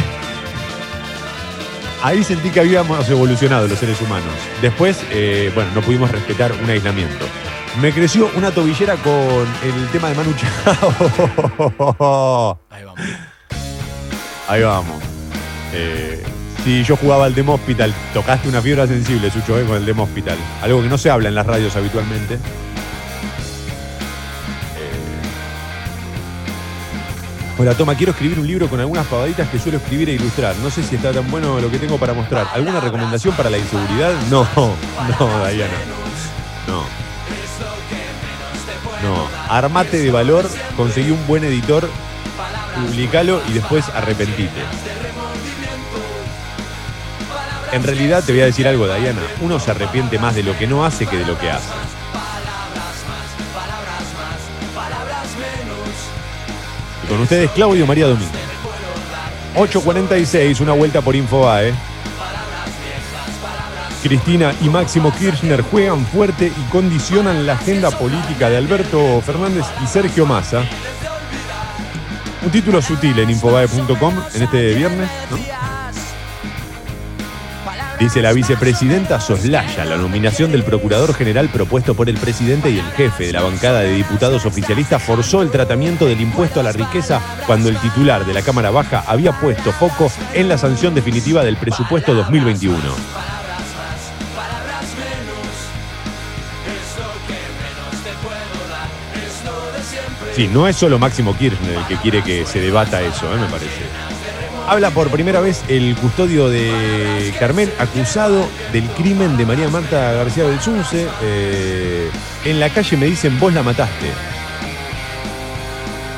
Ahí 2.03 2.25
sentí 2.25 2.49
que 2.49 2.61
habíamos 2.61 3.07
evolucionado 3.11 3.69
los 3.69 3.79
seres 3.79 4.01
humanos. 4.01 4.33
Después, 4.63 5.05
eh, 5.11 5.53
bueno, 5.55 5.71
no 5.75 5.83
pudimos 5.83 6.11
respetar 6.11 6.51
un 6.53 6.71
aislamiento. 6.71 7.27
Me 7.81 7.93
creció 7.93 8.31
una 8.37 8.51
tobillera 8.51 8.97
con 8.97 9.47
el 9.63 9.89
tema 9.93 10.09
de 10.09 10.15
Manu 10.15 10.35
Chao. 10.35 12.59
Ahí 12.71 12.85
vamos. 12.85 13.01
Ahí 14.49 14.63
vamos. 14.63 15.03
Eh, 15.75 16.25
si 16.65 16.83
yo 16.85 16.97
jugaba 16.97 17.27
al 17.27 17.35
Demo 17.35 17.55
Hospital, 17.55 17.93
tocaste 18.15 18.49
una 18.49 18.63
fibra 18.63 18.87
sensible, 18.87 19.31
Sucho, 19.31 19.59
eh, 19.59 19.65
con 19.65 19.77
el 19.77 19.85
Demo 19.85 20.05
Hospital. 20.05 20.39
Algo 20.63 20.83
que 20.83 20.89
no 20.89 20.97
se 20.97 21.11
habla 21.11 21.29
en 21.29 21.35
las 21.35 21.47
radios 21.47 21.77
habitualmente. 21.77 22.39
Hola, 27.61 27.75
toma, 27.75 27.95
quiero 27.95 28.13
escribir 28.13 28.41
un 28.41 28.47
libro 28.47 28.71
con 28.71 28.81
algunas 28.81 29.07
pavaditas 29.07 29.47
que 29.51 29.59
suelo 29.59 29.77
escribir 29.77 30.09
e 30.09 30.15
ilustrar. 30.15 30.57
No 30.63 30.71
sé 30.71 30.83
si 30.83 30.97
está 30.97 31.13
tan 31.13 31.31
bueno 31.31 31.61
lo 31.61 31.71
que 31.71 31.79
tengo 31.79 31.99
para 31.99 32.15
mostrar. 32.15 32.49
¿Alguna 32.55 32.81
recomendación 32.81 33.35
para 33.35 33.51
la 33.51 33.59
inseguridad? 33.59 34.15
No, 34.31 34.49
no, 34.57 35.47
Diana. 35.47 35.75
No. 36.67 36.81
No. 39.03 39.29
Armate 39.51 39.99
de 39.99 40.11
valor, 40.11 40.49
conseguí 40.75 41.11
un 41.11 41.27
buen 41.27 41.45
editor, 41.45 41.87
publicalo 42.77 43.43
y 43.51 43.53
después 43.53 43.87
arrepentite. 43.91 44.63
En 47.73 47.83
realidad 47.83 48.25
te 48.25 48.33
voy 48.33 48.41
a 48.41 48.47
decir 48.47 48.67
algo, 48.67 48.87
Diana. 48.87 49.21
Uno 49.43 49.61
se 49.61 49.71
arrepiente 49.71 50.19
más 50.19 50.35
de 50.35 50.45
lo 50.45 50.57
que 50.57 50.67
no 50.67 50.83
hace 50.87 51.05
que 51.05 51.19
de 51.19 51.27
lo 51.27 51.39
que 51.39 51.51
hace. 51.51 51.69
Con 57.11 57.21
ustedes, 57.21 57.51
Claudio 57.51 57.87
María 57.87 58.07
Domínguez. 58.07 58.31
8.46, 59.57 60.61
una 60.61 60.73
vuelta 60.73 61.03
por 61.03 61.17
Infobae. 61.17 61.75
Cristina 64.03 64.55
y 64.63 64.69
Máximo 64.69 65.13
Kirchner 65.13 65.61
juegan 65.63 66.07
fuerte 66.07 66.47
y 66.47 66.71
condicionan 66.71 67.47
la 67.47 67.55
agenda 67.55 67.91
política 67.91 68.49
de 68.49 68.57
Alberto 68.57 69.21
Fernández 69.21 69.67
y 69.83 69.87
Sergio 69.87 70.25
Massa. 70.25 70.63
Un 72.43 72.51
título 72.51 72.81
sutil 72.81 73.19
en 73.19 73.31
infobae.com 73.31 74.15
en 74.35 74.43
este 74.43 74.75
viernes, 74.75 75.11
¿no? 75.31 75.60
Dice 78.01 78.23
la 78.23 78.33
vicepresidenta 78.33 79.21
soslaya 79.21 79.85
la 79.85 79.99
nominación 79.99 80.51
del 80.51 80.65
procurador 80.65 81.13
general 81.13 81.51
propuesto 81.51 81.95
por 81.95 82.09
el 82.09 82.17
presidente 82.17 82.71
y 82.71 82.79
el 82.79 82.91
jefe 82.93 83.27
de 83.27 83.33
la 83.35 83.43
bancada 83.43 83.81
de 83.81 83.93
diputados 83.93 84.47
oficialistas 84.47 85.03
forzó 85.03 85.43
el 85.43 85.51
tratamiento 85.51 86.07
del 86.07 86.19
impuesto 86.19 86.61
a 86.61 86.63
la 86.63 86.73
riqueza 86.73 87.21
cuando 87.47 87.69
el 87.69 87.77
titular 87.77 88.25
de 88.25 88.33
la 88.33 88.41
Cámara 88.41 88.71
Baja 88.71 89.05
había 89.07 89.39
puesto 89.39 89.71
foco 89.71 90.11
en 90.33 90.49
la 90.49 90.57
sanción 90.57 90.95
definitiva 90.95 91.45
del 91.45 91.59
presupuesto 91.59 92.15
2021. 92.15 92.81
Sí, 100.35 100.49
no 100.49 100.67
es 100.67 100.75
solo 100.75 100.99
Máximo 100.99 101.37
Kirchner 101.37 101.77
el 101.77 101.85
que 101.85 101.97
quiere 101.97 102.23
que 102.23 102.47
se 102.47 102.61
debata 102.61 103.03
eso, 103.03 103.27
¿eh? 103.35 103.37
me 103.39 103.47
parece. 103.47 103.90
Habla 104.69 104.91
por 104.91 105.11
primera 105.11 105.41
vez 105.41 105.65
el 105.69 105.97
custodio 105.97 106.49
de 106.49 107.35
Carmel, 107.39 107.73
acusado 107.79 108.47
del 108.73 108.85
crimen 108.91 109.37
de 109.37 109.45
María 109.45 109.69
Marta 109.69 110.13
García 110.13 110.45
Belsunce. 110.45 111.09
Eh, 111.23 112.11
en 112.45 112.61
la 112.61 112.71
calle 112.71 112.97
me 112.97 113.07
dicen, 113.07 113.39
vos 113.41 113.53
la 113.53 113.63
mataste. 113.63 114.07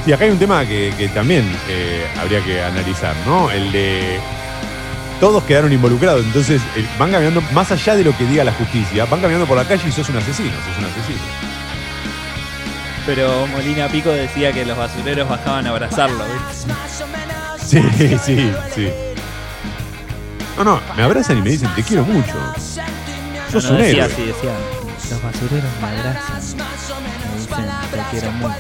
Y 0.06 0.12
acá 0.12 0.24
hay 0.24 0.30
un 0.30 0.38
tema 0.38 0.66
que, 0.66 1.10
también 1.14 1.44
eh, 1.68 2.04
habría 2.20 2.42
que 2.44 2.62
analizar, 2.62 3.14
¿no? 3.26 3.50
El 3.50 3.70
de. 3.70 4.20
Todos 5.20 5.44
quedaron 5.44 5.72
involucrados, 5.72 6.24
entonces 6.24 6.60
eh, 6.76 6.84
van 6.98 7.12
caminando, 7.12 7.40
más 7.52 7.70
allá 7.70 7.94
de 7.94 8.02
lo 8.02 8.16
que 8.16 8.24
diga 8.24 8.42
la 8.42 8.52
justicia, 8.52 9.04
van 9.04 9.20
caminando 9.20 9.46
por 9.46 9.56
la 9.56 9.64
calle 9.64 9.88
y 9.88 9.92
sos 9.92 10.08
un 10.08 10.16
asesino, 10.16 10.50
sos 10.50 10.78
un 10.78 10.84
asesino. 10.86 11.20
Pero 13.06 13.46
Molina 13.46 13.88
Pico 13.88 14.10
decía 14.10 14.52
que 14.52 14.64
los 14.64 14.76
basureros 14.76 15.28
bajaban 15.28 15.66
a 15.68 15.70
abrazarlo. 15.70 16.24
Sí, 17.66 17.80
sí, 18.24 18.52
sí. 18.74 18.88
No, 20.56 20.64
no, 20.64 20.80
me 20.96 21.02
abrazan 21.02 21.38
y 21.38 21.42
me 21.42 21.50
dicen, 21.50 21.68
te 21.74 21.82
quiero 21.82 22.04
mucho. 22.04 22.34
Sos 23.50 23.64
No, 23.64 23.70
no, 23.70 23.76
un 23.76 23.82
decía 23.82 24.04
héroe. 24.04 24.12
así, 24.12 24.22
decía, 24.26 24.54
los 25.10 25.22
basureros 25.22 25.70
me 25.80 25.88
abrazan, 25.88 26.34
me 26.36 27.40
dicen, 27.40 27.64
te 27.90 28.02
quiero 28.10 28.32
mucho. 28.32 28.54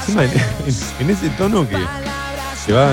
Encima, 0.00 0.24
en, 0.24 0.30
en 1.00 1.10
ese 1.10 1.28
tono 1.30 1.68
que 1.68 1.78
se 2.64 2.72
va. 2.72 2.90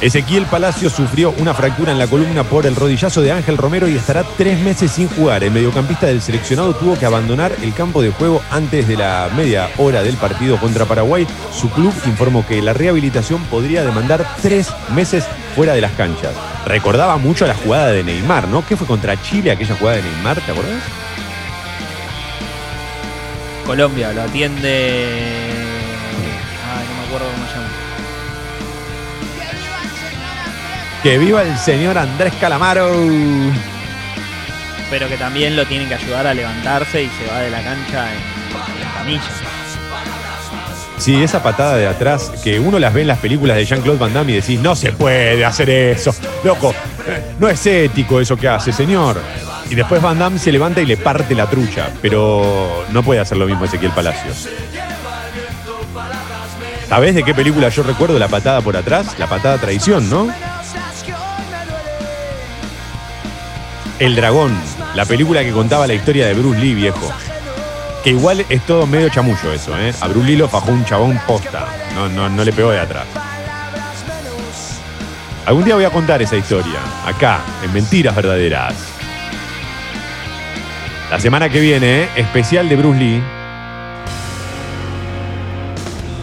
Ezequiel 0.00 0.46
Palacio 0.46 0.90
sufrió 0.90 1.34
una 1.38 1.54
fractura 1.54 1.92
en 1.92 1.98
la 1.98 2.06
columna 2.06 2.44
por 2.44 2.66
el 2.66 2.76
rodillazo 2.76 3.22
de 3.22 3.32
Ángel 3.32 3.56
Romero 3.56 3.88
y 3.88 3.96
estará 3.96 4.24
tres 4.36 4.58
meses 4.60 4.90
sin 4.92 5.08
jugar. 5.08 5.44
El 5.44 5.52
mediocampista 5.52 6.06
del 6.06 6.22
seleccionado 6.22 6.74
tuvo 6.74 6.98
que 6.98 7.06
abandonar 7.06 7.52
el 7.62 7.74
campo 7.74 8.02
de 8.02 8.10
juego 8.10 8.42
antes 8.50 8.88
de 8.88 8.96
la 8.96 9.30
media 9.36 9.68
hora 9.78 10.02
del 10.02 10.16
partido 10.16 10.58
contra 10.58 10.86
Paraguay. 10.86 11.26
Su 11.52 11.70
club 11.70 11.92
informó 12.06 12.46
que 12.46 12.62
la 12.62 12.72
rehabilitación 12.72 13.42
podría 13.44 13.84
demandar 13.84 14.26
tres 14.42 14.68
meses 14.94 15.24
fuera 15.54 15.74
de 15.74 15.80
las 15.80 15.92
canchas. 15.92 16.34
Recordaba 16.66 17.16
mucho 17.16 17.46
la 17.46 17.54
jugada 17.54 17.88
de 17.88 18.04
Neymar, 18.04 18.48
¿no? 18.48 18.66
¿Qué 18.66 18.76
fue 18.76 18.86
contra 18.86 19.20
Chile 19.22 19.50
aquella 19.50 19.76
jugada 19.76 19.96
de 19.96 20.02
Neymar? 20.02 20.40
¿Te 20.40 20.52
acordás? 20.52 20.82
Colombia 23.66 24.12
lo 24.12 24.22
atiende. 24.22 25.49
Que 31.02 31.16
viva 31.16 31.42
el 31.42 31.56
señor 31.58 31.96
Andrés 31.96 32.34
Calamaro. 32.40 32.90
Pero 34.90 35.08
que 35.08 35.16
también 35.16 35.56
lo 35.56 35.64
tienen 35.66 35.88
que 35.88 35.94
ayudar 35.94 36.26
a 36.26 36.34
levantarse 36.34 37.02
y 37.04 37.08
se 37.08 37.26
va 37.30 37.40
de 37.40 37.50
la 37.50 37.62
cancha 37.62 38.12
en, 38.12 38.18
en 38.18 38.92
camilla. 38.94 39.22
Sí, 40.98 41.22
esa 41.22 41.42
patada 41.42 41.76
de 41.78 41.86
atrás 41.86 42.30
que 42.44 42.60
uno 42.60 42.78
las 42.78 42.92
ve 42.92 43.00
en 43.00 43.06
las 43.06 43.18
películas 43.18 43.56
de 43.56 43.64
Jean-Claude 43.64 43.98
Van 43.98 44.12
Damme 44.12 44.32
y 44.32 44.34
decís, 44.34 44.60
no 44.60 44.76
se 44.76 44.92
puede 44.92 45.42
hacer 45.42 45.70
eso. 45.70 46.14
Loco, 46.44 46.74
eh, 47.06 47.34
no 47.38 47.48
es 47.48 47.64
ético 47.64 48.20
eso 48.20 48.36
que 48.36 48.48
hace, 48.48 48.70
señor. 48.70 49.18
Y 49.70 49.74
después 49.74 50.02
Van 50.02 50.18
Damme 50.18 50.38
se 50.38 50.52
levanta 50.52 50.82
y 50.82 50.86
le 50.86 50.98
parte 50.98 51.34
la 51.34 51.46
trucha, 51.46 51.88
pero 52.02 52.84
no 52.90 53.02
puede 53.02 53.20
hacer 53.20 53.38
lo 53.38 53.46
mismo 53.46 53.64
Ezequiel 53.64 53.92
Palacios. 53.92 54.48
¿Sabés 56.90 57.14
de 57.14 57.22
qué 57.22 57.32
película 57.32 57.70
yo 57.70 57.82
recuerdo 57.82 58.18
la 58.18 58.28
patada 58.28 58.60
por 58.60 58.76
atrás? 58.76 59.18
La 59.18 59.28
patada 59.28 59.56
traición, 59.56 60.10
¿no? 60.10 60.28
El 64.00 64.16
Dragón, 64.16 64.58
la 64.94 65.04
película 65.04 65.44
que 65.44 65.52
contaba 65.52 65.86
la 65.86 65.92
historia 65.92 66.26
de 66.26 66.32
Bruce 66.32 66.58
Lee, 66.58 66.72
viejo. 66.72 67.12
Que 68.02 68.10
igual 68.10 68.46
es 68.48 68.62
todo 68.62 68.86
medio 68.86 69.10
chamullo 69.10 69.52
eso, 69.52 69.78
¿eh? 69.78 69.92
A 70.00 70.08
Bruce 70.08 70.26
Lee 70.26 70.36
lo 70.36 70.48
fajó 70.48 70.72
un 70.72 70.86
chabón 70.86 71.20
posta. 71.26 71.66
No, 71.94 72.08
no, 72.08 72.26
no 72.30 72.42
le 72.42 72.50
pegó 72.50 72.70
de 72.70 72.80
atrás. 72.80 73.04
Algún 75.44 75.64
día 75.64 75.74
voy 75.74 75.84
a 75.84 75.90
contar 75.90 76.22
esa 76.22 76.34
historia, 76.34 76.78
acá, 77.04 77.40
en 77.62 77.74
Mentiras 77.74 78.16
Verdaderas. 78.16 78.74
La 81.10 81.20
semana 81.20 81.50
que 81.50 81.60
viene, 81.60 82.04
¿eh? 82.04 82.08
especial 82.16 82.70
de 82.70 82.76
Bruce 82.76 82.98
Lee. 82.98 83.22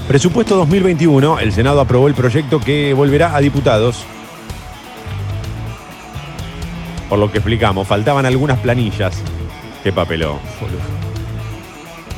Presupuesto 0.08 0.56
2021, 0.56 1.38
el 1.38 1.54
Senado 1.54 1.80
aprobó 1.80 2.08
el 2.08 2.16
proyecto 2.16 2.60
que 2.60 2.95
volverá 2.95 3.36
a 3.36 3.40
diputados. 3.40 4.04
Por 7.10 7.20
lo 7.20 7.32
que 7.32 7.38
explicamos, 7.38 7.88
faltaban 7.88 8.26
algunas 8.26 8.60
planillas. 8.60 9.22
Qué 9.84 9.94
papelón. 9.94 10.40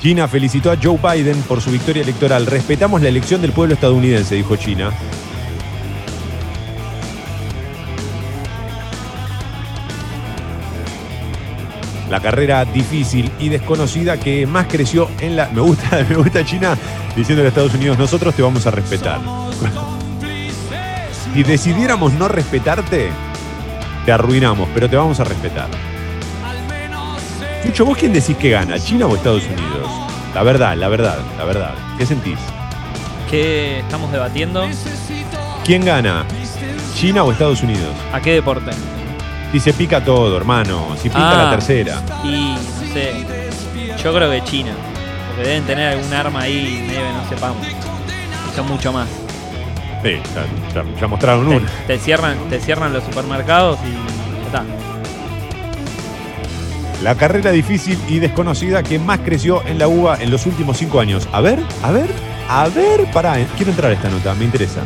China 0.02 0.28
felicitó 0.28 0.72
a 0.72 0.78
Joe 0.82 0.98
Biden 0.98 1.41
por 1.44 1.61
su 1.61 1.72
victoria 1.72 2.02
electoral. 2.02 2.45
Respetamos 2.45 3.02
la 3.02 3.10
elección 3.10 3.41
del 3.41 3.52
pueblo 3.52 3.76
estadounidense, 3.76 4.36
dijo 4.36 4.56
China. 4.56 4.91
La 12.10 12.20
carrera 12.22 12.66
difícil 12.66 13.30
y 13.40 13.49
desconocida 13.49 14.20
que 14.20 14.48
más 14.48 14.66
creció 14.68 15.10
en 15.20 15.36
la. 15.36 15.49
Me 15.49 15.61
gusta, 15.61 16.03
me 16.10 16.16
gusta 16.16 16.44
China 16.44 16.76
diciendo 17.16 17.44
a 17.44 17.48
Estados 17.48 17.76
Unidos, 17.76 17.99
nosotros 17.99 18.34
te 18.34 18.41
vamos 18.41 18.66
a 18.66 18.72
respetar. 18.72 19.20
Si 21.32 21.44
decidiéramos 21.44 22.14
no 22.14 22.28
respetarte, 22.28 23.11
te 24.10 24.14
arruinamos, 24.14 24.68
pero 24.73 24.90
te 24.90 24.95
vamos 24.98 25.19
a 25.19 25.23
respetar. 25.23 25.68
Chucho, 27.64 27.86
¿vos 27.86 27.95
quién 27.95 28.11
decís 28.11 28.36
que 28.38 28.49
gana? 28.49 28.80
¿China 28.80 29.06
o 29.06 29.15
Estados 29.15 29.44
Unidos? 29.44 29.88
La 30.34 30.41
verdad, 30.41 30.76
la 30.76 30.88
verdad, 30.88 31.19
la 31.38 31.45
verdad. 31.45 31.76
¿Qué 31.95 32.07
sentís? 32.07 32.40
¿Qué 33.30 33.81
estamos 33.81 34.11
debatiendo? 34.11 34.68
¿Quién 35.64 35.86
gana? 35.86 36.26
¿China 36.95 37.23
o 37.23 37.31
Estados 37.31 37.61
Unidos? 37.61 37.94
¿A 38.11 38.19
qué 38.19 38.34
deporte? 38.34 38.72
Si 39.52 39.60
se 39.60 39.73
pica 39.73 40.03
todo, 40.03 40.36
hermano. 40.38 40.95
Si 40.99 41.11
Ah. 41.14 41.44
la 41.44 41.49
tercera. 41.52 42.02
Y 42.23 42.56
no 42.56 42.91
sé. 42.91 43.14
Yo 44.03 44.11
creo 44.11 44.31
que 44.31 44.44
China. 44.44 44.72
Porque 45.27 45.48
deben 45.48 45.65
tener 45.65 45.90
algún 45.99 46.11
arma 46.11 46.40
ahí 46.41 46.84
medio 46.88 47.02
que 47.02 47.14
no 47.14 47.30
sepamos. 47.30 47.68
Son 48.56 48.68
mucho 48.68 48.91
más. 48.91 49.07
Sí, 50.03 50.11
ya, 50.73 50.84
ya- 50.84 50.99
ya 51.01 51.07
mostraron 51.07 51.49
Te, 51.49 51.55
una. 51.57 51.69
te 51.88 51.97
cierran, 51.97 52.38
te 52.49 52.59
cierran 52.59 52.93
los 52.93 53.03
supermercados 53.03 53.80
y 53.85 53.91
ya 53.91 54.45
está. 54.45 54.63
La 57.03 57.15
carrera 57.15 57.51
difícil 57.51 57.97
y 58.07 58.19
desconocida 58.19 58.84
que 58.84 58.99
más 58.99 59.19
creció 59.19 59.65
en 59.65 59.80
la 59.80 59.88
UBA 59.88 60.17
en 60.21 60.31
los 60.31 60.45
últimos 60.45 60.77
cinco 60.77 60.99
años. 60.99 61.27
A 61.31 61.39
ver, 61.41 61.59
a 61.84 61.91
ver, 61.91 62.09
a 62.49 62.67
ver, 62.67 63.05
pará, 63.11 63.39
eh, 63.39 63.47
quiero 63.55 63.71
entrar 63.71 63.91
a 63.91 63.93
esta 63.95 64.09
nota, 64.09 64.34
me 64.35 64.45
interesa. 64.45 64.81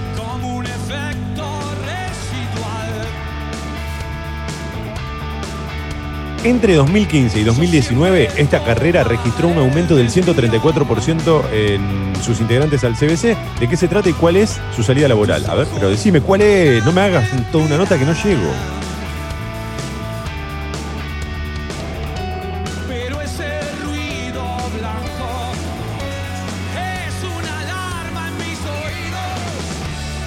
Entre 6.46 6.76
2015 6.76 7.40
y 7.40 7.44
2019, 7.46 8.32
esta 8.36 8.62
carrera 8.66 9.06
registró 9.06 9.48
un 9.48 9.58
aumento 9.60 9.96
del 9.96 10.10
134% 10.10 11.42
en 11.54 12.14
sus 12.22 12.42
integrantes 12.42 12.84
al 12.84 12.96
CBC. 12.96 13.38
¿De 13.62 13.70
qué 13.70 13.78
se 13.78 13.88
trata 13.88 14.10
y 14.10 14.14
cuál 14.14 14.36
es 14.36 14.60
su 14.76 14.84
salida 14.84 15.08
laboral? 15.08 15.46
A 15.50 15.56
ver, 15.56 15.68
pero 15.74 15.90
decime, 15.90 16.20
¿cuál 16.20 16.42
es? 16.42 16.84
No 16.84 16.92
me 16.92 17.00
hagas 17.00 17.30
toda 17.50 17.64
una 17.64 17.78
nota 17.78 17.98
que 17.98 18.04
no 18.04 18.12
llego. 18.12 18.52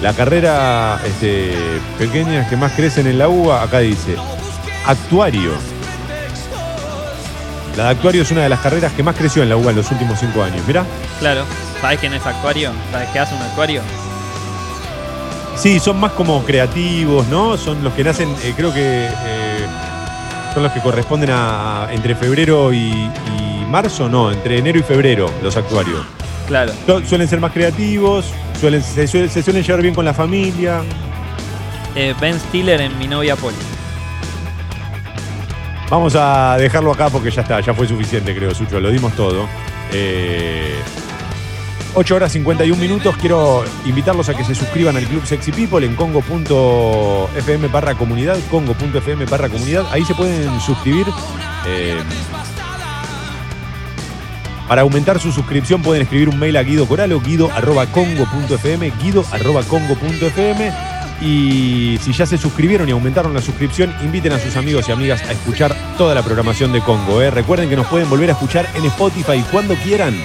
La 0.01 0.13
carrera 0.13 0.99
este, 1.05 1.53
pequeñas 1.99 2.49
que 2.49 2.57
más 2.57 2.71
crecen 2.71 3.05
en 3.05 3.19
la 3.19 3.29
UBA, 3.29 3.61
acá 3.61 3.79
dice, 3.79 4.15
actuario. 4.83 5.76
La 7.77 7.83
de 7.85 7.89
actuario 7.91 8.23
es 8.23 8.31
una 8.31 8.41
de 8.41 8.49
las 8.49 8.59
carreras 8.59 8.91
que 8.93 9.03
más 9.03 9.15
creció 9.15 9.43
en 9.43 9.49
la 9.49 9.55
UBA 9.55 9.69
en 9.69 9.77
los 9.77 9.91
últimos 9.91 10.19
cinco 10.19 10.41
años. 10.43 10.61
Mirá. 10.67 10.83
Claro. 11.19 11.43
¿Sabes 11.79 11.99
quién 11.99 12.13
es 12.13 12.25
actuario? 12.25 12.71
¿Sabes 12.91 13.07
qué 13.13 13.19
hace 13.19 13.35
un 13.35 13.41
actuario? 13.43 13.81
Sí, 15.55 15.79
son 15.79 15.99
más 15.99 16.11
como 16.13 16.43
creativos, 16.43 17.27
¿no? 17.27 17.55
Son 17.57 17.83
los 17.83 17.93
que 17.93 18.03
nacen, 18.03 18.29
eh, 18.43 18.53
creo 18.55 18.73
que 18.73 19.05
eh, 19.07 19.65
son 20.53 20.63
los 20.63 20.71
que 20.71 20.79
corresponden 20.81 21.31
a, 21.31 21.85
a- 21.85 21.93
entre 21.93 22.15
febrero 22.15 22.71
y, 22.73 22.77
y 22.77 23.65
marzo, 23.67 24.07
no, 24.09 24.31
entre 24.31 24.57
enero 24.59 24.79
y 24.79 24.83
febrero, 24.83 25.31
los 25.43 25.55
actuarios. 25.57 26.01
Claro. 26.47 26.71
Su- 26.85 27.01
Suelen 27.07 27.27
ser 27.27 27.39
más 27.39 27.51
creativos, 27.51 28.25
suelen, 28.59 28.83
se, 28.83 29.07
suelen- 29.07 29.29
se 29.29 29.41
suelen 29.43 29.63
llevar 29.63 29.81
bien 29.81 29.95
con 29.95 30.05
la 30.05 30.13
familia. 30.13 30.81
Eh, 31.95 32.13
ben 32.21 32.39
Stiller 32.39 32.79
en 32.81 32.97
Mi 32.99 33.07
novia 33.07 33.35
Polly. 33.35 33.55
Vamos 35.89 36.15
a 36.15 36.57
dejarlo 36.57 36.91
acá 36.91 37.09
porque 37.09 37.31
ya 37.31 37.41
está, 37.41 37.61
ya 37.61 37.73
fue 37.73 37.87
suficiente, 37.87 38.35
creo, 38.35 38.53
Sucho. 38.53 38.79
Lo 38.79 38.89
dimos 38.89 39.13
todo. 39.15 39.47
Eh, 39.91 40.75
8 41.93 42.15
horas 42.15 42.31
51 42.33 42.79
minutos. 42.79 43.15
Quiero 43.17 43.63
invitarlos 43.85 44.27
a 44.29 44.35
que 44.35 44.43
se 44.43 44.53
suscriban 44.53 44.97
al 44.97 45.05
Club 45.05 45.25
Sexy 45.25 45.51
People 45.51 45.85
en 45.85 45.95
congo.fm 45.95 47.67
barra 47.69 47.95
comunidad. 47.95 48.37
Congo.fm 48.51 49.25
barra 49.25 49.49
comunidad. 49.49 49.85
Ahí 49.91 50.03
se 50.03 50.13
pueden 50.13 50.59
suscribir. 50.59 51.07
eh, 51.65 52.03
para 54.67 54.81
aumentar 54.81 55.17
su 55.19 55.31
suscripción 55.31 55.81
pueden 55.81 56.03
escribir 56.03 56.27
un 56.27 56.37
mail 56.39 56.57
a 56.57 56.63
Guido 56.63 56.85
Coralo, 56.87 57.21
guido 57.21 57.49
arroba 57.55 57.85
congo.fm, 57.85 58.91
guido 59.01 59.23
arroba. 59.31 59.63
Y 61.21 61.97
si 62.01 62.13
ya 62.13 62.25
se 62.25 62.37
suscribieron 62.37 62.87
y 62.87 62.91
aumentaron 62.91 63.33
la 63.33 63.41
suscripción, 63.41 63.93
inviten 64.03 64.33
a 64.33 64.39
sus 64.39 64.55
amigos 64.55 64.87
y 64.87 64.91
amigas 64.91 65.21
a 65.23 65.31
escuchar 65.31 65.75
toda 65.97 66.13
la 66.13 66.21
programación 66.21 66.71
de 66.71 66.81
Congo. 66.81 67.21
¿eh? 67.21 67.31
Recuerden 67.31 67.69
que 67.69 67.75
nos 67.75 67.87
pueden 67.87 68.09
volver 68.09 68.29
a 68.29 68.33
escuchar 68.33 68.67
en 68.75 68.85
Spotify 68.85 69.43
cuando 69.51 69.75
quieran. 69.75 70.15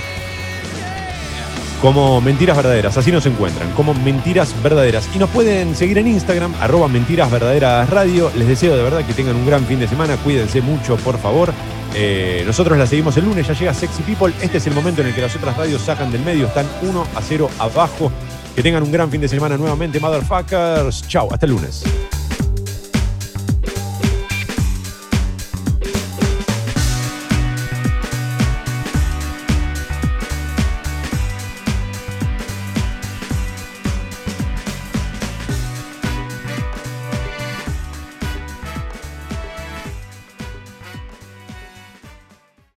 Como 1.80 2.20
Mentiras 2.20 2.56
Verdaderas, 2.56 2.96
así 2.96 3.10
nos 3.10 3.26
encuentran, 3.26 3.72
como 3.72 3.92
Mentiras 3.92 4.54
Verdaderas. 4.62 5.08
Y 5.16 5.18
nos 5.18 5.30
pueden 5.30 5.74
seguir 5.74 5.98
en 5.98 6.06
Instagram, 6.06 6.54
arroba 6.60 6.86
Mentiras 6.86 7.28
Verdaderas 7.28 7.90
Radio. 7.90 8.30
Les 8.36 8.46
deseo 8.46 8.76
de 8.76 8.84
verdad 8.84 9.04
que 9.04 9.14
tengan 9.14 9.34
un 9.34 9.44
gran 9.44 9.64
fin 9.64 9.80
de 9.80 9.88
semana, 9.88 10.16
cuídense 10.18 10.60
mucho, 10.60 10.96
por 10.98 11.18
favor. 11.18 11.52
Eh, 11.94 12.44
nosotros 12.46 12.78
la 12.78 12.86
seguimos 12.86 13.16
el 13.16 13.24
lunes, 13.24 13.48
ya 13.48 13.54
llega 13.54 13.74
Sexy 13.74 14.02
People. 14.02 14.32
Este 14.40 14.58
es 14.58 14.66
el 14.68 14.74
momento 14.74 15.00
en 15.00 15.08
el 15.08 15.14
que 15.14 15.22
las 15.22 15.34
otras 15.34 15.56
radios 15.56 15.82
sacan 15.82 16.12
del 16.12 16.22
medio, 16.22 16.46
están 16.46 16.66
1 16.82 17.06
a 17.16 17.20
0 17.20 17.50
abajo. 17.58 18.12
Que 18.54 18.62
tengan 18.62 18.82
un 18.82 18.92
gran 18.92 19.10
fin 19.10 19.20
de 19.20 19.28
semana 19.28 19.56
nuevamente, 19.56 19.98
motherfuckers. 19.98 21.06
Chao, 21.08 21.32
hasta 21.32 21.46
el 21.46 21.52
lunes. 21.52 21.82